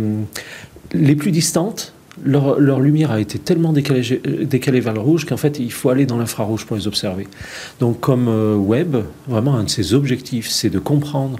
les 0.92 1.16
plus 1.16 1.30
distantes, 1.30 1.94
leur, 2.22 2.80
lumière 2.80 3.10
a 3.10 3.20
été 3.20 3.38
tellement 3.38 3.72
décalée, 3.72 4.20
décalée 4.42 4.80
vers 4.80 4.92
le 4.92 5.00
rouge 5.00 5.24
qu'en 5.24 5.36
fait, 5.36 5.58
il 5.58 5.72
faut 5.72 5.90
aller 5.90 6.06
dans 6.06 6.18
l'infrarouge 6.18 6.64
pour 6.64 6.76
les 6.76 6.86
observer. 6.86 7.26
Donc, 7.80 8.00
comme 8.00 8.28
euh, 8.28 8.56
Webb, 8.56 8.96
vraiment, 9.26 9.56
un 9.56 9.64
de 9.64 9.70
ses 9.70 9.94
objectifs, 9.94 10.48
c'est 10.48 10.70
de 10.70 10.78
comprendre 10.78 11.38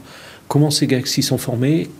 comment 0.55 0.71
ces 0.71 0.87
galaxies 0.87 1.25
sont 1.25 1.37
formées, 1.37 1.91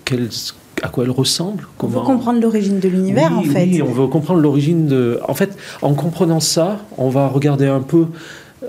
à 0.81 0.89
quoi 0.89 1.03
elles 1.03 1.11
ressemblent. 1.11 1.67
Comment... 1.77 1.97
On 1.97 2.01
veut 2.03 2.07
comprendre 2.07 2.41
l'origine 2.41 2.79
de 2.79 2.89
l'univers, 2.89 3.37
en 3.37 3.43
fait. 3.43 3.65
Oui, 3.65 3.83
on 3.83 3.91
veut 3.91 4.07
comprendre 4.07 4.39
l'origine 4.39 4.87
de. 4.87 5.19
En 5.27 5.35
fait, 5.35 5.57
en 5.83 5.95
comprenant 5.95 6.39
ça, 6.39 6.79
on 6.97 7.09
va 7.09 7.27
regarder 7.27 7.67
un 7.67 7.81
peu 7.81 8.07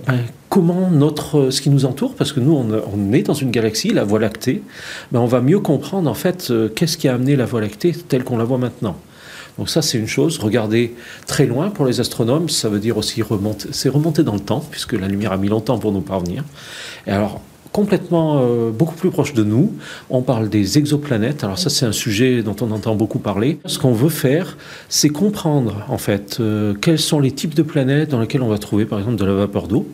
ben, 0.08 0.22
comment 0.50 0.90
notre, 0.90 1.52
ce 1.52 1.62
qui 1.62 1.70
nous 1.70 1.86
entoure, 1.86 2.16
parce 2.16 2.34
que 2.34 2.40
nous, 2.40 2.52
on, 2.56 3.14
est 3.14 3.22
dans 3.22 3.36
une 3.36 3.52
galaxie, 3.52 3.90
la 3.90 4.04
Voie 4.04 4.18
lactée, 4.18 4.64
ben, 5.12 5.20
on 5.20 5.28
va 5.28 5.40
mieux 5.40 5.60
comprendre, 5.60 6.10
en 6.10 6.16
fait, 6.16 6.48
euh, 6.50 6.68
qu'est-ce 6.68 6.98
qui 6.98 7.08
a 7.08 7.14
amené 7.14 7.36
la 7.36 7.46
Voie 7.46 7.62
lactée 7.62 7.92
telle 7.92 8.24
qu'on 8.24 8.38
la 8.38 8.44
voit 8.44 8.58
maintenant. 8.58 8.96
Donc 9.60 9.70
ça, 9.70 9.84
c'est 9.84 10.00
une 10.00 10.08
chose. 10.08 10.40
Regarder 10.40 10.96
très 11.28 11.46
loin 11.46 11.70
pour 11.70 11.86
les 11.86 12.00
astronomes, 12.00 12.50
ça 12.50 12.70
veut 12.70 12.80
dire 12.80 12.98
aussi 12.98 13.22
remonter, 13.22 13.70
c'est 13.72 13.90
remonter 13.90 14.24
dans 14.24 14.34
le 14.34 14.40
temps, 14.40 14.66
puisque 14.72 14.94
la 14.94 15.08
lumière 15.08 15.32
a 15.32 15.38
mis 15.38 15.48
longtemps 15.48 15.78
pour 15.78 15.92
nous 15.92 16.02
parvenir. 16.02 16.44
Et 17.06 17.12
alors, 17.12 17.40
complètement 17.76 18.40
euh, 18.40 18.72
beaucoup 18.72 18.96
plus 18.96 19.10
proche 19.10 19.34
de 19.34 19.44
nous. 19.44 19.74
On 20.10 20.22
parle 20.22 20.48
des 20.48 20.78
exoplanètes. 20.78 21.44
Alors 21.44 21.60
ça, 21.60 21.70
c'est 21.70 21.86
un 21.86 21.92
sujet 21.92 22.42
dont 22.42 22.56
on 22.62 22.72
entend 22.72 22.96
beaucoup 22.96 23.20
parler. 23.20 23.60
Ce 23.66 23.78
qu'on 23.78 23.92
veut 23.92 24.08
faire, 24.08 24.56
c'est 24.88 25.10
comprendre 25.10 25.84
en 25.90 25.98
fait 25.98 26.38
euh, 26.40 26.74
quels 26.74 27.00
sont 27.00 27.20
les 27.20 27.32
types 27.32 27.54
de 27.54 27.64
planètes 27.64 28.12
dans 28.12 28.22
lesquelles 28.22 28.44
on 28.44 28.48
va 28.48 28.60
trouver, 28.60 28.86
par 28.86 29.00
exemple, 29.00 29.18
de 29.18 29.26
la 29.26 29.34
vapeur 29.34 29.68
d'eau. 29.68 29.86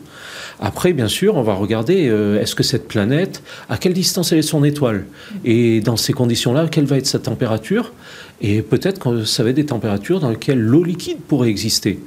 Après, 0.60 0.92
bien 0.92 1.08
sûr, 1.08 1.34
on 1.34 1.42
va 1.42 1.54
regarder 1.54 2.08
euh, 2.08 2.40
est-ce 2.40 2.54
que 2.54 2.62
cette 2.62 2.86
planète, 2.86 3.42
à 3.68 3.78
quelle 3.78 3.94
distance 3.94 4.30
elle 4.30 4.38
est 4.38 4.42
de 4.42 4.46
son 4.46 4.62
étoile? 4.62 5.06
Et 5.44 5.80
dans 5.80 5.96
ces 5.96 6.12
conditions-là, 6.12 6.68
quelle 6.70 6.84
va 6.84 6.98
être 6.98 7.08
sa 7.08 7.18
température? 7.18 7.92
Et 8.40 8.62
peut-être 8.62 9.10
va 9.10 9.50
être 9.50 9.56
des 9.56 9.66
températures 9.66 10.20
dans 10.20 10.30
lesquelles 10.30 10.60
l'eau 10.60 10.82
liquide 10.82 11.18
pourrait 11.18 11.48
exister. 11.48 12.00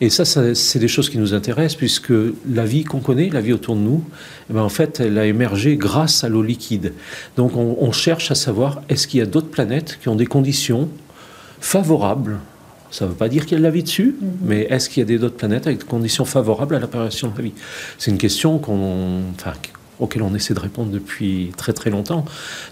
Et 0.00 0.08
ça, 0.08 0.24
c'est 0.26 0.78
des 0.78 0.88
choses 0.88 1.10
qui 1.10 1.18
nous 1.18 1.34
intéressent, 1.34 1.76
puisque 1.76 2.12
la 2.50 2.64
vie 2.64 2.84
qu'on 2.84 3.00
connaît, 3.00 3.28
la 3.28 3.42
vie 3.42 3.52
autour 3.52 3.76
de 3.76 3.80
nous, 3.80 4.04
eh 4.50 4.54
ben, 4.54 4.62
en 4.62 4.70
fait, 4.70 5.00
elle 5.00 5.18
a 5.22 5.26
émergé 5.26 5.76
grâce 5.76 6.24
à 6.24 6.28
l'eau 6.28 6.42
liquide. 6.42 6.92
Donc 7.36 7.56
on, 7.56 7.76
on 7.80 7.92
cherche 7.92 8.30
à 8.30 8.34
savoir 8.34 8.82
est-ce 8.88 9.06
qu'il 9.06 9.20
y 9.20 9.22
a 9.22 9.26
d'autres 9.26 9.50
planètes 9.50 9.98
qui 10.00 10.08
ont 10.08 10.16
des 10.16 10.26
conditions 10.26 10.88
favorables? 11.60 12.38
Ça 12.90 13.06
ne 13.06 13.10
veut 13.10 13.16
pas 13.16 13.30
dire 13.30 13.46
qu'il 13.46 13.52
y 13.52 13.54
a 13.54 13.58
de 13.58 13.64
la 13.64 13.70
vie 13.70 13.82
dessus, 13.82 14.16
mhm. 14.20 14.30
mais 14.44 14.60
est-ce 14.68 14.90
qu'il 14.90 15.00
y 15.00 15.04
a 15.04 15.06
des 15.06 15.18
d'autres 15.18 15.36
planètes 15.36 15.66
avec 15.66 15.78
des 15.78 15.86
conditions 15.86 16.26
favorables 16.26 16.74
à 16.74 16.78
l'apparition 16.78 17.28
de 17.28 17.36
la 17.38 17.44
vie? 17.44 17.54
C'est 17.98 18.10
une 18.10 18.18
question 18.18 18.58
qu'on, 18.58 19.22
enfin, 19.34 19.54
auquel 19.98 20.22
on 20.22 20.34
essaie 20.34 20.52
de 20.52 20.60
répondre 20.60 20.90
depuis 20.90 21.52
très 21.56 21.72
très 21.72 21.88
longtemps. 21.88 22.26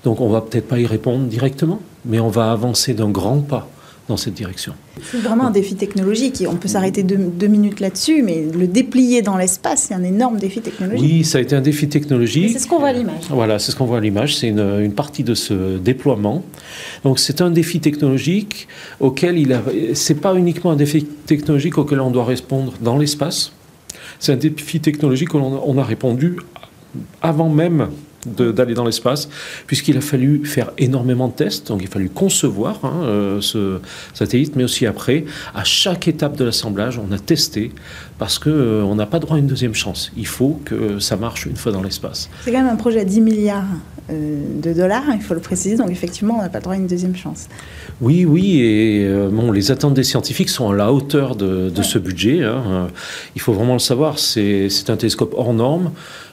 Donc 0.04 0.20
on 0.20 0.28
va 0.28 0.42
peut-être 0.42 0.68
pas 0.68 0.78
y 0.78 0.86
répondre 0.86 1.24
directement, 1.26 1.80
mais 2.04 2.20
on 2.20 2.28
va 2.28 2.52
avancer 2.52 2.92
d'un 2.92 3.08
grand 3.08 3.38
pas 3.38 3.68
dans 4.08 4.16
cette 4.16 4.34
direction. 4.34 4.74
C'est 5.02 5.18
vraiment 5.18 5.46
un 5.46 5.50
défi 5.50 5.76
technologique. 5.76 6.42
On 6.48 6.56
peut 6.56 6.68
s'arrêter 6.68 7.02
deux, 7.02 7.46
minutes 7.46 7.80
là-dessus, 7.80 8.22
mais 8.22 8.44
le 8.52 8.66
déplier 8.66 9.22
dans 9.22 9.36
l'espace, 9.36 9.86
c'est 9.88 9.94
un 9.94 10.02
énorme 10.02 10.38
défi 10.38 10.60
technologique. 10.60 11.00
Oui, 11.02 11.24
ça 11.24 11.38
a 11.38 11.40
été 11.40 11.54
un 11.54 11.60
défi 11.60 11.88
technologique. 11.88 12.50
C'est 12.52 12.58
ce 12.58 12.66
qu'on 12.66 12.78
voit 12.78 12.88
à 12.88 12.92
l'image. 12.92 13.22
Voilà, 13.30 13.58
c'est 13.58 13.72
ce 13.72 13.76
qu'on 13.76 13.86
voit 13.86 13.98
à 13.98 14.00
l'image. 14.00 14.36
C'est 14.36 14.48
une, 14.48 14.80
une, 14.80 14.92
partie 14.92 15.24
de 15.24 15.34
ce 15.34 15.78
déploiement. 15.78 16.42
Donc 17.04 17.18
c'est 17.18 17.40
un 17.40 17.50
défi 17.50 17.80
technologique 17.80 18.68
auquel 18.98 19.38
il 19.38 19.52
a. 19.52 19.62
C'est 19.94 20.20
pas 20.20 20.34
uniquement 20.34 20.72
un 20.72 20.76
défi 20.76 21.04
technologique 21.04 21.78
auquel 21.78 22.00
on 22.00 22.10
doit 22.10 22.24
répondre 22.24 22.74
dans 22.80 22.98
l'espace. 22.98 23.52
C'est 24.18 24.32
un 24.32 24.36
défi 24.36 24.80
technologique 24.80 25.34
auquel 25.34 25.60
on 25.64 25.78
a 25.78 25.84
répondu 25.84 26.36
avant 27.22 27.48
même 27.48 27.88
d'aller 28.26 28.74
dans 28.74 28.84
l'espace, 28.84 29.28
puisqu'il 29.66 29.96
a 29.96 30.00
fallu 30.00 30.44
faire 30.44 30.70
énormément 30.78 31.28
de 31.28 31.32
tests, 31.32 31.68
donc 31.68 31.82
il 31.82 31.88
a 31.88 31.90
fallu 31.90 32.08
concevoir 32.08 32.80
hein, 32.84 33.02
euh, 33.04 33.40
ce 33.40 33.80
satellite, 34.14 34.56
mais 34.56 34.64
aussi 34.64 34.86
après, 34.86 35.24
à 35.54 35.64
chaque 35.64 36.08
étape 36.08 36.36
de 36.36 36.44
l'assemblage, 36.44 36.98
on 36.98 37.12
a 37.12 37.18
testé, 37.18 37.72
parce 38.18 38.38
qu'on 38.38 38.50
euh, 38.50 38.94
n'a 38.94 39.06
pas 39.06 39.18
droit 39.18 39.36
à 39.36 39.38
une 39.38 39.46
deuxième 39.46 39.74
chance. 39.74 40.12
Il 40.16 40.26
faut 40.26 40.60
que 40.64 40.98
ça 40.98 41.16
marche 41.16 41.46
une 41.46 41.56
fois 41.56 41.72
dans 41.72 41.82
l'espace. 41.82 42.28
C'est 42.44 42.52
quand 42.52 42.62
même 42.62 42.72
un 42.72 42.76
projet 42.76 43.00
à 43.00 43.04
10 43.04 43.20
milliards 43.20 43.64
de 44.08 44.72
dollars, 44.72 45.04
il 45.14 45.22
faut 45.22 45.34
le 45.34 45.40
préciser, 45.40 45.76
donc 45.76 45.90
effectivement, 45.90 46.36
on 46.38 46.42
n'a 46.42 46.48
pas 46.48 46.60
droit 46.60 46.74
à 46.74 46.76
une 46.76 46.86
deuxième 46.86 47.16
chance. 47.16 47.48
Oui, 48.00 48.24
oui, 48.24 48.60
et 48.60 49.08
bon, 49.30 49.52
les 49.52 49.70
attentes 49.70 49.94
des 49.94 50.04
scientifiques 50.04 50.48
sont 50.48 50.70
à 50.70 50.74
la 50.74 50.92
hauteur 50.92 51.36
de, 51.36 51.82
ce 51.82 51.98
budget. 51.98 52.42
Hein. 52.44 52.88
Il 53.36 53.40
faut 53.40 53.52
vraiment 53.52 53.74
le 53.74 53.78
savoir, 53.78 54.18
c'est 54.18 54.68
un 54.88 54.96
télescope 54.96 55.34
hors 55.36 55.54
norme. 55.54 55.90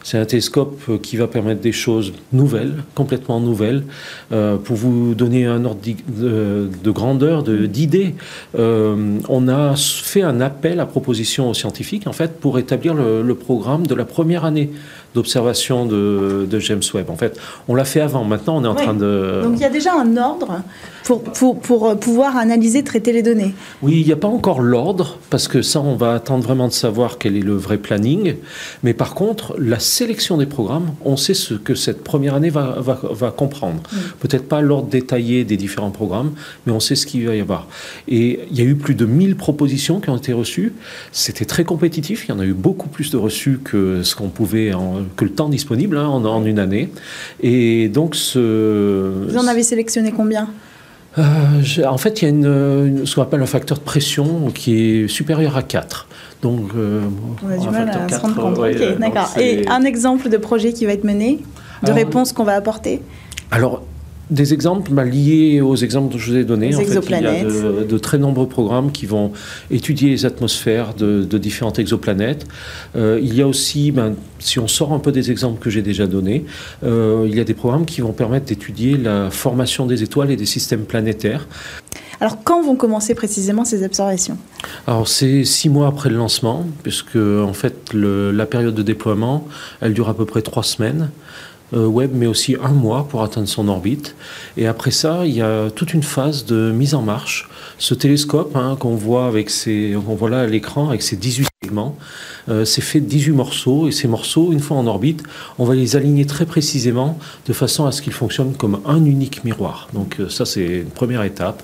C'est 0.10 0.18
un 0.18 0.24
télescope 0.24 0.80
euh, 0.88 0.98
qui 0.98 1.18
va 1.18 1.28
permettre 1.28 1.60
des 1.60 1.74
choses 1.74 2.14
nouvelles, 2.32 2.76
complètement 2.96 3.42
nouvelles. 3.42 3.84
Euh, 4.32 4.56
pour 4.56 4.78
vous 4.78 5.16
donner 5.16 5.46
un 5.46 5.66
ordre 5.66 5.82
de, 5.84 6.92
grandeur, 6.92 7.44
d'idée, 7.44 8.16
euh, 8.58 9.20
on 9.28 9.50
a 9.50 9.76
fait 9.76 10.22
un 10.22 10.40
appel 10.40 10.80
à 10.80 10.86
proposition 10.86 11.50
aux 11.50 11.54
scientifiques, 11.54 12.08
en 12.08 12.14
fait, 12.14 12.40
pour 12.40 12.58
établir 12.58 12.94
le 12.94 13.36
programme 13.36 13.86
de 13.86 13.96
la 13.96 14.06
première 14.06 14.46
année 14.46 14.72
d'observation 15.14 15.86
de, 15.86 16.48
James 16.60 16.82
Webb. 16.94 17.10
En 17.10 17.16
fait, 17.16 17.40
on 17.68 17.76
l'a 17.76 17.86
fait 17.86 18.02
avant. 18.02 18.24
Maintenant, 18.24 18.58
on 18.58 18.64
est 18.64 18.68
en 18.68 18.76
train 18.76 18.94
de. 18.94 19.42
Donc 19.44 19.54
il 19.56 19.62
y 19.62 19.66
a 19.66 19.70
déjà 19.70 19.94
un 19.94 20.18
ordre 20.18 20.62
pour, 21.04 21.24
pour, 21.24 21.60
pour 21.60 21.98
pouvoir 22.00 22.36
analyser, 22.36 22.84
traiter 22.84 23.14
les 23.14 23.24
données. 23.24 23.54
Oui, 23.82 24.02
il 24.02 24.06
n'y 24.06 24.12
a 24.12 24.18
pas 24.18 24.28
encore 24.28 24.60
l'ordre, 24.60 25.18
parce 25.30 25.48
que 25.48 25.62
ça, 25.62 25.80
on 25.80 25.96
va 25.96 26.14
attendre 26.14 26.44
vraiment 26.44 26.68
de 26.68 26.74
savoir 26.74 27.18
quel 27.18 27.38
est 27.38 27.42
le 27.42 27.56
vrai 27.56 27.78
planning. 27.78 28.36
Mais 28.84 28.94
par 28.94 29.14
contre, 29.16 29.56
la 29.58 29.80
sélection 29.80 30.38
des 30.38 30.46
programmes, 30.46 30.92
on 31.06 31.16
sait 31.16 31.34
ce 31.34 31.54
que 31.54 31.76
cette 31.76 32.04
première 32.04 32.34
année 32.36 32.50
va, 32.50 32.76
va, 32.80 33.00
va 33.04 33.32
comprendre. 33.32 33.82
Mm. 33.92 33.98
Peut-être 34.20 34.48
pas 34.48 34.62
l'ordre 34.62 34.90
détaillé 34.90 35.46
des 35.46 35.56
différents 35.58 35.92
programmes, 35.92 36.32
mais 36.66 36.74
on 36.74 36.80
sait 36.80 36.96
ce 36.96 37.06
qu'il 37.06 37.26
va 37.26 37.36
y 37.36 37.42
avoir. 37.42 37.68
Et 38.08 38.42
il 38.52 38.58
y 38.58 38.62
a 38.62 38.66
eu 38.66 38.76
plus 38.76 38.96
de 38.96 39.06
1000 39.06 39.38
propositions 39.38 40.00
qui 40.00 40.10
ont 40.10 40.18
été 40.18 40.34
reçues. 40.34 40.74
C'était 41.12 41.46
très 41.46 41.64
compétitif. 41.64 42.26
Il 42.28 42.32
y 42.32 42.34
en 42.34 42.40
a 42.40 42.46
eu 42.46 42.54
beaucoup 42.54 42.90
plus 42.90 43.12
de 43.12 43.18
reçus 43.18 43.60
que 43.64 44.04
ce 44.04 44.16
qu'on 44.16 44.30
pouvait 44.30 44.74
en, 44.74 44.97
que 45.16 45.26
le 45.26 45.32
temps 45.32 45.50
disponible 45.50 45.98
hein, 45.98 46.08
en, 46.08 46.46
une 46.46 46.60
année. 46.60 46.90
Et 47.42 47.90
donc 47.90 48.16
ce... 48.16 49.28
Vous 49.30 49.38
en 49.38 49.48
avez 49.48 49.64
sélectionné 49.64 50.12
combien? 50.12 50.50
Euh, 51.18 51.24
en 51.88 51.98
fait, 51.98 52.22
il 52.22 52.26
y 52.26 52.28
a 52.28 52.30
une, 52.30 53.06
ce 53.06 53.16
qu'on 53.16 53.24
appelle 53.24 53.42
un 53.42 53.48
facteur 53.48 53.78
de 53.78 53.84
pression 53.84 54.52
qui 54.54 54.76
est 54.76 55.08
supérieur 55.08 55.58
à 55.58 55.64
4. 55.64 56.08
Donc, 56.44 56.70
euh, 56.76 57.02
on 57.44 57.50
a 57.50 57.58
du 57.58 57.70
mal 57.70 57.90
à 57.90 58.08
se 58.08 58.20
rendre 58.20 58.36
compte. 58.36 59.00
d'accord. 59.00 59.34
Et 59.40 59.68
un 59.68 59.84
exemple 59.84 60.30
de 60.30 60.38
projet 60.38 60.74
qui 60.74 60.86
va 60.86 60.94
être 60.94 61.04
mené, 61.04 61.40
de 61.84 61.92
réponse 61.92 62.34
qu'on 62.34 62.44
va 62.44 62.54
apporter? 62.54 63.02
Alors, 63.52 63.84
des 64.30 64.54
exemples 64.54 64.92
bah, 64.92 65.06
liés 65.06 65.62
aux 65.62 65.76
exemples 65.76 66.14
que 66.14 66.20
je 66.20 66.32
vous 66.32 66.38
ai 66.38 66.44
donnés. 66.44 66.76
En 66.76 66.80
fait, 66.80 66.86
il 66.86 67.12
y 67.12 67.26
a 67.26 67.44
de, 67.84 67.98
très 67.98 68.18
nombreux 68.18 68.48
programmes 68.48 68.92
qui 68.92 69.06
vont 69.06 69.32
étudier 69.72 70.10
les 70.10 70.26
atmosphères 70.26 70.94
de, 70.94 71.38
différentes 71.38 71.80
exoplanètes. 71.80 72.46
Euh, 72.96 73.20
il 73.22 73.36
y 73.36 73.42
a 73.42 73.48
aussi, 73.48 73.92
ben, 73.92 74.16
si 74.40 74.60
on 74.60 74.68
sort 74.68 74.94
un 74.94 75.00
peu 75.00 75.12
des 75.12 75.32
exemples 75.32 75.60
que 75.60 75.70
j'ai 75.70 75.82
déjà 75.82 76.08
donnés, 76.08 76.46
euh, 76.84 77.26
il 77.30 77.36
y 77.36 77.40
a 77.40 77.44
des 77.44 77.54
programmes 77.54 77.86
qui 77.86 78.02
vont 78.02 78.12
permettre 78.12 78.48
d'étudier 78.48 78.98
la 78.98 79.30
formation 79.30 79.86
des 79.86 80.04
étoiles 80.04 80.32
et 80.32 80.36
des 80.36 80.46
systèmes 80.46 80.84
planétaires. 80.84 81.48
Alors, 82.20 82.44
quand 82.44 82.64
vont 82.64 82.76
commencer 82.76 83.14
précisément 83.14 83.64
ces 83.64 83.86
observations? 83.86 84.38
Alors, 84.88 85.08
c'est 85.08 85.44
six 85.44 85.70
mois 85.70 85.88
après 85.88 86.10
le 86.10 86.18
lancement, 86.18 86.66
puisque 86.82 87.16
en 87.16 87.54
fait, 87.54 87.94
la 87.94 88.46
période 88.48 88.74
de 88.74 88.82
déploiement, 88.82 89.48
elle 89.82 89.94
dure 89.94 90.10
à 90.10 90.16
peu 90.16 90.26
près 90.26 90.42
trois 90.42 90.64
semaines. 90.64 91.12
Euh, 91.74 91.86
web, 91.86 92.12
mais 92.14 92.28
aussi 92.28 92.56
un 92.64 92.72
mois 92.72 93.10
pour 93.10 93.24
atteindre 93.24 93.50
son 93.50 93.68
orbite. 93.68 94.16
Et 94.56 94.68
après 94.68 94.92
ça, 94.92 95.26
il 95.26 95.34
y 95.34 95.42
a 95.42 95.70
toute 95.70 95.94
une 95.94 96.02
phase 96.02 96.46
de 96.46 96.72
mise 96.72 96.96
en 96.96 97.02
marche. 97.02 97.50
Ce 97.78 97.94
télescope 97.94 98.56
hein, 98.56 98.78
qu'on 98.80 98.96
voit 98.96 99.28
avec 99.28 99.50
ses, 99.50 99.98
on 99.98 100.16
voit 100.16 100.30
là 100.30 100.40
à 100.40 100.46
l'écran 100.46 100.88
avec 100.88 101.02
ses 101.02 101.18
18 101.18 101.46
segments, 101.62 101.98
euh, 102.48 102.64
c'est 102.64 102.80
fait 102.80 103.02
de 103.02 103.06
18 103.06 103.32
morceaux 103.34 103.90
et 103.90 103.92
ces 103.92 104.08
morceaux, 104.08 104.54
une 104.54 104.62
fois 104.62 104.78
en 104.78 104.88
orbite, 104.88 105.24
on 105.60 105.66
va 105.66 105.76
les 105.76 105.98
aligner 105.98 106.26
très 106.26 106.46
précisément 106.46 107.20
de 107.46 107.52
façon 107.52 107.86
à 107.86 107.92
ce 107.92 108.02
qu'ils 108.02 108.14
fonctionnent 108.14 108.56
comme 108.56 108.80
un 108.86 109.04
unique 109.04 109.44
miroir. 109.44 109.90
Donc 109.94 110.22
euh, 110.22 110.30
ça, 110.30 110.46
c'est 110.46 110.66
une 110.66 110.90
première 110.90 111.24
étape. 111.24 111.62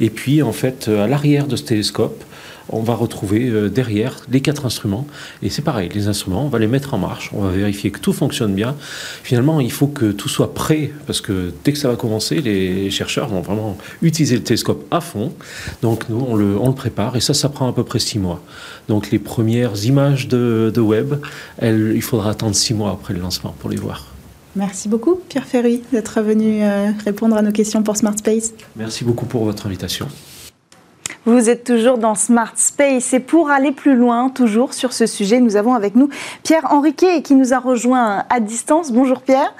Et 0.00 0.08
puis, 0.08 0.42
en 0.42 0.52
fait, 0.52 0.88
à 0.88 1.06
l'arrière 1.06 1.46
de 1.46 1.56
ce 1.56 1.64
télescope, 1.64 2.24
on 2.72 2.82
va 2.82 2.94
retrouver 2.94 3.48
euh, 3.48 3.68
derrière 3.68 4.16
les 4.30 4.40
quatre 4.40 4.66
instruments. 4.66 5.06
Et 5.42 5.50
c'est 5.50 5.62
pareil, 5.62 5.88
les 5.94 6.08
instruments, 6.08 6.44
on 6.44 6.48
va 6.48 6.58
les 6.58 6.66
mettre 6.66 6.94
en 6.94 6.98
marche, 6.98 7.30
on 7.32 7.42
va 7.42 7.50
vérifier 7.50 7.90
que 7.90 7.98
tout 7.98 8.12
fonctionne 8.12 8.54
bien. 8.54 8.74
Finalement, 9.22 9.60
il 9.60 9.72
faut 9.72 9.86
que 9.86 10.12
tout 10.12 10.28
soit 10.28 10.54
prêt, 10.54 10.92
parce 11.06 11.20
que 11.20 11.52
dès 11.64 11.72
que 11.72 11.78
ça 11.78 11.88
va 11.88 11.96
commencer, 11.96 12.40
les 12.40 12.90
chercheurs 12.90 13.28
vont 13.28 13.40
vraiment 13.40 13.76
utiliser 14.00 14.36
le 14.36 14.42
télescope 14.42 14.86
à 14.90 15.00
fond. 15.00 15.32
Donc 15.82 16.08
nous, 16.08 16.24
on 16.28 16.34
le, 16.36 16.72
prépare, 16.74 17.16
et 17.16 17.20
ça, 17.20 17.34
ça 17.34 17.50
prend 17.50 17.68
à 17.68 17.72
peu 17.72 17.84
près 17.84 17.98
six 17.98 18.18
mois. 18.18 18.42
Donc 18.88 19.10
les 19.10 19.18
premières 19.18 19.84
images 19.84 20.26
de, 20.26 20.72
de 20.74 20.80
web, 20.80 21.14
il 21.60 22.02
faudra 22.02 22.30
attendre 22.30 22.56
six 22.56 22.72
mois 22.72 22.92
après 22.92 23.12
le 23.12 23.20
lancement 23.20 23.54
pour 23.58 23.68
les 23.68 23.76
voir. 23.76 24.12
Merci 24.54 24.88
beaucoup, 24.88 25.18
Pierre 25.28 25.46
Ferry, 25.46 25.82
d'être 25.92 26.20
venu 26.20 26.62
euh, 26.62 26.90
répondre 27.04 27.36
à 27.36 27.42
nos 27.42 27.52
questions 27.52 27.82
pour 27.82 27.96
Smart 27.96 28.16
Space. 28.16 28.52
Merci 28.76 29.04
beaucoup 29.04 29.24
pour 29.24 29.44
votre 29.44 29.66
invitation. 29.66 30.08
Vous 31.24 31.48
êtes 31.48 31.62
toujours 31.62 31.98
dans 31.98 32.16
Smart 32.16 32.52
Space 32.56 33.12
et 33.12 33.20
pour 33.20 33.48
aller 33.48 33.70
plus 33.70 33.94
loin, 33.94 34.28
toujours 34.28 34.74
sur 34.74 34.92
ce 34.92 35.06
sujet, 35.06 35.38
nous 35.38 35.54
avons 35.54 35.72
avec 35.72 35.94
nous 35.94 36.08
Pierre 36.42 36.72
Henriquet 36.72 37.22
qui 37.22 37.36
nous 37.36 37.54
a 37.54 37.60
rejoint 37.60 38.24
à 38.28 38.40
distance. 38.40 38.90
Bonjour 38.90 39.22
Pierre. 39.22 39.54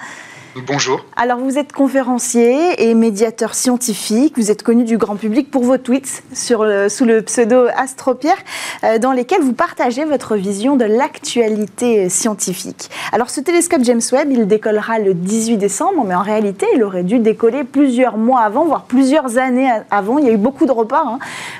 Bonjour. 0.55 1.03
Alors 1.17 1.39
vous 1.39 1.57
êtes 1.57 1.73
conférencier 1.73 2.87
et 2.87 2.95
médiateur 2.95 3.55
scientifique. 3.55 4.37
Vous 4.37 4.51
êtes 4.51 4.63
connu 4.63 4.85
du 4.85 4.99
grand 4.99 5.17
public 5.17 5.51
pour 5.51 5.63
vos 5.63 5.79
tweets 5.79 6.23
sur 6.35 6.63
sous 6.91 7.07
le 7.07 7.23
pseudo 7.23 7.69
Astropierre, 7.75 8.37
euh, 8.85 8.99
dans 8.99 9.13
lesquels 9.13 9.41
vous 9.41 9.55
partagez 9.55 10.05
votre 10.05 10.37
vision 10.37 10.77
de 10.77 10.85
l'actualité 10.85 12.11
scientifique. 12.11 12.91
Alors 13.13 13.31
ce 13.31 13.41
télescope 13.41 13.83
James 13.85 14.03
Webb, 14.13 14.31
il 14.31 14.47
décollera 14.47 14.99
le 14.99 15.15
18 15.15 15.57
décembre, 15.57 16.05
mais 16.05 16.15
en 16.15 16.23
réalité, 16.23 16.67
il 16.75 16.83
aurait 16.83 17.05
dû 17.05 17.19
décoller 17.19 17.65
plusieurs 17.65 18.19
mois 18.19 18.41
avant, 18.41 18.67
voire 18.67 18.85
plusieurs 18.85 19.39
années 19.39 19.71
avant. 19.91 20.19
Il 20.19 20.27
y 20.27 20.29
a 20.29 20.33
eu 20.33 20.39
beaucoup 20.39 20.67
de 20.67 20.73
reports 20.73 21.07
hein, 21.07 21.19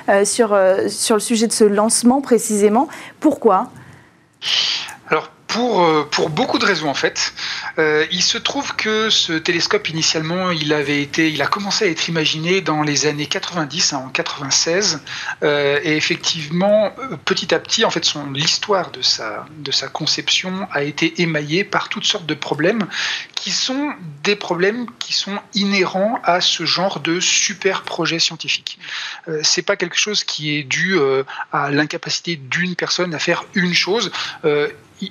euh, 0.09 0.23
sur, 0.23 0.53
euh, 0.53 0.87
sur 0.87 1.15
le 1.15 1.21
sujet 1.21 1.47
de 1.47 1.53
ce 1.53 1.63
lancement 1.63 2.21
précisément. 2.21 2.87
Pourquoi? 3.19 3.69
Alors 5.09 5.31
pour, 5.53 5.83
euh, 5.83 6.07
pour 6.09 6.31
beaucoup 6.31 6.57
de 6.57 6.65
raisons 6.65 6.89
en 6.89 6.95
fait. 6.95 7.33
Euh, 7.77 8.07
il 8.11 8.23
se 8.23 8.39
trouve 8.39 8.75
que 8.75 9.11
ce 9.11 9.33
télescope 9.33 9.87
initialement, 9.87 10.49
il 10.49 10.73
avait 10.73 11.01
été, 11.01 11.29
il 11.29 11.41
a 11.43 11.47
commencé 11.47 11.85
à 11.85 11.87
être 11.89 12.07
imaginé 12.07 12.61
dans 12.61 12.81
les 12.81 13.05
années 13.05 13.27
90, 13.27 13.93
hein, 13.93 14.03
en 14.05 14.09
96, 14.09 15.01
euh, 15.43 15.79
et 15.83 15.95
effectivement, 15.95 16.91
petit 17.25 17.53
à 17.53 17.59
petit, 17.59 17.85
en 17.85 17.91
fait, 17.91 18.03
son 18.03 18.31
l'histoire 18.31 18.89
de 18.89 19.03
sa 19.03 19.45
de 19.59 19.71
sa 19.71 19.87
conception 19.87 20.67
a 20.71 20.81
été 20.81 21.21
émaillée 21.21 21.63
par 21.63 21.87
toutes 21.87 22.05
sortes 22.05 22.25
de 22.25 22.33
problèmes 22.33 22.87
qui 23.35 23.51
sont 23.51 23.93
des 24.23 24.35
problèmes 24.35 24.87
qui 24.97 25.13
sont 25.13 25.37
inhérents 25.53 26.19
à 26.23 26.41
ce 26.41 26.65
genre 26.65 26.99
de 26.99 27.19
super 27.19 27.83
projet 27.83 28.17
scientifique. 28.17 28.79
Euh, 29.27 29.41
c'est 29.43 29.61
pas 29.61 29.75
quelque 29.75 29.97
chose 29.97 30.23
qui 30.23 30.55
est 30.57 30.63
dû 30.63 30.97
à 31.51 31.69
l'incapacité 31.69 32.37
d'une 32.37 32.75
personne 32.75 33.13
à 33.13 33.19
faire 33.19 33.43
une 33.53 33.73
chose 33.73 34.11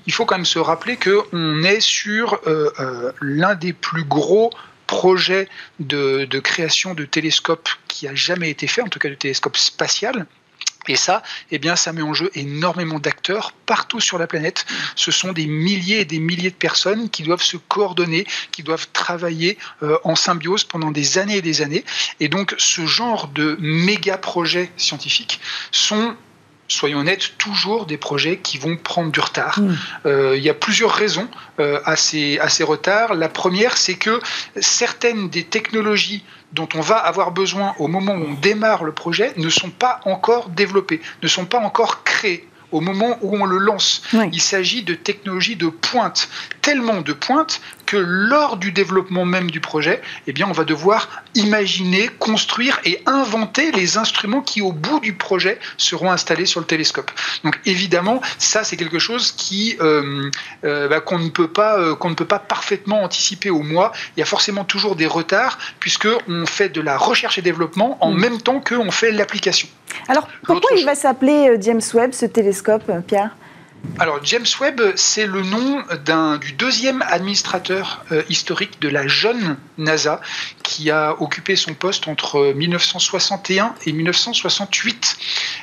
il 0.07 0.13
faut 0.13 0.25
quand 0.25 0.37
même 0.37 0.45
se 0.45 0.59
rappeler 0.59 0.97
qu'on 0.97 1.63
est 1.63 1.81
sur 1.81 2.41
euh, 2.47 2.71
euh, 2.79 3.13
l'un 3.21 3.55
des 3.55 3.73
plus 3.73 4.05
gros 4.05 4.51
projets 4.87 5.49
de, 5.81 6.27
création 6.41 6.95
de 6.95 7.05
télescopes 7.05 7.69
qui 7.89 8.07
a 8.07 8.15
jamais 8.15 8.51
été 8.51 8.67
fait, 8.67 8.83
en 8.83 8.89
tout 8.89 8.99
cas 8.99 9.09
de 9.09 9.15
télescope 9.15 9.57
spatial. 9.57 10.27
Et 10.89 10.97
ça, 10.97 11.23
eh 11.53 11.59
bien, 11.59 11.77
ça 11.77 11.93
met 11.93 12.03
en 12.03 12.13
jeu 12.13 12.29
énormément 12.35 12.99
d'acteurs 12.99 13.53
partout 13.67 14.01
sur 14.01 14.19
la 14.19 14.27
planète. 14.27 14.67
Ce 14.97 15.13
sont 15.13 15.33
des 15.33 15.47
milliers 15.47 16.01
et 16.01 16.05
des 16.05 16.19
milliers 16.19 16.51
de 16.51 16.57
personnes 16.57 17.09
qui 17.09 17.23
doivent 17.23 17.43
se 17.43 17.57
coordonner, 17.57 18.27
qui 18.51 18.65
doivent 18.65 18.89
travailler 18.93 19.59
euh, 19.85 19.97
en 20.03 20.17
symbiose 20.17 20.65
pendant 20.65 20.91
des 20.91 21.19
années 21.19 21.37
et 21.37 21.43
des 21.43 21.63
années. 21.63 21.85
Et 22.19 22.29
donc, 22.29 22.55
ce 22.59 22.85
genre 22.85 23.29
de 23.29 23.57
méga 23.61 24.19
projets 24.19 24.73
scientifiques 24.77 25.41
sont 25.71 26.17
soyons 26.73 27.01
honnêtes, 27.01 27.37
toujours 27.39 27.87
des 27.87 27.97
projets 27.97 28.39
qui 28.39 28.59
vont 28.59 28.77
prendre 28.77 29.11
du 29.13 29.21
retard. 29.21 29.59
Hmm. 29.59 29.75
Euh, 30.07 30.37
il 30.37 30.43
y 30.43 30.51
a 30.51 30.55
plusieurs 30.55 30.93
raisons 30.93 31.29
euh, 31.61 31.81
à, 31.85 31.97
ces, 31.97 32.39
à 32.39 32.49
ces 32.49 32.65
retards. 32.65 33.15
La 33.15 33.29
première, 33.29 33.77
c'est 33.77 33.95
que 33.95 34.21
certaines 34.61 35.29
des 35.29 35.45
technologies 35.45 36.25
dont 36.53 36.69
on 36.75 36.81
va 36.81 36.97
avoir 36.97 37.31
besoin 37.31 37.75
au 37.79 37.89
moment 37.89 38.15
où 38.15 38.27
on 38.31 38.35
démarre 38.35 38.85
le 38.85 38.93
projet 38.93 39.33
ne 39.37 39.49
sont 39.49 39.71
pas 39.71 40.01
encore 40.05 40.51
développées, 40.51 41.01
ne 41.23 41.29
sont 41.29 41.47
pas 41.47 41.59
encore 41.59 42.05
créées 42.05 42.49
au 42.73 42.81
moment 42.81 43.19
où 43.21 43.37
on 43.37 43.45
le 43.45 43.59
lance. 43.59 44.03
Il 44.33 44.41
s'agit 44.41 44.83
de 44.83 44.95
technologies 44.95 45.57
de 45.57 45.69
pointe, 45.69 46.29
tellement 46.63 47.03
de 47.03 47.13
pointe 47.13 47.61
que 47.93 47.99
lors 47.99 48.57
du 48.57 48.73
développement 48.73 49.27
même 49.27 49.51
du 49.51 49.61
projet, 49.61 50.01
eh 50.27 50.33
bien, 50.33 50.47
on 50.49 50.53
va 50.53 50.65
devoir 50.65 51.23
imaginer, 51.35 52.09
construire 52.19 52.81
et 52.87 53.03
inventer 53.05 53.71
les 53.71 53.99
instruments 53.99 54.41
qui, 54.41 54.63
au 54.63 54.73
bout 54.73 54.99
du 55.01 55.13
projet, 55.13 55.59
seront 55.77 56.11
installés 56.11 56.47
sur 56.47 56.59
le 56.59 56.65
télescope. 56.65 57.11
Donc, 57.45 57.61
évidemment, 57.67 58.23
ça, 58.39 58.65
c'est 58.65 58.79
quelque 58.79 58.99
chose 58.99 59.33
qui 59.33 59.77
euh, 59.83 60.31
euh, 60.65 60.89
bah, 60.89 61.01
qu'on 61.01 61.19
ne 61.19 61.29
peut 61.29 61.49
pas 61.49 61.79
euh, 61.79 61.95
qu'on 61.95 62.09
ne 62.09 62.15
peut 62.15 62.25
pas 62.25 62.39
parfaitement 62.39 63.03
anticiper 63.03 63.51
au 63.51 63.63
mois. 63.63 63.93
Il 64.17 64.21
y 64.21 64.23
a 64.23 64.27
forcément 64.27 64.65
toujours 64.65 64.97
des 64.97 65.07
retards 65.07 65.59
puisque 65.79 66.09
on 66.29 66.47
fait 66.47 66.71
de 66.71 66.81
la 66.81 66.97
recherche 66.97 67.37
et 67.37 67.43
développement 67.43 67.99
en 68.01 68.13
mm. 68.13 68.21
même 68.21 68.41
temps 68.41 68.61
qu'on 68.61 68.91
fait 68.91 69.13
l'application. 69.13 69.69
Alors, 70.09 70.29
pourquoi 70.45 70.71
il 70.79 70.87
va 70.87 70.95
s'appeler 70.95 71.59
James 71.61 71.83
Webb, 71.93 72.15
ce 72.15 72.25
télescope, 72.25 72.91
Pierre? 73.07 73.37
Alors 73.99 74.21
James 74.25 74.47
Webb, 74.61 74.81
c'est 74.97 75.27
le 75.27 75.43
nom 75.43 75.83
du 76.39 76.53
deuxième 76.53 77.03
administrateur 77.03 78.05
euh, 78.11 78.23
historique 78.29 78.81
de 78.81 78.89
la 78.89 79.07
jeune 79.07 79.57
NASA 79.77 80.21
qui 80.63 80.91
a 80.91 81.21
occupé 81.21 81.57
son 81.57 81.75
poste 81.75 82.09
entre 82.09 82.53
1961 82.55 83.75
et 83.85 83.93
1968. 83.93 85.17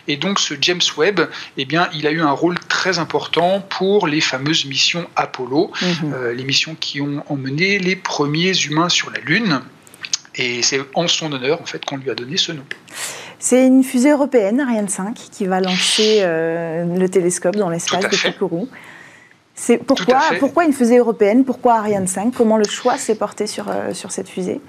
Et 0.07 0.17
donc 0.17 0.39
ce 0.39 0.53
James 0.61 0.82
Webb, 0.97 1.22
eh 1.57 1.65
bien, 1.65 1.89
il 1.93 2.05
a 2.07 2.11
eu 2.11 2.22
un 2.22 2.32
rôle 2.32 2.59
très 2.59 2.99
important 2.99 3.61
pour 3.61 4.07
les 4.07 4.22
fameuses 4.22 4.65
missions 4.65 5.09
Apollo, 5.15 5.72
mhm. 5.82 6.13
euh, 6.13 6.34
les 6.34 6.43
missions 6.43 6.76
qui 6.76 7.01
ont 7.01 7.24
emmené 7.28 7.80
les 7.80 7.95
premiers 7.95 8.57
humains 8.65 8.89
sur 8.89 9.09
la 9.09 9.20
Lune. 9.20 9.61
Et 10.36 10.61
c'est 10.61 10.82
en 10.93 11.07
son 11.07 11.32
honneur 11.32 11.61
en 11.61 11.65
fait 11.65 11.84
qu'on 11.84 11.97
lui 11.97 12.09
a 12.09 12.15
donné 12.15 12.38
ce 12.38 12.51
nom. 12.51 12.63
C'est 13.40 13.66
une 13.66 13.86
fusée 13.86 14.12
européenne, 14.12 14.60
Ariane 14.60 14.90
5, 14.90 15.16
qui 15.16 15.46
va 15.46 15.62
lancer 15.62 16.20
euh, 16.20 16.84
le 16.84 17.08
télescope 17.08 17.56
dans 17.56 17.70
l'espace 17.70 18.04
de 18.04 18.38
Kourou. 18.38 18.68
C'est 19.56 19.78
pourquoi, 19.78 20.20
pourquoi 20.40 20.66
une 20.66 20.74
fusée 20.74 20.98
européenne? 20.98 21.46
Pourquoi 21.46 21.76
Ariane 21.76 22.08
5 22.08 22.34
Comment 22.34 22.58
le 22.58 22.66
choix 22.66 22.98
s'est 22.98 23.16
porté 23.16 23.48
sur, 23.48 23.70
euh, 23.70 23.94
sur 23.94 24.12
cette 24.12 24.28
fusée? 24.28 24.60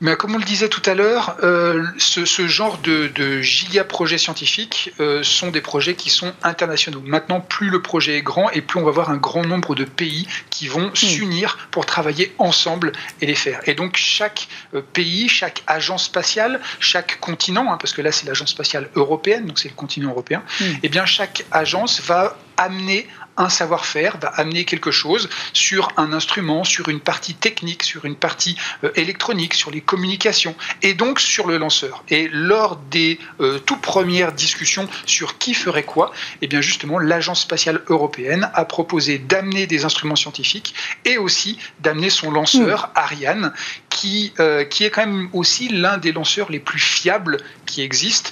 Mais 0.00 0.16
comme 0.16 0.34
on 0.34 0.38
le 0.38 0.44
disait 0.44 0.68
tout 0.68 0.82
à 0.86 0.94
l'heure, 0.94 1.36
euh, 1.42 1.84
ce, 1.98 2.24
genre 2.48 2.78
de, 2.78 3.08
de 3.08 3.42
giga-projets 3.42 4.16
scientifiques 4.16 4.92
euh, 4.98 5.22
sont 5.22 5.50
des 5.50 5.60
projets 5.60 5.94
qui 5.94 6.08
sont 6.08 6.32
internationaux. 6.42 7.02
Maintenant, 7.04 7.40
plus 7.40 7.68
le 7.68 7.82
projet 7.82 8.16
est 8.16 8.22
grand 8.22 8.50
et 8.50 8.62
plus 8.62 8.80
on 8.80 8.84
va 8.84 8.88
avoir 8.88 9.10
un 9.10 9.18
grand 9.18 9.44
nombre 9.44 9.74
de 9.74 9.84
pays 9.84 10.26
qui 10.48 10.68
vont 10.68 10.88
hmm. 10.88 10.96
s'unir 10.96 11.68
pour 11.70 11.84
travailler 11.84 12.34
ensemble 12.38 12.92
et 13.20 13.26
les 13.26 13.34
faire. 13.34 13.60
Et 13.66 13.74
donc 13.74 13.96
chaque 13.96 14.48
euh, 14.74 14.80
pays, 14.80 15.28
chaque 15.28 15.62
agence 15.66 16.04
spatiale, 16.04 16.60
chaque 16.80 17.20
continent, 17.20 17.70
hein, 17.70 17.76
parce 17.78 17.92
que 17.92 18.00
là 18.00 18.10
c'est 18.10 18.26
l'agence 18.26 18.50
spatiale 18.50 18.88
européenne, 18.94 19.46
donc 19.46 19.58
c'est 19.58 19.68
le 19.68 19.74
continent 19.74 20.10
européen, 20.10 20.42
et 20.60 20.78
eh 20.84 20.88
bien 20.88 21.04
chaque 21.04 21.44
agence 21.50 22.00
va 22.00 22.38
amener 22.56 23.06
un 23.40 23.48
savoir-faire, 23.48 24.18
va 24.18 24.28
amener 24.28 24.64
quelque 24.64 24.90
chose 24.90 25.28
sur 25.52 25.88
un 25.96 26.12
instrument, 26.12 26.62
sur 26.62 26.88
une 26.88 27.00
partie 27.00 27.34
technique, 27.34 27.82
sur 27.82 28.04
une 28.04 28.14
partie 28.14 28.56
euh, 28.84 28.90
électronique, 28.96 29.54
sur 29.54 29.70
les 29.70 29.80
communications, 29.80 30.54
et 30.82 30.94
donc 30.94 31.20
sur 31.20 31.46
le 31.46 31.56
lanceur. 31.56 32.04
Et 32.08 32.28
lors 32.30 32.76
des 32.76 33.18
euh, 33.40 33.58
toutes 33.58 33.80
premières 33.80 34.32
discussions 34.32 34.88
sur 35.06 35.38
qui 35.38 35.54
ferait 35.54 35.84
quoi, 35.84 36.12
et 36.34 36.38
eh 36.42 36.46
bien 36.48 36.60
justement, 36.60 36.98
l'Agence 36.98 37.40
spatiale 37.40 37.82
européenne 37.88 38.50
a 38.54 38.64
proposé 38.64 39.18
d'amener 39.18 39.66
des 39.66 39.84
instruments 39.84 40.16
scientifiques 40.16 40.74
et 41.04 41.16
aussi 41.16 41.58
d'amener 41.80 42.10
son 42.10 42.30
lanceur, 42.30 42.90
hmm. 42.94 42.98
Ariane, 42.98 43.52
qui, 43.88 44.32
euh, 44.38 44.64
qui 44.64 44.84
est 44.84 44.90
quand 44.90 45.06
même 45.06 45.30
aussi 45.32 45.68
l'un 45.68 45.96
des 45.96 46.12
lanceurs 46.12 46.50
les 46.50 46.60
plus 46.60 46.78
fiables 46.78 47.38
qui 47.66 47.82
existent. 47.82 48.30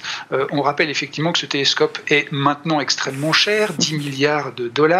on 0.51 0.61
rappelle 0.61 0.89
effectivement 0.89 1.31
que 1.31 1.39
ce 1.39 1.45
télescope 1.45 1.97
est 2.09 2.29
maintenant 2.31 2.81
extrêmement 2.81 3.31
cher, 3.31 3.71
10 3.73 3.93
milliards 3.93 4.51
de 4.51 4.67
dollars 4.67 4.98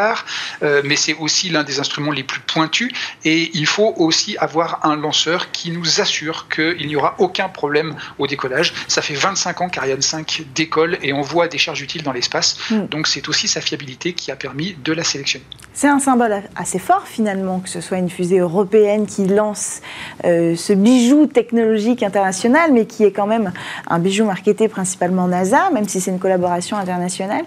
euh, 0.63 0.81
mais 0.83 0.95
c'est 0.95 1.15
aussi 1.15 1.49
l'un 1.49 1.63
des 1.63 1.79
instruments 1.79 2.11
les 2.11 2.23
plus 2.23 2.41
pointus. 2.41 2.91
Et 3.25 3.51
il 3.53 3.65
faut 3.65 3.93
aussi 3.97 4.37
avoir 4.37 4.85
un 4.85 4.95
lanceur 4.95 5.51
qui 5.51 5.71
nous 5.71 6.01
assure 6.01 6.47
qu'il 6.49 6.87
n'y 6.87 6.95
aura 6.95 7.15
aucun 7.19 7.49
problème 7.49 7.95
au 8.17 8.27
décollage. 8.27 8.73
Ça 8.87 9.01
fait 9.01 9.13
25 9.13 9.61
ans 9.61 9.69
qu'Ariane 9.69 10.01
5 10.01 10.43
décolle 10.55 10.97
et 11.01 11.13
envoie 11.13 11.47
des 11.47 11.57
charges 11.57 11.81
utiles 11.81 12.03
dans 12.03 12.13
l'espace. 12.13 12.57
Hmm. 12.69 12.85
Donc 12.87 13.07
c'est 13.07 13.27
aussi 13.29 13.47
sa 13.47 13.61
fiabilité 13.61 14.13
qui 14.13 14.31
a 14.31 14.35
permis 14.35 14.75
de 14.83 14.93
la 14.93 15.03
sélectionner. 15.03 15.45
C'est 15.73 15.87
un 15.87 15.99
symbole 15.99 16.43
assez 16.55 16.79
fort 16.79 17.07
finalement 17.07 17.59
que 17.59 17.69
ce 17.69 17.81
soit 17.81 17.97
une 17.97 18.09
fusée 18.09 18.39
européenne 18.39 19.05
qui 19.05 19.25
lance 19.25 19.81
euh, 20.25 20.55
ce 20.55 20.73
bijou 20.73 21.25
technologique 21.27 22.03
international, 22.03 22.71
mais 22.73 22.85
qui 22.85 23.03
est 23.03 23.11
quand 23.11 23.27
même 23.27 23.51
un 23.87 23.99
bijou 23.99 24.25
marketé 24.25 24.67
principalement 24.67 25.27
NASA, 25.27 25.69
même 25.71 25.87
si 25.87 26.01
c'est 26.01 26.11
une 26.11 26.19
collaboration 26.19 26.77
internationale. 26.77 27.45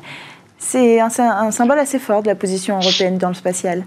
C'est 0.64 1.00
un, 1.00 1.10
symbole 1.50 1.78
assez 1.80 1.98
fort 1.98 2.22
de 2.22 2.28
la 2.28 2.36
position 2.36 2.78
européenne 2.78 3.18
dans 3.18 3.28
le 3.28 3.34
spatial 3.34 3.84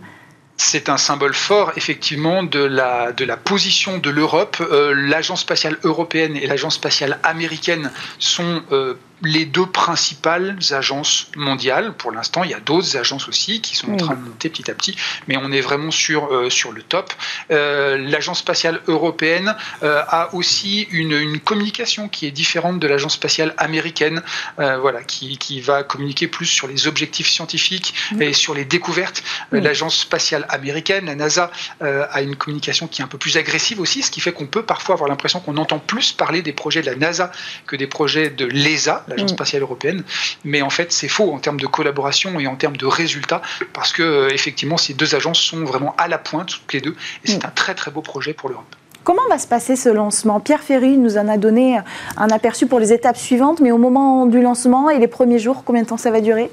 c'est 0.57 0.87
un 0.87 0.95
symbole 0.95 1.33
fort, 1.33 1.73
effectivement, 1.75 2.41
de 2.41 2.63
la, 2.63 3.11
de 3.11 3.25
la 3.25 3.35
position 3.35 3.97
de 3.97 4.09
l'Europe. 4.09 4.55
Euh, 4.61 4.93
l'Agence 4.95 5.41
spatiale 5.41 5.77
européenne 5.83 6.37
et 6.37 6.47
l'Agence 6.47 6.75
spatiale 6.75 7.19
américaine 7.23 7.91
sont 8.19 8.61
euh, 8.71 8.93
les 9.25 9.45
deux 9.45 9.65
principales 9.65 10.57
agences 10.71 11.27
mondiales. 11.35 11.93
Pour 11.93 12.11
l'instant, 12.11 12.43
il 12.43 12.51
y 12.51 12.53
a 12.53 12.59
d'autres 12.59 12.95
agences 12.95 13.27
aussi 13.27 13.59
qui 13.59 13.75
sont 13.75 13.91
en 13.91 13.97
train 13.97 14.15
de 14.15 14.21
monter 14.21 14.49
petit 14.49 14.69
à 14.69 14.73
petit, 14.73 14.95
mais 15.27 15.37
on 15.37 15.51
est 15.51 15.61
vraiment 15.61 15.91
sur, 15.91 16.33
euh, 16.33 16.49
sur 16.49 16.71
le 16.71 16.81
top. 16.83 17.11
Euh, 17.51 17.97
l'agence 17.97 18.39
spatiale 18.39 18.81
européenne 18.87 19.55
euh, 19.83 20.01
a 20.07 20.33
aussi 20.33 20.87
une, 20.91 21.13
une, 21.13 21.39
communication 21.39 22.07
qui 22.07 22.25
est 22.25 22.31
différente 22.31 22.79
de 22.79 22.87
l'agence 22.87 23.13
spatiale 23.13 23.53
américaine, 23.57 24.21
voilà, 24.57 25.03
qui, 25.03 25.37
qui, 25.37 25.59
va 25.59 25.83
communiquer 25.83 26.27
plus 26.27 26.45
sur 26.45 26.67
les 26.67 26.87
objectifs 26.87 27.27
scientifiques 27.27 27.93
et 28.19 28.33
sur 28.33 28.53
les 28.53 28.65
découvertes. 28.65 29.23
L'agence 29.51 29.97
spatiale 29.97 30.45
américaine, 30.49 31.05
la 31.05 31.15
NASA, 31.15 31.51
a 31.81 32.21
une 32.21 32.35
communication 32.35 32.87
qui 32.87 33.01
est 33.01 33.03
un 33.03 33.07
peu 33.07 33.17
plus 33.17 33.37
agressive 33.37 33.79
aussi, 33.79 34.01
ce 34.01 34.11
qui 34.11 34.21
fait 34.21 34.31
qu'on 34.31 34.47
peut 34.47 34.63
parfois 34.63 34.95
avoir 34.95 35.09
l'impression 35.09 35.39
qu'on 35.39 35.57
entend 35.57 35.79
plus 35.79 36.11
parler 36.11 36.41
des 36.41 36.53
projets 36.53 36.81
de 36.81 36.87
la 36.87 36.95
NASA 36.95 37.31
que 37.67 37.75
des 37.75 37.87
projets 37.87 38.29
de 38.29 38.45
l'ESA, 38.45 39.05
l'Agence 39.15 39.31
mm. 39.31 39.35
spatiale 39.35 39.61
européenne. 39.61 40.03
Mais 40.43 40.61
en 40.61 40.69
fait, 40.69 40.91
c'est 40.91 41.07
faux 41.07 41.31
en 41.33 41.39
termes 41.39 41.59
de 41.59 41.67
collaboration 41.67 42.39
et 42.39 42.47
en 42.47 42.55
termes 42.55 42.77
de 42.77 42.85
résultats, 42.85 43.41
parce 43.73 43.91
que 43.93 44.03
euh, 44.03 44.29
effectivement, 44.29 44.77
ces 44.77 44.93
deux 44.93 45.15
agences 45.15 45.39
sont 45.39 45.63
vraiment 45.63 45.95
à 45.97 46.07
la 46.07 46.17
pointe, 46.17 46.49
toutes 46.49 46.73
les 46.73 46.81
deux, 46.81 46.95
et 47.23 47.27
c'est 47.29 47.43
mm. 47.43 47.47
un 47.47 47.51
très 47.51 47.75
très 47.75 47.91
beau 47.91 48.01
projet 48.01 48.33
pour 48.33 48.49
l'Europe. 48.49 48.75
Comment 49.03 49.27
va 49.29 49.37
se 49.37 49.45
passer 49.45 49.75
ce 49.75 49.89
lancement? 49.89 50.39
Pierre 50.39 50.63
Ferry 50.63 50.97
nous 50.97 51.17
en 51.19 51.27
a 51.27 51.37
donné 51.37 51.77
un 52.17 52.29
aperçu 52.29 52.65
pour 52.65 52.79
les 52.79 52.91
étapes 52.91 53.17
suivantes, 53.17 53.59
mais 53.59 53.71
au 53.71 53.77
moment 53.77 54.25
du 54.25 54.41
lancement 54.41 54.89
et 54.89 54.97
les 54.97 55.07
premiers 55.07 55.37
jours, 55.37 55.63
combien 55.63 55.83
de 55.83 55.87
temps 55.87 55.97
ça 55.97 56.09
va 56.09 56.21
durer? 56.21 56.49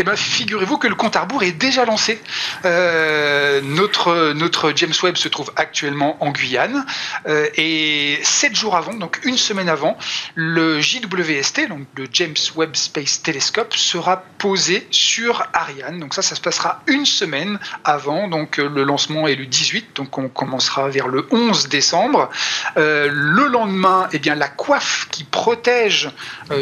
Eh 0.00 0.02
bien, 0.02 0.16
figurez-vous 0.16 0.78
que 0.78 0.88
le 0.88 0.94
compte 0.94 1.14
à 1.14 1.20
rebours 1.20 1.42
est 1.42 1.52
déjà 1.52 1.84
lancé. 1.84 2.22
Euh, 2.64 3.60
notre, 3.62 4.32
notre 4.32 4.72
James 4.74 4.94
Webb 5.02 5.16
se 5.16 5.28
trouve 5.28 5.52
actuellement 5.56 6.16
en 6.24 6.30
Guyane. 6.30 6.86
Euh, 7.28 7.46
et 7.56 8.18
sept 8.22 8.56
jours 8.56 8.76
avant, 8.76 8.94
donc 8.94 9.20
une 9.24 9.36
semaine 9.36 9.68
avant, 9.68 9.98
le 10.34 10.80
JWST, 10.80 11.68
donc 11.68 11.86
le 11.96 12.06
James 12.14 12.36
Webb 12.56 12.76
Space 12.76 13.20
Telescope, 13.22 13.74
sera 13.76 14.24
posé 14.38 14.88
sur 14.90 15.46
Ariane. 15.52 16.00
Donc 16.00 16.14
ça, 16.14 16.22
ça 16.22 16.34
se 16.34 16.40
passera 16.40 16.80
une 16.86 17.04
semaine 17.04 17.58
avant. 17.84 18.26
Donc 18.28 18.58
euh, 18.58 18.70
le 18.70 18.84
lancement 18.84 19.28
est 19.28 19.34
le 19.34 19.44
18, 19.44 19.96
donc 19.96 20.16
on 20.16 20.30
commencera 20.30 20.88
vers 20.88 21.08
le 21.08 21.26
11 21.30 21.68
décembre. 21.68 22.30
le 22.76 23.46
lendemain, 23.48 24.08
eh 24.12 24.18
bien, 24.18 24.34
la 24.34 24.48
coiffe 24.48 25.08
qui 25.10 25.24
protège 25.24 26.08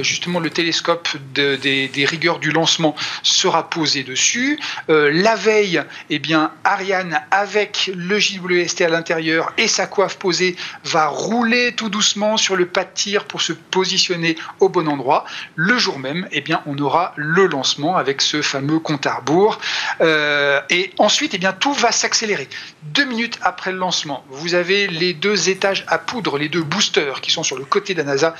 justement 0.01 0.41
le 0.41 0.51
télescope 0.51 1.09
des 1.35 2.05
rigueurs 2.05 2.41
du 2.41 2.51
lancement 2.51 2.97
sera 3.29 3.71
posé 3.71 4.03
dessus. 4.03 4.59
Euh, 4.89 5.11
la 5.13 5.37
veille, 5.37 5.83
eh 6.11 6.19
bien, 6.19 6.53
Ariane, 6.65 7.21
avec 7.31 7.91
le 7.95 8.19
JWST 8.19 8.83
à 8.83 8.89
l'intérieur 8.89 9.53
et 9.59 9.69
sa 9.69 9.87
coiffe 9.87 10.19
posée, 10.19 10.57
va 10.85 11.07
rouler 11.07 11.73
tout 11.73 11.89
doucement 11.89 12.37
sur 12.37 12.57
le 12.57 12.67
pas 12.67 12.85
de 12.85 12.91
tir 12.95 13.25
pour 13.25 13.43
se 13.43 13.53
positionner 13.53 14.37
au 14.61 14.69
bon 14.69 14.89
endroit. 14.89 15.25
Le 15.55 15.79
jour 15.79 15.99
même, 15.99 16.29
eh 16.33 16.41
bien, 16.41 16.63
on 16.67 16.77
aura 16.79 17.13
le 17.17 17.47
lancement 17.47 17.97
avec 17.97 18.21
ce 18.21 18.43
fameux 18.43 18.79
compte 18.79 19.07
à 19.07 19.15
rebours. 19.15 19.59
Euh, 20.01 20.61
et 20.71 20.93
ensuite, 20.99 21.35
eh 21.35 21.49
tout 21.61 21.73
va 21.73 21.93
s'accélérer. 21.93 22.49
Deux 22.83 23.05
minutes 23.05 23.39
après 23.43 23.73
le 23.73 23.79
lancement, 23.79 24.25
vous 24.31 24.55
avez 24.55 24.87
les 24.87 25.15
deux 25.15 25.49
étages 25.49 25.85
à 25.89 25.99
poudre, 25.99 26.39
les 26.39 26.49
deux 26.49 26.63
boosters 26.63 27.21
qui 27.21 27.31
sont 27.31 27.43
sur 27.43 27.59
le 27.59 27.65
côté 27.65 27.95
de 27.95 27.99
la 27.99 28.05
NASA 28.05 28.35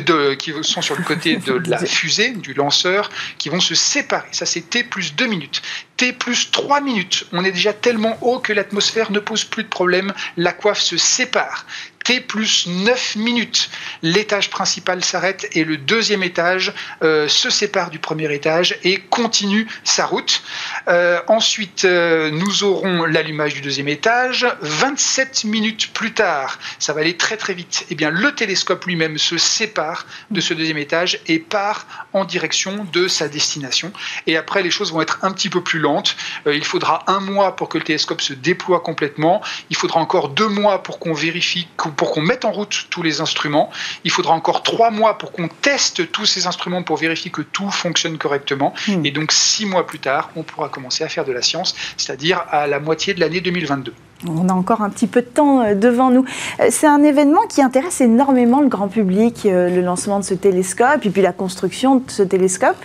de, 0.00 0.34
qui 0.34 0.52
sont 0.62 0.82
sur 0.82 0.96
le 0.96 1.04
côté 1.04 1.36
de 1.46 1.60
la 1.68 1.78
fusée, 1.78 2.30
du 2.30 2.54
lanceur, 2.54 3.10
qui 3.38 3.48
vont 3.48 3.60
se 3.60 3.74
séparer. 3.74 4.28
Ça, 4.32 4.46
c'est 4.46 4.62
T 4.62 4.84
plus 4.84 5.14
2 5.14 5.26
minutes. 5.26 5.62
T 5.96 6.12
plus 6.12 6.50
3 6.50 6.80
minutes. 6.80 7.26
On 7.32 7.44
est 7.44 7.52
déjà 7.52 7.72
tellement 7.72 8.16
haut 8.22 8.38
que 8.38 8.52
l'atmosphère 8.52 9.10
ne 9.10 9.18
pose 9.18 9.44
plus 9.44 9.64
de 9.64 9.68
problème. 9.68 10.12
La 10.36 10.52
coiffe 10.52 10.80
se 10.80 10.96
sépare. 10.96 11.66
T 12.04 12.20
plus 12.20 12.66
9 12.66 13.16
minutes. 13.16 13.70
L'étage 14.02 14.50
principal 14.50 15.04
s'arrête 15.04 15.48
et 15.52 15.64
le 15.64 15.76
deuxième 15.76 16.22
étage 16.22 16.72
euh, 17.02 17.28
se 17.28 17.50
sépare 17.50 17.90
du 17.90 17.98
premier 17.98 18.32
étage 18.32 18.76
et 18.82 18.98
continue 18.98 19.68
sa 19.84 20.06
route. 20.06 20.42
Euh, 20.88 21.20
ensuite, 21.28 21.84
euh, 21.84 22.30
nous 22.30 22.64
aurons 22.64 23.04
l'allumage 23.04 23.54
du 23.54 23.60
deuxième 23.60 23.88
étage. 23.88 24.46
27 24.60 25.44
minutes 25.44 25.92
plus 25.92 26.12
tard, 26.12 26.58
ça 26.78 26.92
va 26.92 27.00
aller 27.00 27.16
très 27.16 27.36
très 27.36 27.54
vite, 27.54 27.86
eh 27.90 27.94
bien, 27.94 28.10
le 28.10 28.34
télescope 28.34 28.84
lui-même 28.84 29.18
se 29.18 29.38
sépare 29.38 30.06
de 30.30 30.40
ce 30.40 30.54
deuxième 30.54 30.78
étage 30.78 31.20
et 31.26 31.38
part 31.38 31.86
en 32.12 32.24
direction 32.24 32.86
de 32.92 33.08
sa 33.08 33.28
destination. 33.28 33.92
Et 34.26 34.36
après, 34.36 34.62
les 34.62 34.70
choses 34.70 34.92
vont 34.92 35.00
être 35.00 35.18
un 35.22 35.32
petit 35.32 35.48
peu 35.48 35.62
plus 35.62 35.78
lentes. 35.78 36.16
il 36.46 36.64
faudra 36.64 37.04
un 37.06 37.20
mois 37.20 37.56
pour 37.56 37.68
que 37.68 37.78
le 37.78 37.84
télescope 37.84 38.20
se 38.20 38.32
déploie 38.32 38.80
complètement. 38.80 39.42
Il 39.70 39.76
faudra 39.76 40.00
encore 40.00 40.28
deux 40.30 40.48
mois 40.48 40.82
pour 40.82 40.98
qu'on 40.98 41.14
vérifie 41.14 41.68
pour 41.96 42.12
qu'on 42.12 42.22
mette 42.22 42.44
en 42.44 42.52
route 42.52 42.86
tous 42.90 43.02
les 43.02 43.20
instruments. 43.20 43.70
Il 44.04 44.10
faudra 44.10 44.34
encore 44.34 44.62
trois 44.62 44.90
mois 44.90 45.18
pour 45.18 45.32
qu'on 45.32 45.48
teste 45.48 46.10
tous 46.12 46.26
ces 46.26 46.46
instruments 46.46 46.82
pour 46.82 46.96
vérifier 46.96 47.30
que 47.30 47.42
tout 47.42 47.70
fonctionne 47.70 48.18
correctement. 48.18 48.74
Hmm. 48.88 49.04
Et 49.04 49.10
donc 49.10 49.32
six 49.32 49.66
mois 49.66 49.86
plus 49.86 49.98
tard, 49.98 50.30
on 50.36 50.42
pourra 50.42 50.68
commencer 50.68 51.04
à 51.04 51.08
faire 51.08 51.24
de 51.24 51.32
la 51.32 51.42
science, 51.42 51.74
c'est-à-dire 51.96 52.44
à 52.50 52.66
la 52.66 52.80
moitié 52.80 53.14
de 53.14 53.20
l'année 53.20 53.40
2022. 53.40 53.92
On 54.28 54.48
a 54.48 54.52
encore 54.52 54.82
un 54.82 54.90
petit 54.90 55.06
peu 55.06 55.20
de 55.22 55.26
temps 55.26 55.62
euh, 55.62 55.74
devant 55.74 56.10
nous. 56.10 56.24
Euh, 56.60 56.68
c'est 56.70 56.86
un 56.86 57.02
événement 57.02 57.42
qui 57.48 57.62
intéresse 57.62 58.00
énormément 58.00 58.60
le 58.60 58.68
grand 58.68 58.88
public, 58.88 59.46
euh, 59.46 59.68
le 59.68 59.80
lancement 59.80 60.20
de 60.20 60.24
ce 60.24 60.34
télescope 60.34 61.04
et 61.04 61.10
puis 61.10 61.22
la 61.22 61.32
construction 61.32 61.96
de 61.96 62.10
ce 62.10 62.22
télescope. 62.22 62.76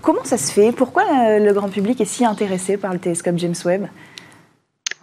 comment 0.00 0.24
ça 0.24 0.38
se 0.38 0.50
fait? 0.50 0.72
Pourquoi 0.72 1.04
le 1.38 1.52
grand 1.52 1.68
public 1.68 2.00
est 2.00 2.06
si 2.06 2.24
intéressé 2.24 2.78
par 2.78 2.94
le 2.94 2.98
télescope 2.98 3.36
James 3.36 3.54
Webb? 3.66 3.88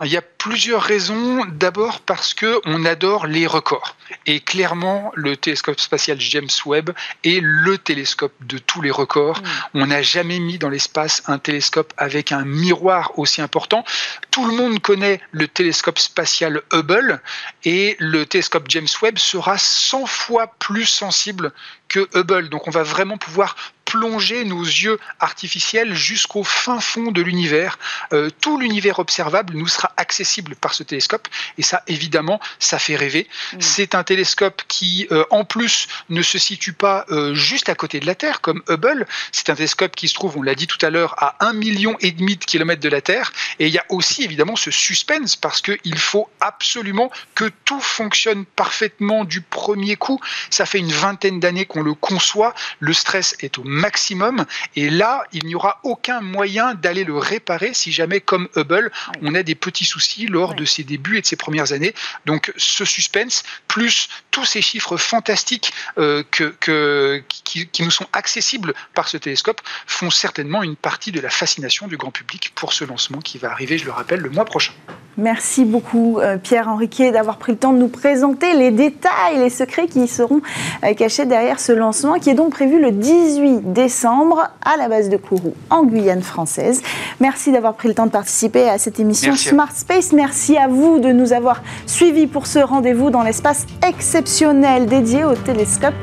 Il 0.03 0.11
y 0.11 0.17
a 0.17 0.21
plusieurs 0.47 0.81
raisons. 0.81 1.43
D'abord 1.45 1.99
parce 1.99 2.33
que 2.33 2.61
on 2.63 2.85
adore 2.85 3.27
les 3.27 3.47
records. 3.47 3.97
Et 4.25 4.39
clairement, 4.39 5.11
le 5.13 5.35
télescope 5.35 5.77
spatial 5.77 6.19
James 6.21 6.47
Webb 6.65 6.91
est 7.25 7.41
le 7.41 7.77
télescope 7.77 8.33
de 8.41 8.57
tous 8.57 8.81
les 8.81 8.89
records. 8.89 9.41
Mm. 9.41 9.81
On 9.81 9.87
n'a 9.87 10.01
jamais 10.01 10.39
mis 10.39 10.57
dans 10.57 10.69
l'espace 10.69 11.21
un 11.27 11.37
télescope 11.37 11.93
avec 11.97 12.31
un 12.31 12.45
miroir 12.45 13.11
aussi 13.19 13.41
important. 13.41 13.83
Tout 14.31 14.45
le 14.45 14.55
monde 14.55 14.79
connaît 14.79 15.19
le 15.31 15.49
télescope 15.49 15.99
spatial 15.99 16.61
Hubble 16.71 17.21
et 17.65 17.97
le 17.99 18.25
télescope 18.25 18.67
James 18.69 18.87
Webb 19.01 19.17
sera 19.17 19.57
100 19.57 20.05
fois 20.05 20.47
plus 20.59 20.85
sensible 20.85 21.51
que 21.89 22.07
Hubble. 22.15 22.47
Donc 22.47 22.67
on 22.67 22.71
va 22.71 22.83
vraiment 22.83 23.17
pouvoir 23.17 23.55
plonger 23.87 24.43
nos 24.43 24.63
yeux 24.63 24.99
artificiels 25.21 25.95
jusqu'au 25.95 26.43
fin 26.43 26.81
fond 26.81 27.11
de 27.11 27.21
l'univers. 27.21 27.79
Euh, 28.11 28.29
tout 28.41 28.59
l'univers 28.59 28.99
observable 28.99 29.53
nous 29.55 29.67
sera 29.67 29.93
accessible 29.95 30.55
par 30.55 30.73
ce 30.73 30.83
télescope 30.83 31.27
et 31.57 31.63
ça 31.63 31.83
évidemment 31.87 32.41
ça 32.59 32.79
fait 32.79 32.97
rêver. 32.97 33.27
Mm. 33.53 33.57
C'est 33.61 33.95
un 33.95 34.03
télescope 34.03 34.61
qui 34.67 35.07
euh, 35.11 35.23
en 35.31 35.45
plus 35.45 35.87
ne 36.09 36.21
se 36.21 36.37
situe 36.37 36.73
pas 36.73 37.05
euh, 37.11 37.33
juste 37.33 37.69
à 37.69 37.75
côté 37.75 38.01
de 38.01 38.05
la 38.05 38.13
Terre 38.13 38.41
comme 38.41 38.61
Hubble. 38.67 39.07
C'est 39.31 39.49
un 39.49 39.55
télescope 39.55 39.95
qui 39.95 40.09
se 40.09 40.15
trouve, 40.15 40.37
on 40.37 40.41
l'a 40.41 40.55
dit 40.55 40.67
tout 40.67 40.85
à 40.85 40.89
l'heure, 40.89 41.15
à 41.17 41.45
un 41.45 41.53
million 41.53 41.95
et 42.01 42.11
demi 42.11 42.35
de 42.35 42.43
kilomètres 42.43 42.81
de 42.81 42.89
la 42.89 42.99
Terre 42.99 43.31
et 43.59 43.67
il 43.67 43.73
y 43.73 43.79
a 43.79 43.85
aussi 43.87 44.23
évidemment 44.23 44.57
ce 44.57 44.69
suspense 44.69 45.37
parce 45.37 45.61
qu'il 45.61 45.97
faut 45.97 46.29
absolument 46.41 47.09
que 47.35 47.49
tout 47.63 47.79
fonctionne 47.79 48.45
parfaitement 48.45 49.23
du 49.23 49.39
premier 49.39 49.95
coup. 49.95 50.19
Ça 50.49 50.65
fait 50.65 50.79
une 50.79 50.91
vingtaine 50.91 51.39
d'années 51.39 51.65
qu'on 51.65 51.83
le 51.83 51.93
conçoit, 51.93 52.53
le 52.79 52.91
stress 52.91 53.37
est 53.39 53.57
au 53.57 53.63
maximum, 53.77 54.45
et 54.75 54.89
là, 54.89 55.23
il 55.31 55.45
n'y 55.45 55.55
aura 55.55 55.79
aucun 55.83 56.21
moyen 56.21 56.73
d'aller 56.73 57.03
le 57.03 57.17
réparer 57.17 57.73
si 57.73 57.91
jamais, 57.91 58.19
comme 58.19 58.47
Hubble, 58.55 58.91
on 59.21 59.35
a 59.35 59.43
des 59.43 59.55
petits 59.55 59.85
soucis 59.85 60.27
lors 60.27 60.55
de 60.55 60.65
ses 60.65 60.83
débuts 60.83 61.17
et 61.17 61.21
de 61.21 61.25
ses 61.25 61.35
premières 61.35 61.71
années. 61.71 61.93
Donc 62.25 62.51
ce 62.57 62.85
suspense, 62.85 63.43
plus 63.67 64.09
tous 64.31 64.45
ces 64.45 64.61
chiffres 64.61 64.97
fantastiques 64.97 65.73
euh, 65.97 66.23
que, 66.31 67.23
qui, 67.27 67.67
qui, 67.67 67.83
nous 67.83 67.91
sont 67.91 68.07
accessibles 68.13 68.73
par 68.93 69.07
ce 69.07 69.17
télescope, 69.17 69.61
font 69.85 70.09
certainement 70.09 70.63
une 70.63 70.75
partie 70.75 71.11
de 71.11 71.21
la 71.21 71.29
fascination 71.29 71.87
du 71.87 71.97
grand 71.97 72.11
public 72.11 72.51
pour 72.55 72.73
ce 72.73 72.83
lancement 72.83 73.19
qui 73.19 73.37
va 73.37 73.51
arriver, 73.51 73.77
je 73.77 73.85
le 73.85 73.91
rappelle, 73.91 74.19
le 74.19 74.29
mois 74.29 74.45
prochain. 74.45 74.73
Merci 75.17 75.65
beaucoup 75.65 76.19
euh, 76.19 76.37
Pierre 76.37 76.67
Henriquet 76.67 77.11
d'avoir 77.11 77.37
pris 77.37 77.51
le 77.53 77.57
temps 77.57 77.73
de 77.73 77.79
nous 77.79 77.87
présenter 77.87 78.53
les 78.53 78.69
détails, 78.69 79.39
les 79.39 79.49
secrets 79.49 79.87
qui 79.87 80.07
seront 80.07 80.41
euh, 80.83 80.93
cachés 80.93 81.25
derrière 81.25 81.59
ce 81.59 81.71
lancement 81.71 82.19
qui 82.19 82.29
est 82.29 82.35
donc 82.35 82.51
prévu 82.51 82.79
le 82.79 82.91
18 82.91 83.73
décembre 83.73 84.47
à 84.63 84.77
la 84.77 84.87
base 84.87 85.09
de 85.09 85.17
Kourou 85.17 85.55
en 85.71 85.85
Guyane 85.85 86.21
française. 86.21 86.83
Merci 87.19 87.51
d'avoir 87.51 87.73
pris 87.73 87.87
le 87.87 87.95
temps 87.95 88.05
de 88.05 88.11
participer 88.11 88.69
à 88.69 88.77
cette 88.77 88.99
émission 88.99 89.35
Smart 89.35 89.71
Space. 89.73 90.13
Merci 90.13 90.55
à 90.55 90.67
vous 90.67 90.99
de 90.99 91.11
nous 91.11 91.33
avoir 91.33 91.63
suivis 91.87 92.27
pour 92.27 92.45
ce 92.45 92.59
rendez-vous 92.59 93.09
dans 93.09 93.23
l'espace 93.23 93.65
exceptionnel 93.87 94.85
dédié 94.85 95.25
au 95.25 95.33
télescope 95.33 95.95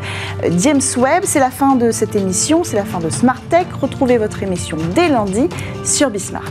euh, 0.43 0.51
James 0.59 0.83
Webb. 0.97 1.23
C'est 1.25 1.39
la 1.39 1.51
fin 1.51 1.77
de 1.77 1.93
cette 1.93 2.17
émission, 2.17 2.65
c'est 2.65 2.77
la 2.77 2.85
fin 2.85 2.99
de 2.99 3.11
Smart 3.11 3.41
Tech. 3.49 3.67
Retrouvez 3.81 4.19
votre 4.19 4.43
émission 4.43 4.77
dès 4.97 5.09
lundi 5.09 5.49
sur 5.85 6.11
Bismart. 6.11 6.51